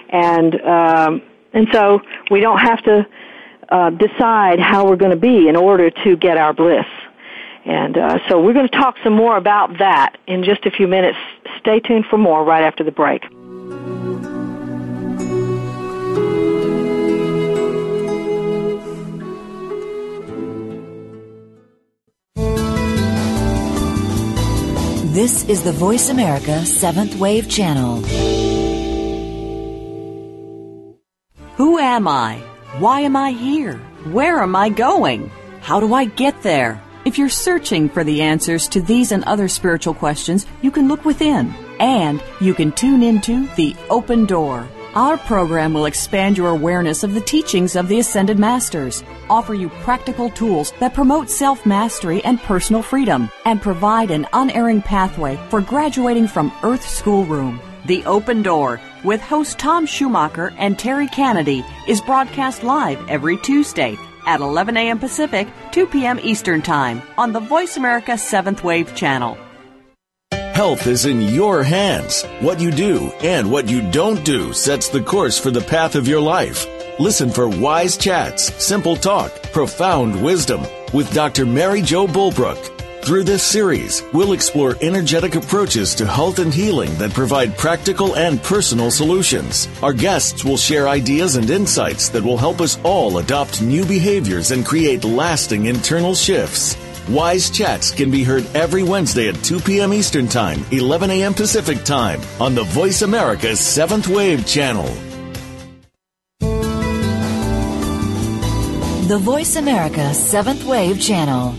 And, 0.10 0.60
um, 0.62 1.22
and 1.54 1.67
so 1.72 2.02
we 2.30 2.41
don't 2.41 2.60
have 2.60 2.84
to 2.84 3.08
uh, 3.70 3.89
decide 3.91 4.60
how 4.60 4.88
we're 4.88 4.98
going 4.98 5.12
to 5.12 5.17
be 5.17 5.48
in 5.48 5.56
order 5.56 5.89
to 5.89 6.17
get 6.17 6.38
our 6.38 6.54
bliss. 6.54 6.86
And 7.65 7.98
uh, 7.98 8.20
so 8.28 8.41
we're 8.41 8.54
going 8.54 8.67
to 8.67 8.78
talk 8.78 8.96
some 9.04 9.13
more 9.13 9.38
about 9.38 9.78
that 9.78 10.17
in 10.28 10.44
just 10.44 10.65
a 10.65 10.72
few 10.72 10.88
minutes. 10.88 11.17
Stay 11.60 11.80
tuned 11.80 12.06
for 12.10 12.17
more 12.17 12.44
right 12.44 12.63
after 12.63 12.84
the 12.84 12.91
break. 12.91 13.24
This 25.22 25.46
is 25.48 25.62
the 25.62 25.72
Voice 25.72 26.10
America 26.10 26.66
Seventh 26.66 27.16
Wave 27.18 27.48
Channel. 27.48 27.98
Who 31.58 31.78
am 31.78 32.08
I? 32.08 32.38
Why 32.80 33.02
am 33.02 33.16
I 33.16 33.30
here? 33.30 33.78
Where 34.14 34.40
am 34.40 34.56
I 34.56 34.70
going? 34.70 35.30
How 35.62 35.80
do 35.80 35.94
I 35.94 36.06
get 36.06 36.42
there? 36.42 36.82
If 37.06 37.20
you're 37.20 37.30
searching 37.30 37.88
for 37.88 38.04
the 38.04 38.24
answers 38.24 38.68
to 38.70 38.82
these 38.82 39.12
and 39.12 39.24
other 39.26 39.48
spiritual 39.48 39.94
questions, 39.94 40.48
you 40.64 40.72
can 40.72 40.88
look 40.88 41.06
within 41.06 41.54
and 41.80 42.20
you 42.40 42.56
can 42.56 42.72
tune 42.72 43.04
into 43.04 43.46
The 43.50 43.76
Open 43.92 44.26
Door 44.26 44.68
our 44.95 45.17
program 45.17 45.73
will 45.73 45.86
expand 45.86 46.38
your 46.38 46.49
awareness 46.49 47.04
of 47.04 47.13
the 47.13 47.21
teachings 47.21 47.75
of 47.75 47.88
the 47.88 47.99
Ascended 47.99 48.38
Masters, 48.38 49.04
offer 49.30 49.54
you 49.54 49.69
practical 49.84 50.30
tools 50.30 50.73
that 50.80 50.93
promote 50.93 51.30
self 51.30 51.65
mastery 51.65 52.23
and 52.23 52.41
personal 52.41 52.82
freedom, 52.82 53.30
and 53.45 53.62
provide 53.62 54.12
an 54.12 54.27
unerring 54.34 54.82
pathway 54.82 55.38
for 55.49 55.62
graduating 55.62 56.27
from 56.27 56.51
Earth 56.63 56.88
Schoolroom. 56.88 57.62
The 57.86 58.06
Open 58.06 58.43
Door 58.43 58.80
with 59.04 59.21
host 59.21 59.58
Tom 59.58 59.86
Schumacher 59.86 60.54
and 60.58 60.77
Terry 60.77 61.08
Kennedy 61.08 61.65
is 61.88 62.01
broadcast 62.01 62.63
live 62.63 63.04
every 63.10 63.38
Tuesday 63.38 63.97
at 64.27 64.39
11 64.39 64.77
a.m. 64.77 64.99
Pacific, 64.99 65.47
2 65.71 65.88
p.m. 65.88 66.19
Eastern 66.21 66.62
Time 66.62 67.01
on 67.17 67.34
the 67.34 67.39
Voice 67.39 67.77
America 67.77 68.12
7th 68.12 68.63
Wave 68.63 68.93
channel. 68.95 69.38
Health 70.54 70.86
is 70.86 71.06
in 71.06 71.22
your 71.22 71.64
hands. 71.64 72.24
What 72.42 72.60
you 72.60 72.72
do 72.72 73.10
and 73.24 73.50
what 73.50 73.70
you 73.70 73.90
don't 73.90 74.24
do 74.26 74.52
sets 74.52 74.90
the 74.90 75.02
course 75.02 75.40
for 75.40 75.50
the 75.50 75.62
path 75.62 75.96
of 75.96 76.10
your 76.10 76.20
life. 76.20 76.68
Listen 77.00 77.30
for 77.30 77.48
wise 77.48 77.96
chats, 77.96 78.54
simple 78.62 78.98
talk, 78.98 79.32
profound 79.54 80.22
wisdom 80.22 80.62
with 80.94 81.14
Dr. 81.14 81.46
Mary 81.46 81.82
Jo 81.82 82.06
Bulbrook. 82.06 82.60
Through 83.02 83.23
this 83.23 83.44
series, 83.44 84.04
we'll 84.13 84.34
explore 84.34 84.75
energetic 84.82 85.36
approaches 85.36 85.96
to 85.96 86.06
health 86.06 86.38
and 86.40 86.54
healing 86.54 86.94
that 86.96 87.13
provide 87.13 87.58
practical 87.58 88.17
and 88.17 88.44
personal 88.44 88.92
solutions. 88.92 89.69
Our 89.82 89.94
guests 89.94 90.44
will 90.44 90.58
share 90.58 90.90
ideas 90.90 91.38
and 91.38 91.50
insights 91.50 92.10
that 92.10 92.23
will 92.23 92.38
help 92.38 92.60
us 92.60 92.78
all 92.84 93.19
adopt 93.19 93.62
new 93.62 93.86
behaviors 93.86 94.52
and 94.52 94.65
create 94.65 95.06
lasting 95.06 95.67
internal 95.67 96.13
shifts. 96.13 96.75
Wise 97.10 97.49
Chats 97.49 97.91
can 97.91 98.12
be 98.12 98.23
heard 98.23 98.45
every 98.56 98.83
Wednesday 98.83 99.27
at 99.27 99.35
2 99.43 99.60
p.m. 99.60 99.93
Eastern 99.93 100.27
Time, 100.27 100.63
11 100.71 101.10
a.m. 101.10 101.33
Pacific 101.33 101.83
Time 101.83 102.21
on 102.39 102.54
the 102.54 102.63
Voice 102.63 103.02
America 103.02 103.47
7th 103.47 104.08
Wave 104.08 104.45
channel. 104.45 104.87
The 109.08 109.17
Voice 109.17 109.56
America 109.58 110.12
7th 110.13 110.63
Wave 110.63 111.02
channel. 111.02 111.54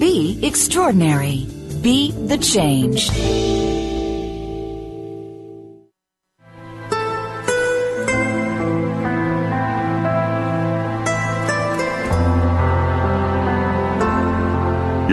Be 0.00 0.40
extraordinary. 0.44 1.46
Be 1.80 2.10
the 2.12 2.38
change. 2.38 3.08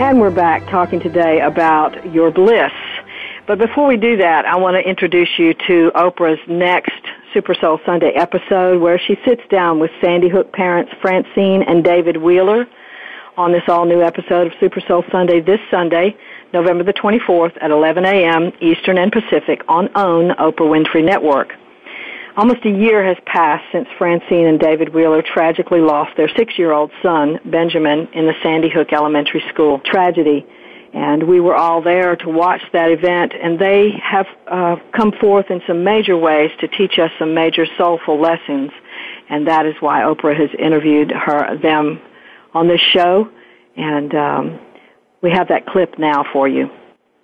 And 0.00 0.20
we're 0.20 0.30
back 0.30 0.64
talking 0.70 1.00
today 1.00 1.40
about 1.40 2.14
your 2.14 2.30
bliss. 2.30 2.70
But 3.48 3.58
before 3.58 3.88
we 3.88 3.96
do 3.96 4.16
that, 4.18 4.46
I 4.46 4.56
want 4.56 4.76
to 4.76 4.88
introduce 4.88 5.28
you 5.40 5.54
to 5.66 5.90
Oprah's 5.96 6.38
next 6.46 7.02
Super 7.34 7.52
Soul 7.52 7.80
Sunday 7.84 8.12
episode 8.14 8.80
where 8.80 8.96
she 8.96 9.16
sits 9.26 9.42
down 9.50 9.80
with 9.80 9.90
Sandy 10.00 10.28
Hook 10.28 10.52
parents 10.52 10.92
Francine 11.02 11.64
and 11.64 11.82
David 11.82 12.16
Wheeler 12.16 12.68
on 13.36 13.50
this 13.50 13.64
all 13.66 13.86
new 13.86 14.00
episode 14.00 14.46
of 14.46 14.52
Super 14.60 14.80
Soul 14.86 15.04
Sunday 15.10 15.40
this 15.40 15.60
Sunday, 15.68 16.16
November 16.52 16.84
the 16.84 16.92
24th 16.92 17.58
at 17.60 17.72
11 17.72 18.04
a.m. 18.04 18.52
Eastern 18.60 18.98
and 18.98 19.10
Pacific 19.10 19.62
on 19.66 19.88
OWN 19.96 20.36
Oprah 20.36 20.60
Winfrey 20.60 21.04
Network. 21.04 21.54
Almost 22.38 22.64
a 22.66 22.70
year 22.70 23.04
has 23.04 23.16
passed 23.26 23.64
since 23.72 23.88
Francine 23.98 24.46
and 24.46 24.60
David 24.60 24.94
Wheeler 24.94 25.22
tragically 25.22 25.80
lost 25.80 26.16
their 26.16 26.28
six-year-old 26.36 26.92
son, 27.02 27.40
Benjamin, 27.44 28.06
in 28.12 28.26
the 28.26 28.34
Sandy 28.44 28.70
Hook 28.70 28.92
Elementary 28.92 29.42
School 29.48 29.80
tragedy. 29.84 30.46
And 30.94 31.24
we 31.24 31.40
were 31.40 31.56
all 31.56 31.82
there 31.82 32.14
to 32.14 32.28
watch 32.28 32.60
that 32.72 32.92
event, 32.92 33.32
and 33.34 33.58
they 33.58 33.90
have 34.00 34.26
uh, 34.46 34.76
come 34.96 35.10
forth 35.20 35.46
in 35.50 35.60
some 35.66 35.82
major 35.82 36.16
ways 36.16 36.52
to 36.60 36.68
teach 36.68 37.00
us 37.00 37.10
some 37.18 37.34
major 37.34 37.66
soulful 37.76 38.20
lessons. 38.20 38.70
And 39.28 39.48
that 39.48 39.66
is 39.66 39.74
why 39.80 40.02
Oprah 40.02 40.38
has 40.38 40.50
interviewed 40.60 41.10
her 41.10 41.58
them 41.60 42.00
on 42.54 42.68
this 42.68 42.80
show. 42.80 43.28
And 43.76 44.14
um, 44.14 44.60
we 45.22 45.32
have 45.32 45.48
that 45.48 45.66
clip 45.66 45.98
now 45.98 46.24
for 46.32 46.46
you 46.46 46.70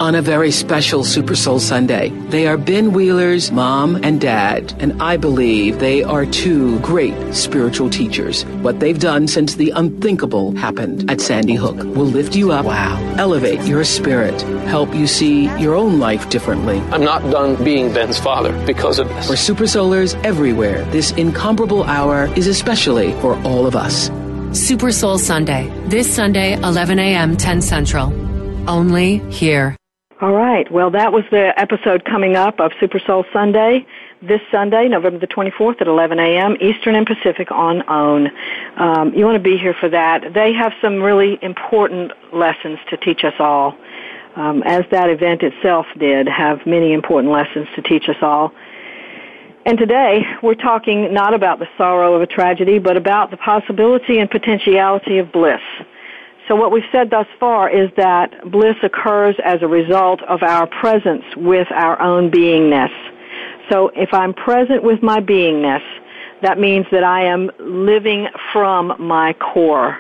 on 0.01 0.17
a 0.17 0.23
very 0.23 0.51
special 0.51 1.05
Super 1.05 1.37
Soul 1.37 1.61
Sunday. 1.61 2.09
They 2.29 2.49
are 2.49 2.57
Ben 2.57 2.93
Wheeler's 2.93 3.53
mom 3.53 3.95
and 4.03 4.21
dad, 4.21 4.75
and 4.81 5.01
I 5.01 5.17
believe 5.17 5.79
they 5.79 6.03
are 6.03 6.27
two 6.27 6.81
great 6.81 7.15
spiritual 7.33 7.89
teachers. 7.89 8.45
What 8.63 8.81
they've 8.81 8.99
done 8.99 9.29
since 9.29 9.55
the 9.55 9.71
unthinkable 9.71 10.57
happened 10.57 11.09
at 11.09 11.21
Sandy 11.21 11.55
Hook 11.55 11.77
will 11.77 12.07
lift 12.07 12.35
you 12.35 12.51
up, 12.51 12.67
wow, 12.67 12.99
elevate 13.19 13.63
your 13.63 13.85
spirit, 13.85 14.43
help 14.67 14.93
you 14.95 15.07
see 15.07 15.45
your 15.61 15.77
own 15.77 16.01
life 16.01 16.29
differently. 16.29 16.81
I'm 16.91 17.05
not 17.05 17.23
done 17.31 17.63
being 17.63 17.93
Ben's 17.95 18.19
father 18.19 18.53
because 18.67 18.99
of 18.99 19.09
this. 19.09 19.29
For 19.29 19.37
Super 19.37 19.65
Soulers 19.65 20.17
everywhere, 20.25 20.85
this 20.87 21.13
incomparable 21.13 21.85
hour 21.85 22.27
is 22.37 22.49
especially 22.49 23.13
for 23.21 23.37
all 23.43 23.65
of 23.65 23.77
us. 23.77 24.11
Super 24.59 24.91
Soul 24.91 25.19
Sunday, 25.19 25.73
this 25.87 26.13
Sunday, 26.13 26.55
11 26.55 26.99
a.m., 26.99 27.37
10 27.37 27.63
Central. 27.63 28.13
Only 28.69 29.19
here. 29.31 29.77
All 30.25 30.33
right. 30.33 30.67
Well, 30.73 30.91
that 30.93 31.13
was 31.13 31.25
the 31.31 31.53
episode 31.61 32.07
coming 32.07 32.35
up 32.35 32.59
of 32.59 32.73
Super 32.81 32.99
Soul 32.99 33.27
Sunday 33.31 33.85
this 34.23 34.41
Sunday, 34.51 34.89
November 34.89 35.19
the 35.19 35.27
24th 35.27 35.83
at 35.83 35.87
11 35.87 36.19
a.m. 36.19 36.57
Eastern 36.63 36.95
and 36.95 37.07
Pacific 37.07 37.51
on 37.51 37.83
OWN. 37.87 38.31
Um, 38.79 39.13
you 39.13 39.27
want 39.27 39.37
to 39.37 39.51
be 39.51 39.59
here 39.59 39.75
for 39.79 39.91
that. 39.91 40.33
They 40.33 40.55
have 40.55 40.73
some 40.81 41.03
really 41.03 41.39
important 41.43 42.13
lessons 42.33 42.79
to 42.89 42.97
teach 42.97 43.23
us 43.23 43.35
all, 43.39 43.77
um, 44.37 44.63
as 44.63 44.87
that 44.91 45.11
event 45.11 45.43
itself 45.43 45.85
did 45.99 46.27
have 46.27 46.65
many 46.65 46.95
important 46.95 47.31
lessons 47.31 47.69
to 47.75 47.83
teach 47.83 48.09
us 48.09 48.17
all. 48.23 48.51
And 49.67 49.77
today, 49.77 50.23
we're 50.43 50.55
talking 50.55 51.13
not 51.13 51.35
about 51.35 51.59
the 51.59 51.69
sorrow 51.77 52.15
of 52.15 52.23
a 52.23 52.27
tragedy, 52.27 52.79
but 52.79 52.97
about 52.97 53.31
the 53.31 53.37
possibility 53.37 54.21
and 54.21 54.31
potentiality 54.31 55.19
of 55.19 55.31
bliss. 55.33 55.61
So 56.49 56.57
what 56.57 56.73
we've 56.73 56.85
said 56.93 57.11
thus 57.11 57.27
far 57.41 57.71
is 57.71 57.91
that 57.97 58.51
bliss 58.51 58.77
occurs 58.83 59.35
as 59.45 59.63
a 59.63 59.69
result 59.69 60.23
of 60.25 60.43
our 60.43 60.67
presence 60.67 61.25
with 61.37 61.69
our 61.73 62.01
own 62.03 62.31
beingness. 62.31 62.93
So 63.71 63.89
if 63.97 64.13
I'm 64.13 64.35
present 64.35 64.83
with 64.83 65.03
my 65.03 65.21
beingness, 65.21 65.83
that 66.43 66.59
means 66.59 66.87
that 66.93 67.03
I 67.03 67.25
am 67.25 67.51
living 67.59 68.29
from 68.53 68.95
my 68.99 69.33
core. 69.35 69.99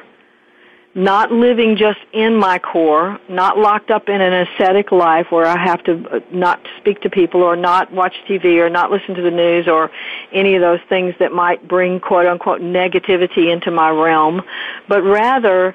Not 0.95 1.33
living 1.33 1.77
just 1.77 1.99
in 2.13 2.37
my 2.37 2.59
core, 2.59 3.19
not 3.29 3.59
locked 3.59 3.91
up 3.91 4.09
in 4.09 4.21
an 4.21 4.47
ascetic 4.47 4.93
life 4.93 5.27
where 5.31 5.47
I 5.47 5.57
have 5.57 5.83
to 5.85 6.09
uh, 6.09 6.21
not 6.31 6.61
speak 6.79 7.01
to 7.01 7.11
people 7.11 7.43
or 7.43 7.57
not 7.57 7.91
watch 7.91 8.15
TV 8.29 8.59
or 8.59 8.71
not 8.71 8.93
listen 8.93 9.15
to 9.15 9.23
the 9.23 9.31
news 9.31 9.67
or 9.67 9.91
any 10.33 10.55
of 10.55 10.61
those 10.61 10.79
things 10.89 11.15
that 11.19 11.33
might 11.33 11.67
bring 11.67 11.99
quote 11.99 12.27
unquote 12.27 12.61
negativity 12.61 13.53
into 13.53 13.73
my 13.73 13.91
realm, 13.91 14.43
but 14.89 15.03
rather 15.03 15.75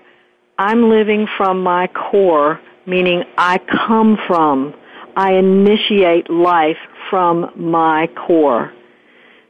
I'm 0.59 0.89
living 0.89 1.25
from 1.37 1.63
my 1.63 1.87
core, 1.87 2.59
meaning 2.85 3.23
I 3.37 3.59
come 3.59 4.17
from, 4.27 4.73
I 5.15 5.35
initiate 5.35 6.29
life 6.29 6.77
from 7.09 7.49
my 7.55 8.07
core. 8.07 8.73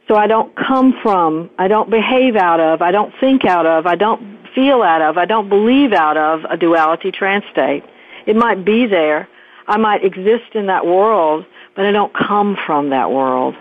So 0.06 0.14
I 0.14 0.28
don't 0.28 0.54
come 0.54 0.94
from, 1.02 1.50
I 1.58 1.66
don't 1.66 1.90
behave 1.90 2.36
out 2.36 2.60
of, 2.60 2.80
I 2.80 2.92
don't 2.92 3.12
think 3.18 3.44
out 3.44 3.66
of, 3.66 3.86
I 3.86 3.96
don't 3.96 4.38
feel 4.54 4.82
out 4.82 5.02
of, 5.02 5.18
I 5.18 5.24
don't 5.24 5.48
believe 5.48 5.92
out 5.92 6.16
of 6.16 6.44
a 6.48 6.56
duality 6.56 7.10
trance 7.10 7.44
state. 7.50 7.82
It 8.26 8.36
might 8.36 8.64
be 8.64 8.86
there. 8.86 9.28
I 9.66 9.78
might 9.78 10.04
exist 10.04 10.54
in 10.54 10.66
that 10.66 10.86
world, 10.86 11.44
but 11.74 11.86
I 11.86 11.90
don't 11.90 12.14
come 12.14 12.56
from 12.66 12.90
that 12.90 13.10
world. 13.10 13.56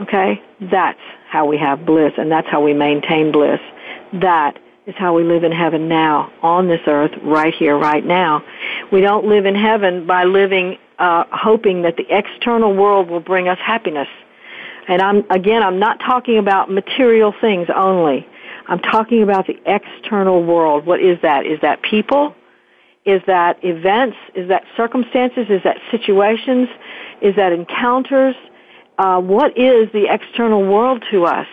Okay? 0.00 0.42
That's 0.60 1.00
how 1.30 1.46
we 1.46 1.56
have 1.56 1.86
bliss, 1.86 2.12
and 2.18 2.30
that's 2.30 2.48
how 2.48 2.62
we 2.62 2.74
maintain 2.74 3.32
bliss. 3.32 3.60
That 4.12 4.58
is 4.86 4.94
how 4.96 5.14
we 5.14 5.24
live 5.24 5.42
in 5.42 5.52
heaven 5.52 5.88
now, 5.88 6.32
on 6.42 6.68
this 6.68 6.80
earth, 6.86 7.10
right 7.22 7.52
here, 7.52 7.76
right 7.76 8.04
now. 8.04 8.42
We 8.92 9.00
don't 9.00 9.26
live 9.26 9.44
in 9.44 9.56
heaven 9.56 10.06
by 10.06 10.24
living, 10.24 10.78
uh, 10.98 11.24
hoping 11.32 11.82
that 11.82 11.96
the 11.96 12.06
external 12.08 12.72
world 12.74 13.10
will 13.10 13.20
bring 13.20 13.48
us 13.48 13.58
happiness. 13.58 14.08
And 14.88 15.02
I'm, 15.02 15.28
again, 15.30 15.64
I'm 15.64 15.80
not 15.80 15.98
talking 15.98 16.38
about 16.38 16.70
material 16.70 17.34
things 17.40 17.66
only. 17.74 18.26
I'm 18.68 18.78
talking 18.78 19.22
about 19.22 19.48
the 19.48 19.58
external 19.66 20.44
world. 20.44 20.86
What 20.86 21.00
is 21.00 21.18
that? 21.22 21.46
Is 21.46 21.60
that 21.62 21.82
people? 21.82 22.34
Is 23.04 23.22
that 23.26 23.58
events? 23.64 24.16
Is 24.34 24.48
that 24.48 24.64
circumstances? 24.76 25.46
Is 25.48 25.62
that 25.64 25.78
situations? 25.90 26.68
Is 27.20 27.34
that 27.36 27.52
encounters? 27.52 28.36
Uh, 28.98 29.20
what 29.20 29.58
is 29.58 29.90
the 29.92 30.06
external 30.08 30.62
world 30.62 31.04
to 31.10 31.24
us? 31.24 31.46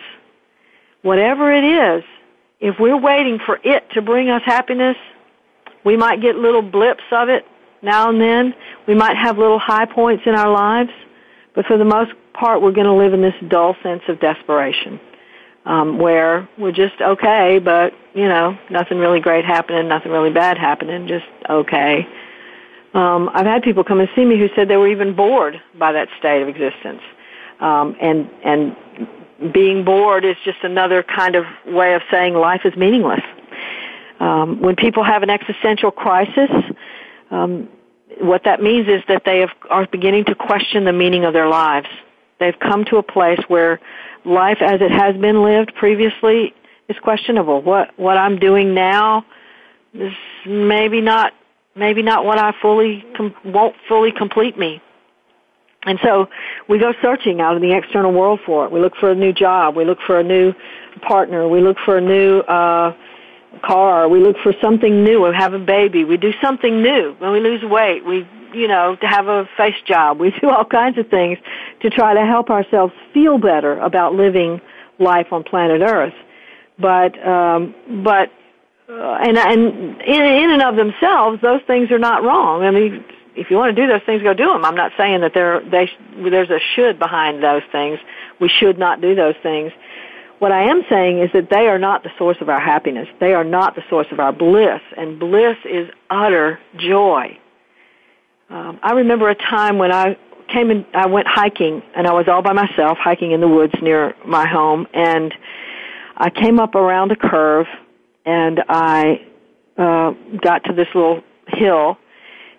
Whatever 1.02 1.52
it 1.52 1.64
is, 1.64 2.04
if 2.64 2.80
we're 2.80 2.96
waiting 2.96 3.38
for 3.44 3.60
it 3.62 3.90
to 3.90 4.00
bring 4.00 4.30
us 4.30 4.40
happiness, 4.42 4.96
we 5.84 5.98
might 5.98 6.22
get 6.22 6.36
little 6.36 6.62
blips 6.62 7.04
of 7.12 7.28
it 7.28 7.46
now 7.82 8.08
and 8.08 8.18
then. 8.18 8.54
We 8.88 8.94
might 8.94 9.18
have 9.18 9.36
little 9.36 9.58
high 9.58 9.84
points 9.84 10.22
in 10.24 10.34
our 10.34 10.50
lives, 10.50 10.90
but 11.54 11.66
for 11.66 11.76
the 11.76 11.84
most 11.84 12.12
part, 12.32 12.62
we're 12.62 12.72
going 12.72 12.86
to 12.86 12.94
live 12.94 13.12
in 13.12 13.20
this 13.20 13.34
dull 13.48 13.76
sense 13.82 14.00
of 14.08 14.18
desperation, 14.18 14.98
um, 15.66 15.98
where 15.98 16.48
we're 16.56 16.72
just 16.72 16.94
okay, 17.02 17.58
but 17.58 17.92
you 18.14 18.26
know, 18.26 18.56
nothing 18.70 18.96
really 18.96 19.20
great 19.20 19.44
happening, 19.44 19.86
nothing 19.86 20.10
really 20.10 20.32
bad 20.32 20.56
happening, 20.56 21.06
just 21.06 21.26
okay. 21.50 22.08
Um, 22.94 23.28
I've 23.34 23.44
had 23.44 23.62
people 23.62 23.84
come 23.84 24.00
and 24.00 24.08
see 24.16 24.24
me 24.24 24.38
who 24.38 24.48
said 24.56 24.68
they 24.68 24.78
were 24.78 24.88
even 24.88 25.14
bored 25.14 25.60
by 25.78 25.92
that 25.92 26.08
state 26.18 26.40
of 26.40 26.48
existence, 26.48 27.02
um, 27.60 27.94
and 28.00 28.30
and 28.42 28.74
being 29.52 29.84
bored 29.84 30.24
is 30.24 30.36
just 30.44 30.58
another 30.62 31.02
kind 31.02 31.34
of 31.34 31.44
way 31.66 31.94
of 31.94 32.02
saying 32.10 32.34
life 32.34 32.62
is 32.64 32.74
meaningless. 32.76 33.22
Um, 34.20 34.60
when 34.60 34.76
people 34.76 35.04
have 35.04 35.22
an 35.22 35.30
existential 35.30 35.90
crisis, 35.90 36.50
um, 37.30 37.68
what 38.20 38.44
that 38.44 38.62
means 38.62 38.88
is 38.88 39.02
that 39.08 39.22
they 39.24 39.40
have, 39.40 39.50
are 39.70 39.86
beginning 39.86 40.24
to 40.26 40.34
question 40.34 40.84
the 40.84 40.92
meaning 40.92 41.24
of 41.24 41.32
their 41.32 41.48
lives. 41.48 41.88
They've 42.38 42.58
come 42.58 42.84
to 42.86 42.96
a 42.96 43.02
place 43.02 43.40
where 43.48 43.80
life 44.24 44.58
as 44.60 44.80
it 44.80 44.90
has 44.90 45.16
been 45.16 45.42
lived 45.42 45.74
previously 45.74 46.54
is 46.88 46.96
questionable. 46.98 47.62
What 47.62 47.96
what 47.98 48.16
I'm 48.16 48.38
doing 48.38 48.74
now 48.74 49.24
is 49.94 50.12
maybe 50.46 51.00
not 51.00 51.32
maybe 51.74 52.02
not 52.02 52.24
what 52.24 52.38
I 52.38 52.52
fully 52.60 53.04
com- 53.16 53.34
won't 53.44 53.76
fully 53.88 54.12
complete 54.12 54.58
me. 54.58 54.82
And 55.86 55.98
so 56.02 56.28
we 56.68 56.78
go 56.78 56.92
searching 57.02 57.40
out 57.40 57.56
in 57.56 57.62
the 57.62 57.76
external 57.76 58.12
world 58.12 58.40
for 58.44 58.64
it. 58.64 58.72
We 58.72 58.80
look 58.80 58.96
for 58.96 59.10
a 59.10 59.14
new 59.14 59.32
job. 59.32 59.76
We 59.76 59.84
look 59.84 59.98
for 60.06 60.18
a 60.18 60.24
new 60.24 60.54
partner. 61.02 61.48
We 61.48 61.60
look 61.60 61.76
for 61.84 61.98
a 61.98 62.00
new 62.00 62.38
uh, 62.40 62.94
car. 63.62 64.08
We 64.08 64.20
look 64.20 64.36
for 64.42 64.54
something 64.60 65.04
new. 65.04 65.22
We 65.22 65.34
have 65.34 65.52
a 65.52 65.58
baby. 65.58 66.04
We 66.04 66.16
do 66.16 66.32
something 66.42 66.82
new. 66.82 67.14
When 67.18 67.32
we 67.32 67.40
lose 67.40 67.62
weight, 67.62 68.04
we, 68.04 68.26
you 68.52 68.68
know, 68.68 68.96
to 68.96 69.06
have 69.06 69.28
a 69.28 69.48
face 69.56 69.80
job. 69.86 70.20
We 70.24 70.30
do 70.40 70.48
all 70.48 70.64
kinds 70.64 70.98
of 70.98 71.08
things 71.08 71.38
to 71.80 71.90
try 71.90 72.14
to 72.14 72.24
help 72.24 72.50
ourselves 72.50 72.94
feel 73.12 73.38
better 73.38 73.78
about 73.78 74.14
living 74.14 74.60
life 74.98 75.32
on 75.32 75.44
planet 75.44 75.82
Earth. 75.82 76.14
But, 76.78 77.16
um, 77.26 77.74
but 78.02 78.30
uh, 78.88 79.18
and 79.22 79.38
and 79.38 79.62
in 80.02 80.22
in 80.22 80.50
and 80.50 80.62
of 80.62 80.76
themselves, 80.76 81.40
those 81.40 81.62
things 81.66 81.90
are 81.90 81.98
not 81.98 82.22
wrong. 82.22 82.62
I 82.64 82.70
mean, 82.70 83.04
if 83.36 83.50
you 83.50 83.56
want 83.56 83.74
to 83.74 83.82
do 83.82 83.88
those 83.88 84.02
things, 84.06 84.22
go 84.22 84.34
do 84.34 84.46
them. 84.46 84.64
I'm 84.64 84.74
not 84.74 84.92
saying 84.96 85.20
that 85.22 85.34
there 85.34 85.60
they 85.60 85.90
there's 86.30 86.50
a 86.50 86.60
should 86.74 86.98
behind 86.98 87.42
those 87.42 87.62
things. 87.72 87.98
We 88.40 88.48
should 88.48 88.78
not 88.78 89.00
do 89.00 89.14
those 89.14 89.34
things. 89.42 89.72
What 90.38 90.52
I 90.52 90.70
am 90.70 90.82
saying 90.90 91.20
is 91.20 91.30
that 91.32 91.48
they 91.50 91.66
are 91.68 91.78
not 91.78 92.02
the 92.02 92.10
source 92.18 92.36
of 92.40 92.48
our 92.48 92.60
happiness. 92.60 93.08
They 93.20 93.34
are 93.34 93.44
not 93.44 93.76
the 93.76 93.82
source 93.88 94.08
of 94.10 94.20
our 94.20 94.32
bliss, 94.32 94.80
and 94.96 95.18
bliss 95.18 95.56
is 95.64 95.88
utter 96.10 96.58
joy. 96.76 97.38
Um, 98.50 98.78
I 98.82 98.92
remember 98.92 99.30
a 99.30 99.34
time 99.34 99.78
when 99.78 99.92
I 99.92 100.18
came 100.52 100.70
in, 100.70 100.84
I 100.92 101.06
went 101.06 101.26
hiking, 101.28 101.82
and 101.96 102.06
I 102.06 102.12
was 102.12 102.26
all 102.28 102.42
by 102.42 102.52
myself 102.52 102.98
hiking 102.98 103.30
in 103.30 103.40
the 103.40 103.48
woods 103.48 103.74
near 103.80 104.14
my 104.26 104.46
home, 104.46 104.86
and 104.92 105.32
I 106.16 106.30
came 106.30 106.60
up 106.60 106.74
around 106.74 107.10
a 107.10 107.16
curve 107.16 107.66
and 108.24 108.62
I 108.68 109.26
uh, 109.76 110.12
got 110.42 110.64
to 110.64 110.72
this 110.72 110.86
little 110.94 111.22
hill. 111.48 111.98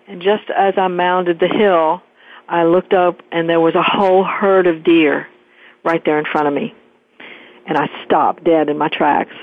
And 0.08 0.22
just 0.22 0.50
as 0.56 0.76
I 0.78 0.88
mounted 0.88 1.40
the 1.40 1.48
hill, 1.48 2.02
I 2.48 2.64
looked 2.64 2.94
up 2.94 3.22
and 3.32 3.50
there 3.50 3.60
was 3.60 3.76
a 3.76 3.84
whole 3.84 4.24
herd 4.24 4.68
of 4.68 4.84
deer 4.84 5.28
right 5.84 6.04
there 6.06 6.20
in 6.20 6.26
front 6.26 6.48
of 6.48 6.54
me. 6.54 6.74
And 7.68 7.78
I 7.78 7.88
stopped 8.06 8.44
dead 8.44 8.70
in 8.70 8.78
my 8.78 8.90
tracks 8.90 9.34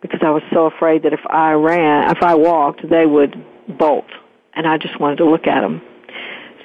because 0.00 0.20
I 0.22 0.30
was 0.30 0.42
so 0.52 0.66
afraid 0.66 1.02
that 1.02 1.12
if 1.12 1.20
I 1.28 1.52
ran, 1.52 2.10
if 2.10 2.22
I 2.22 2.34
walked, 2.34 2.88
they 2.88 3.04
would 3.04 3.36
bolt. 3.68 4.06
And 4.54 4.66
I 4.66 4.78
just 4.78 4.98
wanted 4.98 5.16
to 5.16 5.26
look 5.26 5.46
at 5.46 5.60
them. 5.60 5.82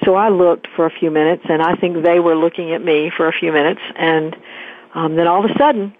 So 0.04 0.14
I 0.14 0.28
looked 0.28 0.68
for 0.74 0.86
a 0.86 0.90
few 0.90 1.10
minutes 1.10 1.42
and 1.48 1.60
I 1.60 1.74
think 1.74 2.04
they 2.04 2.20
were 2.20 2.36
looking 2.36 2.72
at 2.72 2.82
me 2.82 3.10
for 3.14 3.28
a 3.28 3.32
few 3.32 3.52
minutes 3.52 3.80
and 3.96 4.36
um, 4.94 5.16
then 5.16 5.26
all 5.26 5.44
of 5.44 5.50
a 5.50 5.58
sudden 5.58 5.94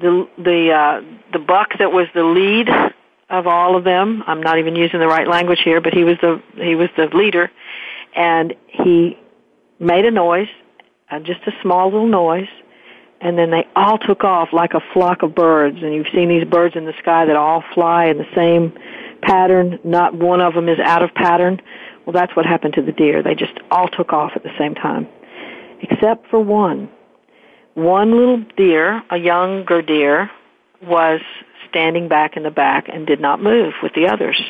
the 0.00 0.26
the 0.38 0.70
uh, 0.72 1.00
the 1.32 1.38
buck 1.38 1.70
that 1.78 1.92
was 1.92 2.06
the 2.14 2.22
lead 2.22 2.68
of 3.32 3.48
all 3.48 3.76
of 3.76 3.82
them. 3.82 4.22
I'm 4.28 4.40
not 4.40 4.58
even 4.58 4.76
using 4.76 5.00
the 5.00 5.08
right 5.08 5.26
language 5.26 5.60
here, 5.64 5.80
but 5.80 5.92
he 5.92 6.04
was 6.04 6.16
the 6.20 6.40
he 6.56 6.76
was 6.76 6.88
the 6.96 7.06
leader, 7.06 7.50
and 8.14 8.54
he 8.68 9.18
made 9.80 10.04
a 10.04 10.10
noise, 10.10 10.48
uh, 11.10 11.18
just 11.18 11.40
a 11.46 11.52
small 11.62 11.86
little 11.86 12.06
noise, 12.06 12.48
and 13.20 13.36
then 13.36 13.50
they 13.50 13.66
all 13.74 13.98
took 13.98 14.22
off 14.22 14.50
like 14.52 14.74
a 14.74 14.80
flock 14.92 15.22
of 15.24 15.34
birds. 15.34 15.78
And 15.82 15.92
you've 15.92 16.12
seen 16.14 16.28
these 16.28 16.44
birds 16.44 16.76
in 16.76 16.84
the 16.84 16.94
sky 17.00 17.24
that 17.24 17.34
all 17.34 17.64
fly 17.74 18.06
in 18.06 18.18
the 18.18 18.28
same 18.36 18.72
pattern. 19.22 19.80
Not 19.82 20.14
one 20.14 20.40
of 20.40 20.54
them 20.54 20.68
is 20.68 20.78
out 20.78 21.02
of 21.02 21.12
pattern. 21.14 21.60
Well, 22.04 22.12
that's 22.12 22.36
what 22.36 22.46
happened 22.46 22.74
to 22.74 22.82
the 22.82 22.92
deer. 22.92 23.22
They 23.22 23.34
just 23.34 23.58
all 23.70 23.88
took 23.88 24.12
off 24.12 24.32
at 24.36 24.42
the 24.42 24.52
same 24.58 24.74
time, 24.74 25.08
except 25.80 26.28
for 26.28 26.38
one 26.38 26.88
one 27.74 28.10
little 28.10 28.44
deer, 28.56 29.02
a 29.10 29.16
younger 29.16 29.82
deer, 29.82 30.30
was 30.82 31.20
standing 31.72 32.06
back 32.06 32.36
in 32.36 32.42
the 32.42 32.50
back 32.50 32.88
and 32.88 33.06
did 33.06 33.20
not 33.20 33.42
move 33.42 33.72
with 33.82 33.92
the 33.94 34.06
others. 34.06 34.40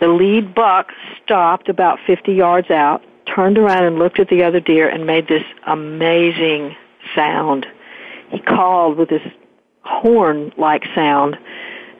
The 0.00 0.08
lead 0.08 0.54
buck 0.54 0.92
stopped 1.22 1.68
about 1.68 1.98
50 2.06 2.32
yards 2.32 2.70
out, 2.70 3.02
turned 3.26 3.58
around 3.58 3.84
and 3.84 3.98
looked 3.98 4.20
at 4.20 4.28
the 4.28 4.44
other 4.44 4.60
deer 4.60 4.88
and 4.88 5.06
made 5.06 5.26
this 5.26 5.42
amazing 5.66 6.76
sound. 7.14 7.66
He 8.30 8.38
called 8.38 8.96
with 8.96 9.08
this 9.08 9.22
horn-like 9.82 10.84
sound 10.94 11.36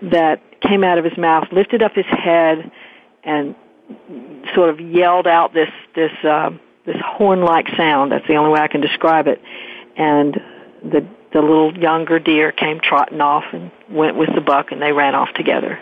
that 0.03 0.41
came 0.61 0.85
out 0.85 0.99
of 0.99 1.05
his 1.05 1.19
mouth, 1.19 1.49
lifted 1.51 1.83
up 1.83 1.93
his 1.95 2.07
head, 2.07 2.71
and 3.25 3.57
sort 4.55 4.71
of 4.71 4.81
yelled 4.81 5.27
out 5.27 5.53
this 5.55 5.71
this 5.95 6.13
uh, 6.23 6.51
this 6.87 6.97
horn-like 7.05 7.67
sound. 7.77 8.13
That's 8.13 8.27
the 8.29 8.37
only 8.37 8.53
way 8.53 8.61
I 8.61 8.69
can 8.69 8.81
describe 8.81 9.27
it 9.27 9.41
and 9.99 10.41
the 10.83 11.05
the 11.33 11.41
little 11.41 11.77
younger 11.77 12.19
deer 12.19 12.53
came 12.53 12.81
trotting 12.81 13.21
off 13.21 13.45
and 13.53 13.71
went 13.91 14.17
with 14.17 14.31
the 14.35 14.41
buck 14.41 14.73
and 14.73 14.81
they 14.81 14.93
ran 14.93 15.15
off 15.15 15.33
together. 15.35 15.79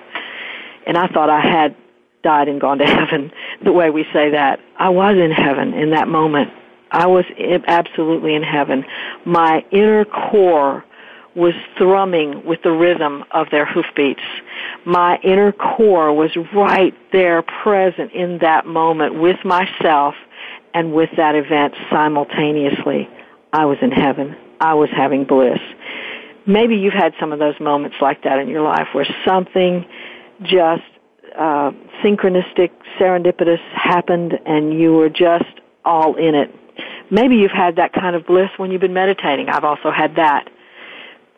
And 0.86 0.96
I 0.96 1.08
thought 1.08 1.30
I 1.30 1.40
had 1.40 1.76
died 2.22 2.48
and 2.48 2.60
gone 2.60 2.78
to 2.78 2.86
heaven 2.86 3.32
the 3.62 3.72
way 3.72 3.90
we 3.90 4.04
say 4.12 4.30
that. 4.30 4.60
I 4.78 4.90
was 4.90 5.16
in 5.16 5.30
heaven 5.30 5.74
in 5.74 5.90
that 5.90 6.08
moment. 6.08 6.52
I 6.90 7.06
was 7.06 7.24
absolutely 7.66 8.34
in 8.34 8.42
heaven. 8.42 8.84
My 9.24 9.64
inner 9.70 10.04
core 10.04 10.84
was 11.34 11.52
thrumming 11.76 12.44
with 12.46 12.62
the 12.62 12.70
rhythm 12.70 13.24
of 13.30 13.50
their 13.50 13.66
hoofbeats. 13.66 14.22
My 14.86 15.18
inner 15.22 15.52
core 15.52 16.12
was 16.12 16.34
right 16.54 16.94
there 17.12 17.42
present 17.42 18.12
in 18.12 18.38
that 18.38 18.66
moment 18.66 19.20
with 19.20 19.36
myself 19.44 20.14
and 20.72 20.94
with 20.94 21.10
that 21.16 21.34
event 21.34 21.74
simultaneously. 21.90 23.08
I 23.52 23.66
was 23.66 23.78
in 23.82 23.90
heaven. 23.90 24.36
I 24.60 24.74
was 24.74 24.88
having 24.94 25.24
bliss. 25.24 25.58
Maybe 26.46 26.76
you've 26.76 26.94
had 26.94 27.12
some 27.18 27.32
of 27.32 27.38
those 27.38 27.58
moments 27.60 27.96
like 28.00 28.22
that 28.22 28.38
in 28.38 28.48
your 28.48 28.62
life 28.62 28.88
where 28.92 29.06
something 29.26 29.84
just 30.42 30.82
uh, 31.36 31.72
synchronistic, 32.04 32.70
serendipitous 32.98 33.60
happened 33.74 34.34
and 34.46 34.78
you 34.78 34.92
were 34.92 35.08
just 35.08 35.44
all 35.84 36.14
in 36.16 36.34
it. 36.34 36.54
Maybe 37.10 37.36
you've 37.36 37.52
had 37.52 37.76
that 37.76 37.92
kind 37.92 38.16
of 38.16 38.26
bliss 38.26 38.50
when 38.56 38.70
you've 38.70 38.80
been 38.80 38.94
meditating. 38.94 39.48
I've 39.48 39.64
also 39.64 39.90
had 39.90 40.16
that. 40.16 40.48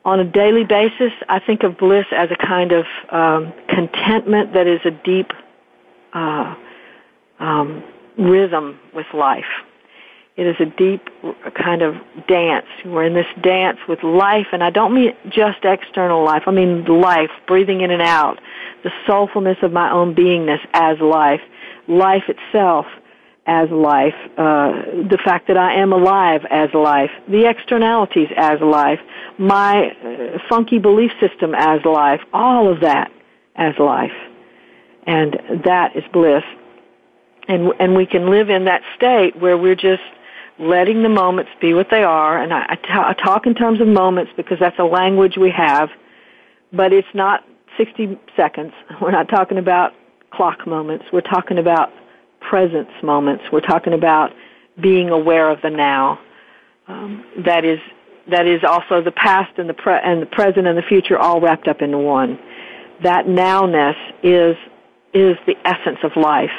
On 0.05 0.21
a 0.21 0.25
daily 0.25 0.65
basis, 0.65 1.13
I 1.29 1.41
think 1.41 1.63
of 1.63 1.77
bliss 1.77 2.07
as 2.17 2.31
a 2.31 2.47
kind 2.47 2.73
of 2.73 2.87
um, 3.11 3.53
contentment 3.69 4.55
that 4.55 4.67
is 4.67 4.81
a 4.85 4.91
deep 4.91 5.31
uh, 6.15 6.55
um, 7.39 7.85
rhythm 8.17 8.79
with 8.95 9.07
life. 9.13 9.45
It 10.39 10.47
is 10.47 10.55
a 10.61 10.67
deep 10.67 11.03
kind 11.61 11.83
of 11.83 11.97
dance. 12.29 12.67
We're 12.85 13.03
in 13.03 13.15
this 13.15 13.27
dance 13.43 13.79
with 13.89 14.05
life, 14.05 14.47
and 14.53 14.63
I 14.63 14.71
don't 14.71 14.95
mean 14.95 15.13
just 15.29 15.65
external 15.65 16.25
life. 16.25 16.45
I 16.47 16.53
mean 16.53 16.85
life, 16.85 17.31
breathing 17.49 17.81
in 17.81 17.91
and 17.91 18.01
out, 18.01 18.39
the 18.85 18.91
soulfulness 19.05 19.61
of 19.65 19.73
my 19.73 19.91
own 19.91 20.15
beingness 20.15 20.61
as 20.75 21.01
life, 21.01 21.41
life 21.89 22.23
itself 22.29 22.87
as 23.47 23.69
life, 23.71 24.15
uh, 24.37 24.71
the 25.11 25.19
fact 25.25 25.49
that 25.49 25.57
I 25.57 25.75
am 25.75 25.93
alive 25.93 26.43
as 26.51 26.73
life, 26.73 27.11
the 27.27 27.49
externalities 27.49 28.29
as 28.37 28.61
life, 28.61 29.01
my 29.39 29.89
uh, 29.91 30.39
funky 30.49 30.79
belief 30.79 31.11
system 31.19 31.53
as 31.53 31.85
life, 31.85 32.21
all 32.33 32.71
of 32.73 32.83
that 32.83 33.11
as 33.57 33.75
life. 33.81 34.13
And 35.05 35.37
that 35.65 35.97
is 35.97 36.05
bliss. 36.13 36.45
And, 37.49 37.73
and 37.81 37.97
we 37.97 38.07
can 38.07 38.31
live 38.31 38.51
in 38.51 38.67
that 38.67 38.83
state 38.95 39.35
where 39.35 39.59
we're 39.59 39.75
just 39.75 40.03
letting 40.59 41.03
the 41.03 41.09
moments 41.09 41.51
be 41.61 41.73
what 41.75 41.89
they 41.91 42.03
are, 42.03 42.41
and 42.41 42.53
I, 42.53 42.67
I, 42.71 42.75
t- 42.75 42.89
I 42.91 43.13
talk 43.15 43.47
in 43.47 43.55
terms 43.55 43.81
of 43.81 43.87
moments 43.87 44.33
because 44.37 44.59
that's 44.59 44.79
a 44.79 44.85
language 44.85 45.37
we 45.37 45.51
have, 45.51 45.91
but 46.73 46.93
it's 46.93 47.09
not 47.15 47.45
60 47.77 48.19
seconds. 48.37 48.73
We're 49.01 49.13
not 49.13 49.29
talking 49.29 49.59
about 49.59 49.93
clock 50.31 50.67
moments. 50.67 51.07
We're 51.13 51.21
talking 51.21 51.59
about 51.59 51.91
presence 52.41 52.91
moments. 53.03 53.45
We're 53.53 53.61
talking 53.61 53.93
about 53.93 54.33
being 54.81 55.11
aware 55.11 55.51
of 55.51 55.61
the 55.63 55.71
now. 55.71 56.21
Um, 56.87 57.25
that 57.45 57.65
is 57.65 57.79
that 58.31 58.47
is 58.47 58.63
also 58.63 59.03
the 59.03 59.11
past 59.13 59.59
and 59.59 59.69
the 59.69 59.75
pre- 59.75 60.01
and 60.03 60.23
the 60.23 60.27
present 60.27 60.67
and 60.67 60.77
the 60.77 60.83
future 60.83 61.19
all 61.19 61.41
wrapped 61.41 61.69
up 61.69 61.83
into 61.83 61.99
one. 61.99 62.39
That 63.03 63.27
nowness 63.27 63.97
is 64.23 64.57
is 65.13 65.37
the 65.47 65.57
essence 65.65 65.99
of 66.03 66.13
life, 66.17 66.51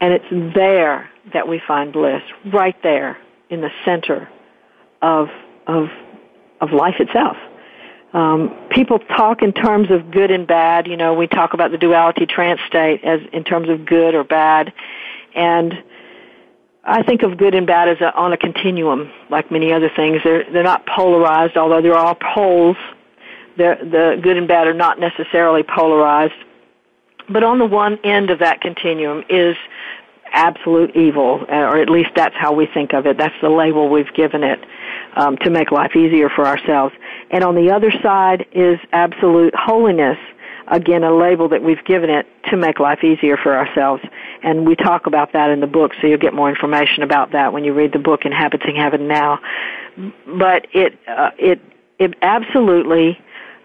and 0.00 0.12
it's 0.12 0.54
there 0.54 1.10
that 1.32 1.48
we 1.48 1.60
find 1.66 1.92
bliss, 1.92 2.22
right 2.52 2.76
there 2.82 3.18
in 3.52 3.60
the 3.60 3.70
center 3.84 4.28
of 5.02 5.28
of 5.66 5.88
of 6.60 6.72
life 6.72 6.96
itself. 6.98 7.36
Um, 8.14 8.56
people 8.70 8.98
talk 8.98 9.42
in 9.42 9.52
terms 9.52 9.90
of 9.90 10.10
good 10.10 10.30
and 10.30 10.46
bad. 10.46 10.86
You 10.86 10.96
know, 10.96 11.14
we 11.14 11.26
talk 11.26 11.54
about 11.54 11.70
the 11.70 11.78
duality 11.78 12.26
trance 12.26 12.60
state 12.66 13.04
as 13.04 13.20
in 13.32 13.44
terms 13.44 13.68
of 13.68 13.86
good 13.86 14.14
or 14.14 14.24
bad, 14.24 14.72
and 15.34 15.74
I 16.84 17.02
think 17.02 17.22
of 17.22 17.36
good 17.36 17.54
and 17.54 17.66
bad 17.66 17.88
as 17.88 18.00
a, 18.00 18.14
on 18.14 18.32
a 18.32 18.36
continuum, 18.36 19.10
like 19.30 19.50
many 19.50 19.72
other 19.72 19.90
things. 19.94 20.20
They're 20.24 20.50
they're 20.50 20.62
not 20.62 20.86
polarized, 20.86 21.56
although 21.56 21.82
they're 21.82 21.96
all 21.96 22.16
poles. 22.16 22.76
They're, 23.58 23.76
the 23.76 24.18
good 24.22 24.38
and 24.38 24.48
bad 24.48 24.66
are 24.66 24.74
not 24.74 24.98
necessarily 24.98 25.62
polarized. 25.62 26.32
But 27.28 27.44
on 27.44 27.58
the 27.58 27.66
one 27.66 27.98
end 28.02 28.30
of 28.30 28.38
that 28.40 28.62
continuum 28.62 29.24
is 29.28 29.56
absolute 30.32 30.96
evil, 30.96 31.44
uh, 31.48 31.54
or 31.54 31.78
at 31.78 31.88
least 31.88 32.10
that's 32.16 32.34
how 32.36 32.52
we 32.52 32.66
think 32.72 32.92
of 32.94 33.06
it. 33.06 33.18
That's 33.18 33.34
the 33.42 33.50
label 33.50 33.88
we've 33.88 34.12
given 34.14 34.42
it 34.42 34.58
um, 35.16 35.36
to 35.38 35.50
make 35.50 35.70
life 35.70 35.94
easier 35.94 36.28
for 36.28 36.46
ourselves. 36.46 36.94
And 37.30 37.44
on 37.44 37.54
the 37.54 37.70
other 37.70 37.92
side 38.02 38.46
is 38.52 38.78
absolute 38.92 39.54
holiness. 39.56 40.18
Again, 40.68 41.02
a 41.02 41.14
label 41.14 41.48
that 41.50 41.62
we've 41.62 41.84
given 41.84 42.08
it 42.08 42.26
to 42.50 42.56
make 42.56 42.78
life 42.78 43.02
easier 43.04 43.36
for 43.36 43.56
ourselves. 43.56 44.02
And 44.42 44.66
we 44.66 44.76
talk 44.76 45.06
about 45.06 45.32
that 45.32 45.50
in 45.50 45.60
the 45.60 45.66
book, 45.66 45.92
so 46.00 46.06
you'll 46.06 46.18
get 46.18 46.34
more 46.34 46.48
information 46.48 47.02
about 47.02 47.32
that 47.32 47.52
when 47.52 47.64
you 47.64 47.74
read 47.74 47.92
the 47.92 47.98
book 47.98 48.20
Inhabiting 48.24 48.76
Heaven 48.76 49.08
Now. 49.08 49.40
But 50.26 50.66
it, 50.72 50.98
uh, 51.08 51.30
it, 51.38 51.60
it 51.98 52.14
absolutely 52.22 53.18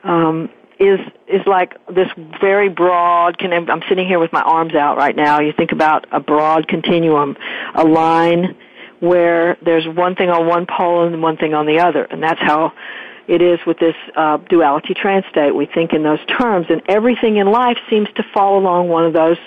um, 0.03 0.49
is 0.80 0.99
is 1.28 1.41
like 1.45 1.73
this 1.88 2.07
very 2.39 2.69
broad. 2.69 3.36
I'm 3.41 3.82
sitting 3.89 4.07
here 4.07 4.19
with 4.19 4.32
my 4.32 4.41
arms 4.41 4.75
out 4.75 4.97
right 4.97 5.15
now. 5.15 5.39
You 5.39 5.53
think 5.53 5.71
about 5.71 6.05
a 6.11 6.19
broad 6.19 6.67
continuum, 6.67 7.36
a 7.75 7.84
line 7.84 8.55
where 8.99 9.57
there's 9.63 9.88
one 9.88 10.15
thing 10.15 10.30
on 10.30 10.47
one 10.47 10.65
pole 10.65 11.05
and 11.05 11.21
one 11.21 11.38
thing 11.38 11.53
on 11.53 11.65
the 11.65 11.80
other, 11.80 12.03
and 12.05 12.21
that's 12.21 12.39
how 12.41 12.73
it 13.28 13.41
is 13.41 13.59
with 13.67 13.78
this 13.80 13.95
uh, 14.15 14.38
duality 14.49 14.93
trance 14.93 15.25
state. 15.30 15.53
We 15.53 15.65
think 15.65 15.93
in 15.93 16.03
those 16.03 16.23
terms, 16.25 16.67
and 16.69 16.82
everything 16.88 17.38
in 17.38 17.47
life 17.47 17.78
seems 17.89 18.07
to 18.15 18.23
fall 18.34 18.57
along 18.57 18.89
one 18.89 19.05
of 19.05 19.13
those 19.13 19.38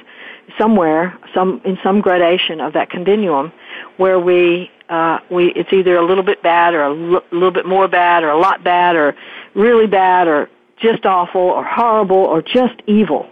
somewhere, 0.59 1.17
some 1.35 1.61
in 1.65 1.79
some 1.83 2.01
gradation 2.01 2.61
of 2.61 2.73
that 2.75 2.91
continuum, 2.91 3.53
where 3.97 4.19
we 4.19 4.71
uh, 4.89 5.19
we 5.31 5.53
it's 5.55 5.73
either 5.73 5.97
a 5.97 6.05
little 6.05 6.25
bit 6.25 6.43
bad 6.43 6.75
or 6.75 6.83
a 6.83 7.15
l- 7.15 7.25
little 7.31 7.53
bit 7.53 7.67
more 7.67 7.89
bad 7.89 8.23
or 8.25 8.31
a 8.31 8.39
lot 8.39 8.63
bad 8.65 8.97
or 8.97 9.15
really 9.55 9.87
bad 9.87 10.27
or 10.29 10.49
just 10.81 11.05
awful 11.05 11.41
or 11.41 11.65
horrible 11.65 12.17
or 12.17 12.43
just 12.43 12.75
evil. 12.87 13.29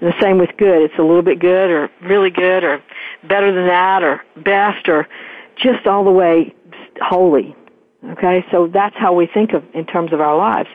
And 0.00 0.12
the 0.12 0.20
same 0.20 0.38
with 0.38 0.50
good. 0.58 0.82
It's 0.82 0.98
a 0.98 1.02
little 1.02 1.22
bit 1.22 1.38
good 1.38 1.70
or 1.70 1.90
really 2.02 2.30
good 2.30 2.64
or 2.64 2.82
better 3.28 3.52
than 3.52 3.66
that 3.66 4.02
or 4.02 4.22
best 4.36 4.88
or 4.88 5.08
just 5.56 5.86
all 5.86 6.04
the 6.04 6.10
way 6.10 6.54
holy. 7.00 7.54
Okay, 8.04 8.44
so 8.50 8.68
that's 8.68 8.94
how 8.96 9.14
we 9.14 9.26
think 9.26 9.52
of 9.52 9.64
in 9.74 9.86
terms 9.86 10.12
of 10.12 10.20
our 10.20 10.36
lives. 10.36 10.68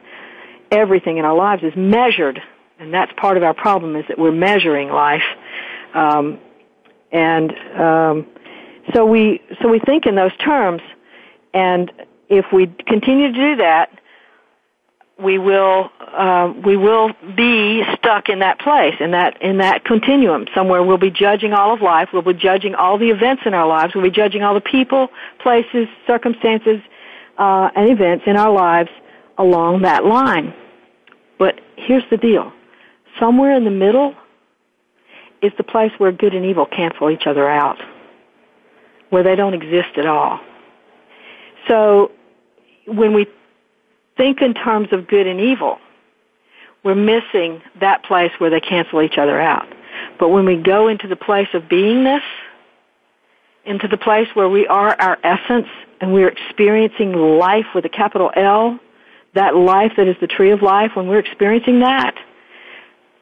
Everything 0.72 1.18
in 1.18 1.26
our 1.26 1.36
lives 1.36 1.64
is 1.64 1.74
measured, 1.76 2.42
and 2.80 2.94
that's 2.94 3.12
part 3.18 3.38
of 3.38 3.44
our 3.44 3.54
problem 3.54 3.96
is 3.96 4.06
that 4.08 4.18
we're 4.18 4.32
measuring 4.32 4.90
life, 4.90 5.24
um, 5.94 6.40
and 7.12 7.52
um, 7.80 8.28
so 8.94 9.06
we 9.06 9.42
so 9.62 9.70
we 9.70 9.80
think 9.80 10.06
in 10.06 10.16
those 10.16 10.36
terms, 10.38 10.82
and 11.54 11.92
if 12.30 12.46
we 12.52 12.68
continue 12.88 13.32
to 13.32 13.34
do 13.34 13.56
that, 13.58 13.92
we 15.22 15.38
will 15.38 15.90
uh, 16.00 16.52
we 16.66 16.76
will 16.76 17.12
be 17.36 17.84
stuck 17.96 18.28
in 18.28 18.40
that 18.40 18.60
place 18.60 18.96
in 19.00 19.12
that 19.12 19.42
in 19.42 19.58
that 19.60 19.86
continuum 19.86 20.46
somewhere. 20.54 20.84
We'll 20.84 20.98
be 20.98 21.12
judging 21.12 21.54
all 21.54 21.74
of 21.74 21.82
life. 21.82 22.10
We'll 22.12 22.22
be 22.22 22.34
judging 22.34 22.76
all 22.76 22.98
the 22.98 23.10
events 23.10 23.44
in 23.46 23.54
our 23.54 23.68
lives. 23.68 23.94
We'll 23.94 24.04
be 24.04 24.12
judging 24.12 24.44
all 24.44 24.54
the 24.54 24.62
people, 24.62 25.10
places, 25.42 25.88
circumstances, 26.08 26.80
uh, 27.38 27.70
and 27.76 27.90
events 27.90 28.26
in 28.28 28.36
our 28.36 28.52
lives 28.52 28.90
along 29.38 29.84
that 29.84 30.06
line. 30.06 30.54
But 31.38 31.60
here's 31.76 32.04
the 32.10 32.18
deal: 32.18 32.52
somewhere 33.20 33.56
in 33.56 33.64
the 33.64 33.72
middle 33.72 34.16
is 35.42 35.52
the 35.58 35.64
place 35.64 35.92
where 35.98 36.12
good 36.12 36.34
and 36.34 36.46
evil 36.46 36.66
cancel 36.66 37.10
each 37.10 37.26
other 37.26 37.48
out, 37.50 37.78
where 39.10 39.24
they 39.24 39.36
don't 39.36 39.54
exist 39.54 39.98
at 39.98 40.06
all. 40.06 40.40
So 41.68 42.12
when 42.86 43.14
we 43.14 43.28
think 44.18 44.42
in 44.42 44.54
terms 44.54 44.90
of 44.92 45.08
good 45.08 45.28
and 45.28 45.40
evil, 45.40 45.80
we're 46.84 46.96
missing 46.96 47.62
that 47.80 48.04
place 48.04 48.32
where 48.40 48.50
they 48.50 48.60
cancel 48.60 49.02
each 49.02 49.18
other 49.18 49.40
out. 49.40 49.68
But 50.20 50.30
when 50.30 50.46
we 50.46 50.56
go 50.56 50.88
into 50.88 51.08
the 51.08 51.16
place 51.16 51.50
of 51.54 51.64
beingness, 51.64 52.24
into 53.66 53.88
the 53.88 53.98
place 53.98 54.28
where 54.34 54.50
we 54.50 54.66
are 54.68 55.00
our 55.00 55.18
essence 55.24 55.68
and 56.00 56.14
we're 56.14 56.30
experiencing 56.30 57.14
life 57.14 57.68
with 57.76 57.86
a 57.86 57.90
capital 57.90 58.32
L, 58.36 58.80
that 59.34 59.56
life 59.56 59.94
that 59.98 60.08
is 60.08 60.16
the 60.20 60.28
tree 60.28 60.52
of 60.52 60.62
life, 60.62 60.92
when 60.96 61.08
we're 61.08 61.20
experiencing 61.20 61.80
that, 61.80 62.16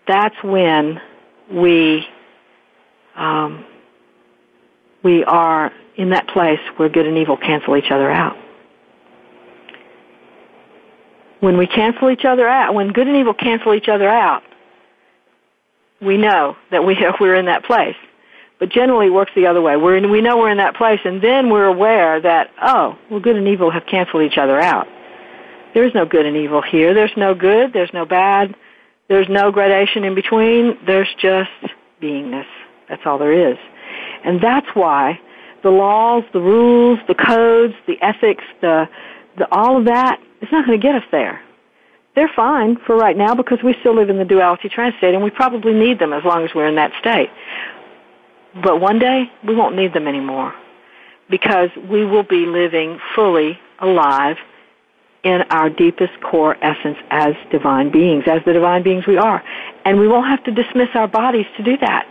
that's 0.07 0.41
when 0.43 1.01
we 1.51 2.07
um, 3.15 3.65
we 5.03 5.23
are 5.25 5.71
in 5.95 6.09
that 6.11 6.27
place 6.27 6.59
where 6.77 6.89
good 6.89 7.05
and 7.05 7.17
evil 7.17 7.37
cancel 7.37 7.75
each 7.75 7.91
other 7.91 8.09
out. 8.09 8.37
When 11.39 11.57
we 11.57 11.67
cancel 11.67 12.09
each 12.09 12.25
other 12.25 12.47
out, 12.47 12.73
when 12.73 12.91
good 12.91 13.07
and 13.07 13.15
evil 13.15 13.33
cancel 13.33 13.73
each 13.73 13.87
other 13.87 14.09
out, 14.09 14.43
we 16.01 16.17
know 16.17 16.57
that 16.71 16.85
we 16.85 16.97
we're 17.19 17.35
in 17.35 17.45
that 17.45 17.63
place. 17.63 17.95
But 18.59 18.69
generally 18.69 19.07
it 19.07 19.13
works 19.13 19.31
the 19.35 19.47
other 19.47 19.61
way. 19.61 19.77
We're 19.77 19.95
in, 19.95 20.11
we 20.11 20.21
know 20.21 20.37
we're 20.37 20.51
in 20.51 20.57
that 20.57 20.75
place 20.75 20.99
and 21.05 21.21
then 21.21 21.49
we're 21.49 21.65
aware 21.65 22.19
that, 22.19 22.51
oh, 22.61 22.97
well 23.09 23.21
good 23.21 23.37
and 23.37 23.47
evil 23.47 23.71
have 23.71 23.85
canceled 23.85 24.23
each 24.23 24.37
other 24.37 24.59
out. 24.59 24.87
There's 25.73 25.93
no 25.93 26.05
good 26.05 26.25
and 26.25 26.35
evil 26.35 26.61
here. 26.61 26.93
There's 26.93 27.15
no 27.15 27.33
good. 27.33 27.71
There's 27.71 27.91
no 27.93 28.05
bad. 28.05 28.55
There's 29.07 29.29
no 29.29 29.51
gradation 29.51 30.03
in 30.03 30.13
between. 30.13 30.77
There's 30.85 31.07
just 31.21 31.49
beingness. 32.01 32.47
That's 32.89 33.01
all 33.05 33.17
there 33.17 33.51
is. 33.51 33.57
And 34.25 34.41
that's 34.41 34.67
why 34.73 35.19
the 35.63 35.69
laws, 35.69 36.23
the 36.33 36.41
rules, 36.41 36.99
the 37.07 37.15
codes, 37.15 37.73
the 37.87 38.01
ethics, 38.01 38.43
the, 38.61 38.89
the 39.37 39.47
all 39.53 39.77
of 39.77 39.85
that 39.85 40.19
is 40.41 40.49
not 40.51 40.65
going 40.65 40.79
to 40.79 40.81
get 40.81 40.95
us 40.95 41.03
there. 41.11 41.41
They're 42.15 42.31
fine 42.35 42.77
for 42.85 42.95
right 42.97 43.15
now 43.15 43.35
because 43.35 43.59
we 43.63 43.75
still 43.79 43.95
live 43.95 44.09
in 44.09 44.17
the 44.17 44.25
duality 44.25 44.67
trance 44.69 44.95
state 44.97 45.13
and 45.13 45.23
we 45.23 45.29
probably 45.29 45.73
need 45.73 45.99
them 45.99 46.11
as 46.11 46.23
long 46.23 46.43
as 46.43 46.51
we're 46.53 46.67
in 46.67 46.75
that 46.75 46.91
state. 46.99 47.29
But 48.61 48.81
one 48.81 48.99
day, 48.99 49.31
we 49.45 49.55
won't 49.55 49.75
need 49.75 49.93
them 49.93 50.07
anymore 50.07 50.53
because 51.29 51.69
we 51.89 52.03
will 52.03 52.23
be 52.23 52.45
living 52.45 52.99
fully 53.15 53.59
alive 53.79 54.37
in 55.23 55.41
our 55.49 55.69
deepest 55.69 56.19
core 56.21 56.57
essence 56.63 56.97
as 57.11 57.35
divine 57.51 57.91
beings, 57.91 58.23
as 58.25 58.41
the 58.45 58.53
divine 58.53 58.83
beings 58.83 59.05
we 59.05 59.17
are. 59.17 59.43
And 59.85 59.99
we 59.99 60.07
won't 60.07 60.27
have 60.27 60.43
to 60.45 60.51
dismiss 60.51 60.89
our 60.95 61.07
bodies 61.07 61.45
to 61.57 61.63
do 61.63 61.77
that. 61.77 62.07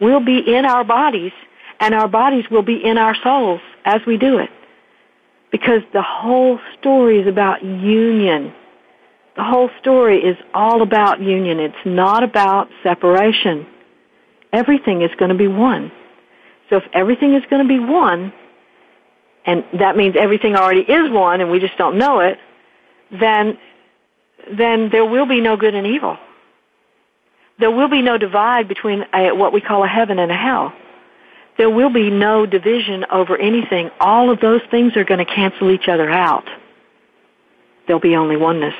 We'll 0.00 0.24
be 0.24 0.38
in 0.38 0.64
our 0.64 0.84
bodies 0.84 1.32
and 1.80 1.94
our 1.94 2.08
bodies 2.08 2.44
will 2.50 2.62
be 2.62 2.82
in 2.82 2.98
our 2.98 3.16
souls 3.22 3.60
as 3.84 4.00
we 4.06 4.16
do 4.16 4.38
it. 4.38 4.50
Because 5.50 5.82
the 5.92 6.02
whole 6.02 6.58
story 6.78 7.20
is 7.20 7.26
about 7.26 7.64
union. 7.64 8.52
The 9.36 9.44
whole 9.44 9.70
story 9.80 10.18
is 10.18 10.36
all 10.54 10.82
about 10.82 11.20
union. 11.20 11.58
It's 11.60 11.74
not 11.84 12.22
about 12.22 12.68
separation 12.82 13.66
everything 14.52 15.02
is 15.02 15.10
going 15.18 15.30
to 15.30 15.36
be 15.36 15.48
one. 15.48 15.92
So 16.68 16.76
if 16.76 16.84
everything 16.92 17.34
is 17.34 17.42
going 17.50 17.62
to 17.62 17.68
be 17.68 17.78
one, 17.78 18.32
and 19.44 19.64
that 19.78 19.96
means 19.96 20.16
everything 20.18 20.54
already 20.54 20.80
is 20.80 21.10
one 21.10 21.40
and 21.40 21.50
we 21.50 21.58
just 21.58 21.76
don't 21.78 21.98
know 21.98 22.20
it, 22.20 22.38
then, 23.10 23.58
then 24.56 24.90
there 24.90 25.04
will 25.04 25.26
be 25.26 25.40
no 25.40 25.56
good 25.56 25.74
and 25.74 25.86
evil. 25.86 26.16
There 27.58 27.70
will 27.70 27.88
be 27.88 28.02
no 28.02 28.18
divide 28.18 28.68
between 28.68 29.04
a, 29.12 29.32
what 29.32 29.52
we 29.52 29.60
call 29.60 29.84
a 29.84 29.88
heaven 29.88 30.18
and 30.18 30.30
a 30.30 30.36
hell. 30.36 30.72
There 31.60 31.68
will 31.68 31.90
be 31.90 32.08
no 32.08 32.46
division 32.46 33.04
over 33.12 33.36
anything. 33.36 33.90
All 34.00 34.30
of 34.30 34.40
those 34.40 34.62
things 34.70 34.96
are 34.96 35.04
going 35.04 35.18
to 35.18 35.26
cancel 35.26 35.70
each 35.70 35.88
other 35.88 36.08
out. 36.08 36.48
There'll 37.86 38.00
be 38.00 38.16
only 38.16 38.38
oneness. 38.38 38.72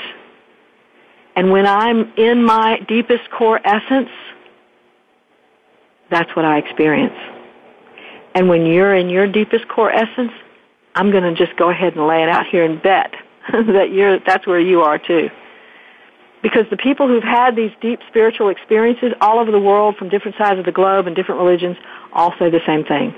And 1.36 1.50
when 1.50 1.66
I'm 1.66 2.10
in 2.16 2.42
my 2.42 2.78
deepest 2.88 3.30
core 3.32 3.60
essence, 3.62 4.08
that's 6.10 6.34
what 6.34 6.46
I 6.46 6.56
experience. 6.56 7.12
And 8.34 8.48
when 8.48 8.64
you're 8.64 8.94
in 8.94 9.10
your 9.10 9.30
deepest 9.30 9.68
core 9.68 9.92
essence, 9.92 10.32
I'm 10.94 11.10
going 11.10 11.24
to 11.24 11.34
just 11.34 11.58
go 11.58 11.68
ahead 11.68 11.96
and 11.96 12.06
lay 12.06 12.22
it 12.22 12.30
out 12.30 12.46
here 12.46 12.64
and 12.64 12.80
bet 12.80 13.12
that 13.52 13.92
you're, 13.92 14.20
that's 14.20 14.46
where 14.46 14.58
you 14.58 14.80
are 14.80 14.96
too. 14.96 15.28
Because 16.42 16.64
the 16.70 16.78
people 16.78 17.06
who've 17.08 17.22
had 17.22 17.54
these 17.54 17.72
deep 17.82 18.00
spiritual 18.08 18.48
experiences 18.48 19.12
all 19.20 19.38
over 19.38 19.50
the 19.50 19.60
world 19.60 19.96
from 19.98 20.08
different 20.08 20.38
sides 20.38 20.58
of 20.58 20.64
the 20.64 20.72
globe 20.72 21.06
and 21.06 21.14
different 21.14 21.42
religions 21.42 21.76
all 22.12 22.32
say 22.38 22.50
the 22.50 22.60
same 22.66 22.84
thing. 22.84 23.14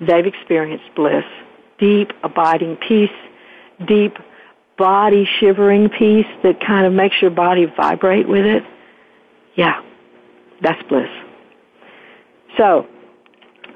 They've 0.00 0.26
experienced 0.26 0.94
bliss, 0.94 1.24
deep 1.78 2.12
abiding 2.22 2.76
peace, 2.76 3.10
deep 3.86 4.16
body 4.76 5.28
shivering 5.40 5.88
peace 5.88 6.26
that 6.42 6.60
kind 6.60 6.86
of 6.86 6.92
makes 6.92 7.20
your 7.20 7.30
body 7.30 7.66
vibrate 7.76 8.28
with 8.28 8.44
it. 8.44 8.64
Yeah, 9.54 9.82
that's 10.60 10.82
bliss. 10.88 11.08
So, 12.56 12.86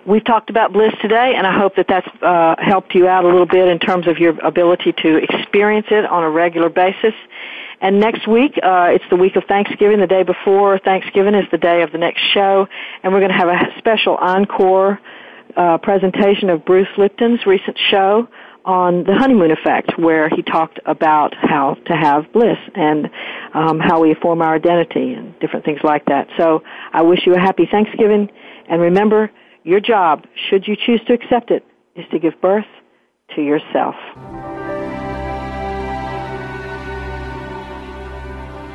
we've 0.06 0.24
talked 0.24 0.50
about 0.50 0.72
bliss 0.72 0.92
today, 1.00 1.34
and 1.36 1.46
I 1.46 1.56
hope 1.56 1.76
that 1.76 1.86
that's 1.88 2.08
uh, 2.22 2.56
helped 2.58 2.94
you 2.94 3.06
out 3.06 3.24
a 3.24 3.28
little 3.28 3.46
bit 3.46 3.68
in 3.68 3.78
terms 3.78 4.08
of 4.08 4.18
your 4.18 4.38
ability 4.40 4.92
to 5.02 5.16
experience 5.16 5.86
it 5.90 6.04
on 6.04 6.24
a 6.24 6.30
regular 6.30 6.68
basis. 6.68 7.14
And 7.80 8.00
next 8.00 8.26
week, 8.26 8.58
uh, 8.62 8.88
it's 8.90 9.04
the 9.08 9.16
week 9.16 9.36
of 9.36 9.44
Thanksgiving. 9.48 10.00
The 10.00 10.06
day 10.06 10.24
before 10.24 10.78
Thanksgiving 10.78 11.34
is 11.34 11.44
the 11.52 11.58
day 11.58 11.82
of 11.82 11.92
the 11.92 11.98
next 11.98 12.20
show, 12.34 12.66
and 13.02 13.12
we're 13.12 13.20
going 13.20 13.30
to 13.30 13.38
have 13.38 13.48
a 13.48 13.78
special 13.78 14.16
encore 14.16 14.98
uh, 15.56 15.78
presentation 15.78 16.50
of 16.50 16.64
Bruce 16.64 16.88
Lipton's 16.96 17.46
recent 17.46 17.78
show 17.90 18.28
on 18.64 19.04
the 19.04 19.14
honeymoon 19.14 19.50
effect, 19.50 19.92
where 19.98 20.28
he 20.28 20.42
talked 20.42 20.78
about 20.84 21.34
how 21.40 21.74
to 21.86 21.94
have 21.94 22.30
bliss 22.32 22.58
and 22.74 23.08
um, 23.54 23.78
how 23.80 24.02
we 24.02 24.14
form 24.20 24.42
our 24.42 24.56
identity 24.56 25.14
and 25.14 25.38
different 25.40 25.64
things 25.64 25.80
like 25.82 26.04
that. 26.06 26.26
So 26.36 26.62
I 26.92 27.02
wish 27.02 27.20
you 27.26 27.34
a 27.34 27.40
happy 27.40 27.66
Thanksgiving. 27.70 28.28
And 28.68 28.82
remember, 28.82 29.30
your 29.64 29.80
job, 29.80 30.26
should 30.50 30.66
you 30.66 30.76
choose 30.76 31.00
to 31.06 31.14
accept 31.14 31.50
it, 31.50 31.64
is 31.96 32.04
to 32.10 32.18
give 32.18 32.38
birth 32.42 32.66
to 33.36 33.42
yourself. 33.42 33.94